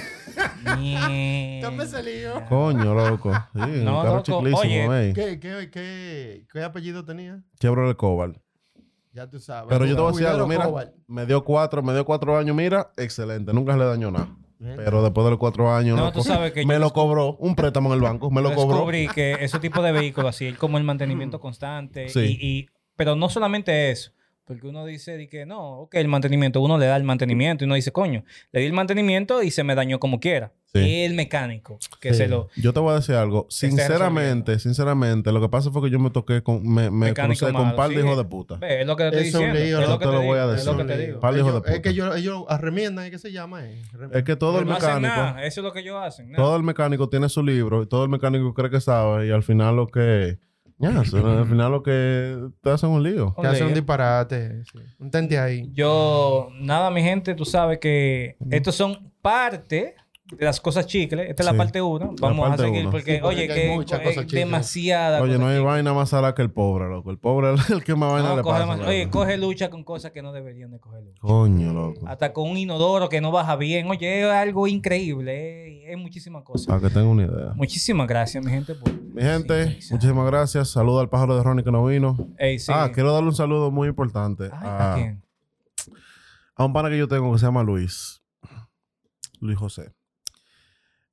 Ese 1.83 2.03
lío. 2.03 2.43
Coño, 2.49 2.95
loco. 2.95 3.33
Sí, 3.55 3.61
No, 3.85 3.99
un 3.99 4.03
carro 4.03 4.17
loco. 4.17 4.23
chiclísimo, 4.23 4.59
Oye. 4.91 5.07
ey. 5.09 5.13
¿Qué, 5.13 5.39
qué, 5.39 5.71
qué, 5.71 6.47
qué 6.53 6.63
apellido 6.63 7.05
tenía? 7.05 7.41
Chevrolet 7.61 7.97
Cobalt. 7.97 8.39
Ya 9.13 9.29
tú 9.31 9.39
sabes. 9.39 9.67
Pero 9.69 9.87
yo 9.87 9.95
te 9.95 10.01
voy 10.03 10.11
a 10.11 10.13
decir 10.13 10.27
algo, 10.27 10.47
mira, 10.47 10.69
me 11.07 11.25
dio 11.27 11.45
cuatro, 11.45 11.83
me 11.83 11.93
dio 11.93 12.05
cuatro 12.05 12.37
años, 12.37 12.55
mira, 12.57 12.91
excelente, 12.97 13.53
nunca 13.53 13.77
le 13.77 13.85
dañó 13.85 14.11
nada. 14.11 14.29
Pero 14.59 15.03
después 15.03 15.25
de 15.25 15.31
los 15.31 15.39
cuatro 15.39 15.73
años, 15.73 15.97
No, 15.97 16.07
loco, 16.07 16.19
tú 16.19 16.25
sabes 16.25 16.53
que 16.53 16.67
me 16.67 16.75
yo 16.75 16.81
lo 16.81 16.93
cobró, 16.93 17.37
un 17.37 17.55
préstamo 17.55 17.89
en 17.91 17.95
el 17.97 18.01
banco, 18.01 18.31
me 18.31 18.43
lo 18.43 18.53
cobró. 18.55 18.77
Descubrí 18.77 19.09
que 19.09 19.37
ese 19.41 19.59
tipo 19.59 19.81
de 19.83 19.93
vehículos, 19.93 20.31
así, 20.35 20.53
como 20.55 20.77
el 20.79 20.85
mantenimiento 20.85 21.41
constante. 21.41 22.09
Sí. 22.09 22.39
Y, 22.41 22.47
y- 22.59 22.67
pero 22.97 23.15
no 23.15 23.29
solamente 23.29 23.91
eso. 23.91 24.13
Porque 24.47 24.67
uno 24.69 24.87
dice 24.87 25.17
de 25.17 25.29
que 25.29 25.45
no, 25.45 25.81
ok, 25.81 25.97
el 25.97 26.07
mantenimiento, 26.09 26.61
uno 26.61 26.79
le 26.79 26.87
da 26.87 26.97
el 26.97 27.03
mantenimiento 27.03 27.65
y 27.65 27.67
uno 27.67 27.75
dice, 27.75 27.91
coño, 27.91 28.25
le 28.53 28.61
di 28.61 28.67
el 28.67 28.73
mantenimiento 28.73 29.43
y 29.43 29.51
se 29.51 29.65
me 29.65 29.75
dañó 29.75 29.99
como 29.99 30.21
quiera. 30.21 30.53
Sí. 30.73 31.03
El 31.05 31.15
mecánico 31.15 31.79
que 32.01 32.11
Sí. 32.11 32.19
se 32.19 32.29
lo. 32.29 32.49
Yo 32.57 32.73
te 32.73 32.81
voy 32.81 32.93
a 32.93 32.97
decir 32.97 33.15
algo, 33.15 33.47
sinceramente, 33.49 34.59
sinceramente, 34.59 35.33
lo 35.33 35.41
que 35.41 35.49
pasa 35.49 35.71
fue 35.71 35.83
que 35.83 35.91
yo 35.91 35.99
me 35.99 36.11
toqué 36.11 36.43
con, 36.43 36.63
me, 36.63 36.91
me 36.91 37.09
Mecánico 37.09 37.41
crucé 37.47 37.53
con 37.53 37.63
un 37.71 37.77
par 37.77 37.89
de 37.89 37.97
sí. 37.97 38.01
hijos 38.03 38.17
de 38.17 38.25
puta. 38.25 38.57
Ve, 38.57 38.83
es 38.83 38.87
lo 38.87 38.95
que 38.97 39.05
te 39.11 39.21
estoy 39.21 39.29
Es 39.29 39.35
un 39.35 39.41
diciendo. 39.41 39.61
lío, 39.61 39.81
es 39.81 39.87
no 39.87 39.93
lo 39.95 39.99
que 39.99 40.05
te 40.07 40.13
lo 40.13 40.21
digo, 40.21 40.33
voy 40.33 40.39
a 40.39 40.45
Es 40.45 40.51
decir. 40.53 40.67
lo 40.73 40.77
que 40.79 40.85
te 40.85 40.99
digo. 41.07 41.21
Par 41.21 41.35
de 41.35 41.41
hijos 41.41 41.53
de 41.53 41.59
Ellos- 41.59 41.67
Es 41.69 41.73
puta. 41.77 41.83
que 41.83 41.89
ellos, 41.91 42.17
ellos 42.17 42.45
arremiendan. 42.49 43.11
¿qué 43.11 43.19
se 43.19 43.33
llama? 43.33 43.65
eh? 43.67 43.83
Es 44.13 44.25
que 44.25 44.37
todo 44.37 44.59
el 44.61 44.67
no 44.67 44.75
hacen 44.75 45.03
mecánico, 45.03 45.17
nada. 45.17 45.45
Eso 45.45 45.61
es 45.61 45.65
lo 45.65 45.73
que 45.73 45.81
ellos 45.81 45.97
hacen. 46.01 46.31
nada. 46.31 46.45
todo 46.45 46.57
el 46.57 46.63
mecánico 46.63 47.09
tiene 47.09 47.29
su 47.29 47.43
libro 47.43 47.83
y 47.83 47.87
todo 47.87 48.05
el 48.05 48.11
mecánico 48.11 48.53
cree 48.55 48.71
que 48.71 48.81
sabe 48.81 49.27
y 49.27 49.31
al 49.31 49.43
final 49.43 49.77
lo 49.77 49.87
que 49.89 50.39
Ya, 50.79 50.91
al 51.01 51.47
final 51.47 51.73
lo 51.73 51.83
que 51.83 52.37
te 52.63 52.71
hacen 52.71 52.91
un 52.91 53.03
lío. 53.03 53.35
Que 53.41 53.47
hace 53.47 53.65
un 53.65 53.75
disparate. 53.75 54.65
sí. 54.65 54.79
Un 54.99 55.11
tente 55.11 55.39
ahí. 55.39 55.71
Yo, 55.73 56.49
nada, 56.61 56.91
mi 56.91 57.03
gente, 57.03 57.35
tú 57.35 57.45
sabes 57.45 57.79
que 57.79 58.37
estos 58.51 58.75
son 58.75 59.13
parte 59.23 59.95
de 60.29 60.45
las 60.45 60.61
cosas 60.61 60.87
chicles. 60.89 61.31
Esta 61.31 61.43
es 61.45 61.49
Sí. 61.49 61.53
la 61.53 61.57
parte 61.59 61.81
1. 61.81 62.15
Vamos 62.21 62.51
a 62.51 62.57
seguir 62.57 62.81
uno. 62.83 62.91
porque, 62.91 63.15
Sí, 63.17 63.19
porque 63.23 63.37
oye, 63.43 63.53
hay 63.53 63.61
que 63.61 63.75
muchas 63.75 64.01
es 64.01 64.07
cosas 64.09 64.27
demasiada. 64.27 65.23
Oye, 65.23 65.35
cosa 65.35 65.39
no 65.45 65.47
hay 65.49 65.55
chicle. 65.57 65.67
vaina 65.67 65.93
más 65.95 66.09
salada 66.09 66.35
que 66.35 66.43
el 66.43 66.51
pobre, 66.51 66.89
loco. 66.89 67.13
El 67.13 67.19
pobre 67.19 67.55
es 67.55 67.71
el 67.71 67.85
que 67.85 67.95
más 67.95 68.13
vaina 68.13 68.31
No, 68.31 68.37
le 68.37 68.43
coge 68.43 68.61
pasa. 68.61 68.67
más- 68.67 68.81
oye, 68.89 69.09
coge 69.09 69.37
lucha 69.37 69.71
con 69.71 69.85
cosas 69.85 70.11
que 70.11 70.23
no 70.23 70.33
deberían 70.33 70.73
de 70.73 70.81
coger 70.81 71.03
lucha. 71.05 71.21
Coño, 71.21 71.73
loco. 71.73 72.09
Hasta 72.09 72.33
con 72.33 72.51
un 72.51 72.57
inodoro 72.57 73.09
que 73.09 73.21
no 73.21 73.31
baja 73.31 73.55
bien. 73.57 73.89
Oye, 73.89 74.23
es 74.23 74.27
algo 74.31 74.67
increíble. 74.67 75.69
eh, 75.69 75.93
Es, 75.93 75.97
muchísimas 75.97 76.43
cosas. 76.43 76.67
Para 76.67 76.81
que 76.81 76.91
tenga 76.91 77.07
una 77.09 77.23
idea. 77.27 77.53
Muchísimas 77.55 78.09
gracias, 78.09 78.45
mi 78.45 78.51
gente. 78.51 78.75
por 78.75 78.93
Mi 78.93 79.23
gente, 79.23 79.79
muchísimas 79.93 80.27
gracias. 80.27 80.71
Saludo 80.71 80.99
al 80.99 81.09
pájaro 81.09 81.37
de 81.37 81.45
Ronnie 81.45 81.63
que 81.63 81.71
no 81.71 81.85
vino. 81.87 82.17
Ey, 82.39 82.59
sí. 82.59 82.73
Ah, 82.75 82.91
quiero 82.93 83.13
darle 83.13 83.29
un 83.29 83.35
saludo 83.37 83.71
muy 83.71 83.87
importante 83.87 84.51
Ay, 84.53 84.59
a, 84.69 84.93
¿a 84.93 84.97
quién? 84.97 85.23
a 86.57 86.65
un 86.65 86.73
pana 86.73 86.91
que 86.91 86.99
yo 86.99 87.07
tengo 87.07 87.31
que 87.33 87.39
se 87.39 87.47
llama 87.47 87.63
Luis. 87.63 88.21
Luis 89.41 89.57
José. 89.59 89.93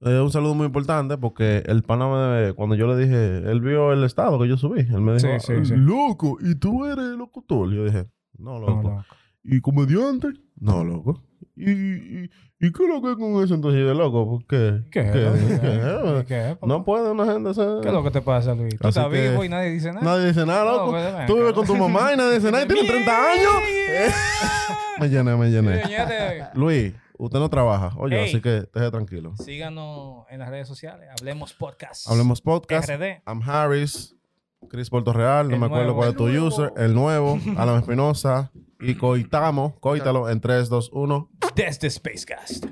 Eh, 0.05 0.19
un 0.19 0.31
saludo 0.31 0.53
muy 0.53 0.65
importante 0.65 1.17
porque 1.17 1.63
el 1.65 1.83
pana 1.83 2.07
me- 2.07 2.53
cuando 2.53 2.75
yo 2.75 2.87
le 2.87 2.97
dije, 2.97 3.37
él 3.49 3.61
vio 3.61 3.93
el 3.93 4.03
estado 4.03 4.39
que 4.39 4.47
yo 4.47 4.57
subí. 4.57 4.81
Él 4.81 5.01
me 5.01 5.13
dijo, 5.13 5.27
Sí, 5.39 5.45
sí, 5.47 5.53
"Ay, 5.57 5.65
sí. 5.65 5.73
loco, 5.75 6.37
¿y 6.41 6.55
tú 6.55 6.85
eres 6.85 7.05
locutor? 7.17 7.71
Yo 7.73 7.85
dije, 7.85 8.05
no, 8.37 8.59
No, 8.59 8.67
loco. 8.67 9.05
¿Y 9.43 9.59
comediante? 9.61 10.27
No, 10.59 10.83
loco. 10.83 11.21
¿Y, 11.55 11.69
y, 11.71 12.29
y 12.59 12.71
qué 12.71 12.83
es 12.83 12.89
lo 12.89 13.01
que 13.01 13.11
es 13.11 13.15
con 13.17 13.43
eso 13.43 13.53
entonces? 13.53 13.79
Yo 13.81 13.87
de 13.89 13.95
loco, 13.95 14.25
¿por 14.27 14.45
qué? 14.47 14.81
¿Qué? 14.91 15.03
¿Qué? 15.03 15.31
¿Qué? 15.61 16.25
¿Qué? 16.27 16.57
No 16.65 16.83
puede 16.83 17.11
una 17.11 17.25
gente 17.31 17.53
ser... 17.53 17.79
¿Qué 17.81 17.89
es 17.89 17.93
lo 17.93 18.03
que 18.03 18.11
te 18.11 18.21
pasa, 18.21 18.55
Luis? 18.55 18.77
Tú 18.79 18.87
Así 18.87 18.97
estás 18.99 19.11
que- 19.13 19.29
vivo 19.29 19.43
y 19.43 19.49
nadie 19.49 19.69
dice 19.71 19.91
nada. 19.93 20.01
Nadie 20.05 20.27
dice 20.27 20.45
nada, 20.45 20.63
No, 20.65 20.71
loco. 20.71 20.91
pues, 20.91 21.13
ven 21.15 21.27
Tú 21.27 21.35
vives 21.35 21.53
con 21.53 21.65
tu 21.67 21.75
mamá 21.75 22.13
y 22.13 22.17
nadie 22.17 22.35
dice 22.35 22.51
nada. 22.51 22.63
y 22.63 22.67
Tienes 22.67 22.87
30 22.91 23.31
años. 23.31 23.53
Me 24.99 25.09
llené, 25.09 25.35
me 25.35 25.49
llené. 25.49 25.81
Luis, 26.53 26.93
usted 27.17 27.39
no 27.39 27.49
trabaja. 27.49 27.93
Oye, 27.97 28.23
así 28.23 28.41
que 28.41 28.57
esté 28.57 28.91
tranquilo. 28.91 29.33
Síganos 29.37 30.25
en 30.29 30.39
las 30.39 30.49
redes 30.49 30.67
sociales. 30.67 31.09
Hablemos 31.17 31.53
Podcast. 31.53 32.07
Hablemos 32.09 32.41
podcast. 32.41 32.89
RD. 32.89 33.21
I'm 33.27 33.41
Harris. 33.43 34.15
Chris 34.69 34.89
Puerto 34.89 35.11
Real. 35.13 35.47
No 35.49 35.55
El 35.55 35.59
me 35.59 35.65
acuerdo 35.65 35.85
nuevo. 35.93 35.97
cuál 35.99 36.09
es 36.11 36.15
tu 36.15 36.27
nuevo. 36.27 36.47
user. 36.47 36.73
El 36.77 36.93
nuevo. 36.93 37.37
Alan 37.57 37.79
Espinosa. 37.79 38.51
Y 38.79 38.95
coitamos. 38.97 39.73
Coítalo 39.79 40.29
en 40.29 40.39
3, 40.41 40.69
2, 40.69 40.89
1. 40.93 41.29
Desde 41.55 41.89
Spacecast. 41.89 42.65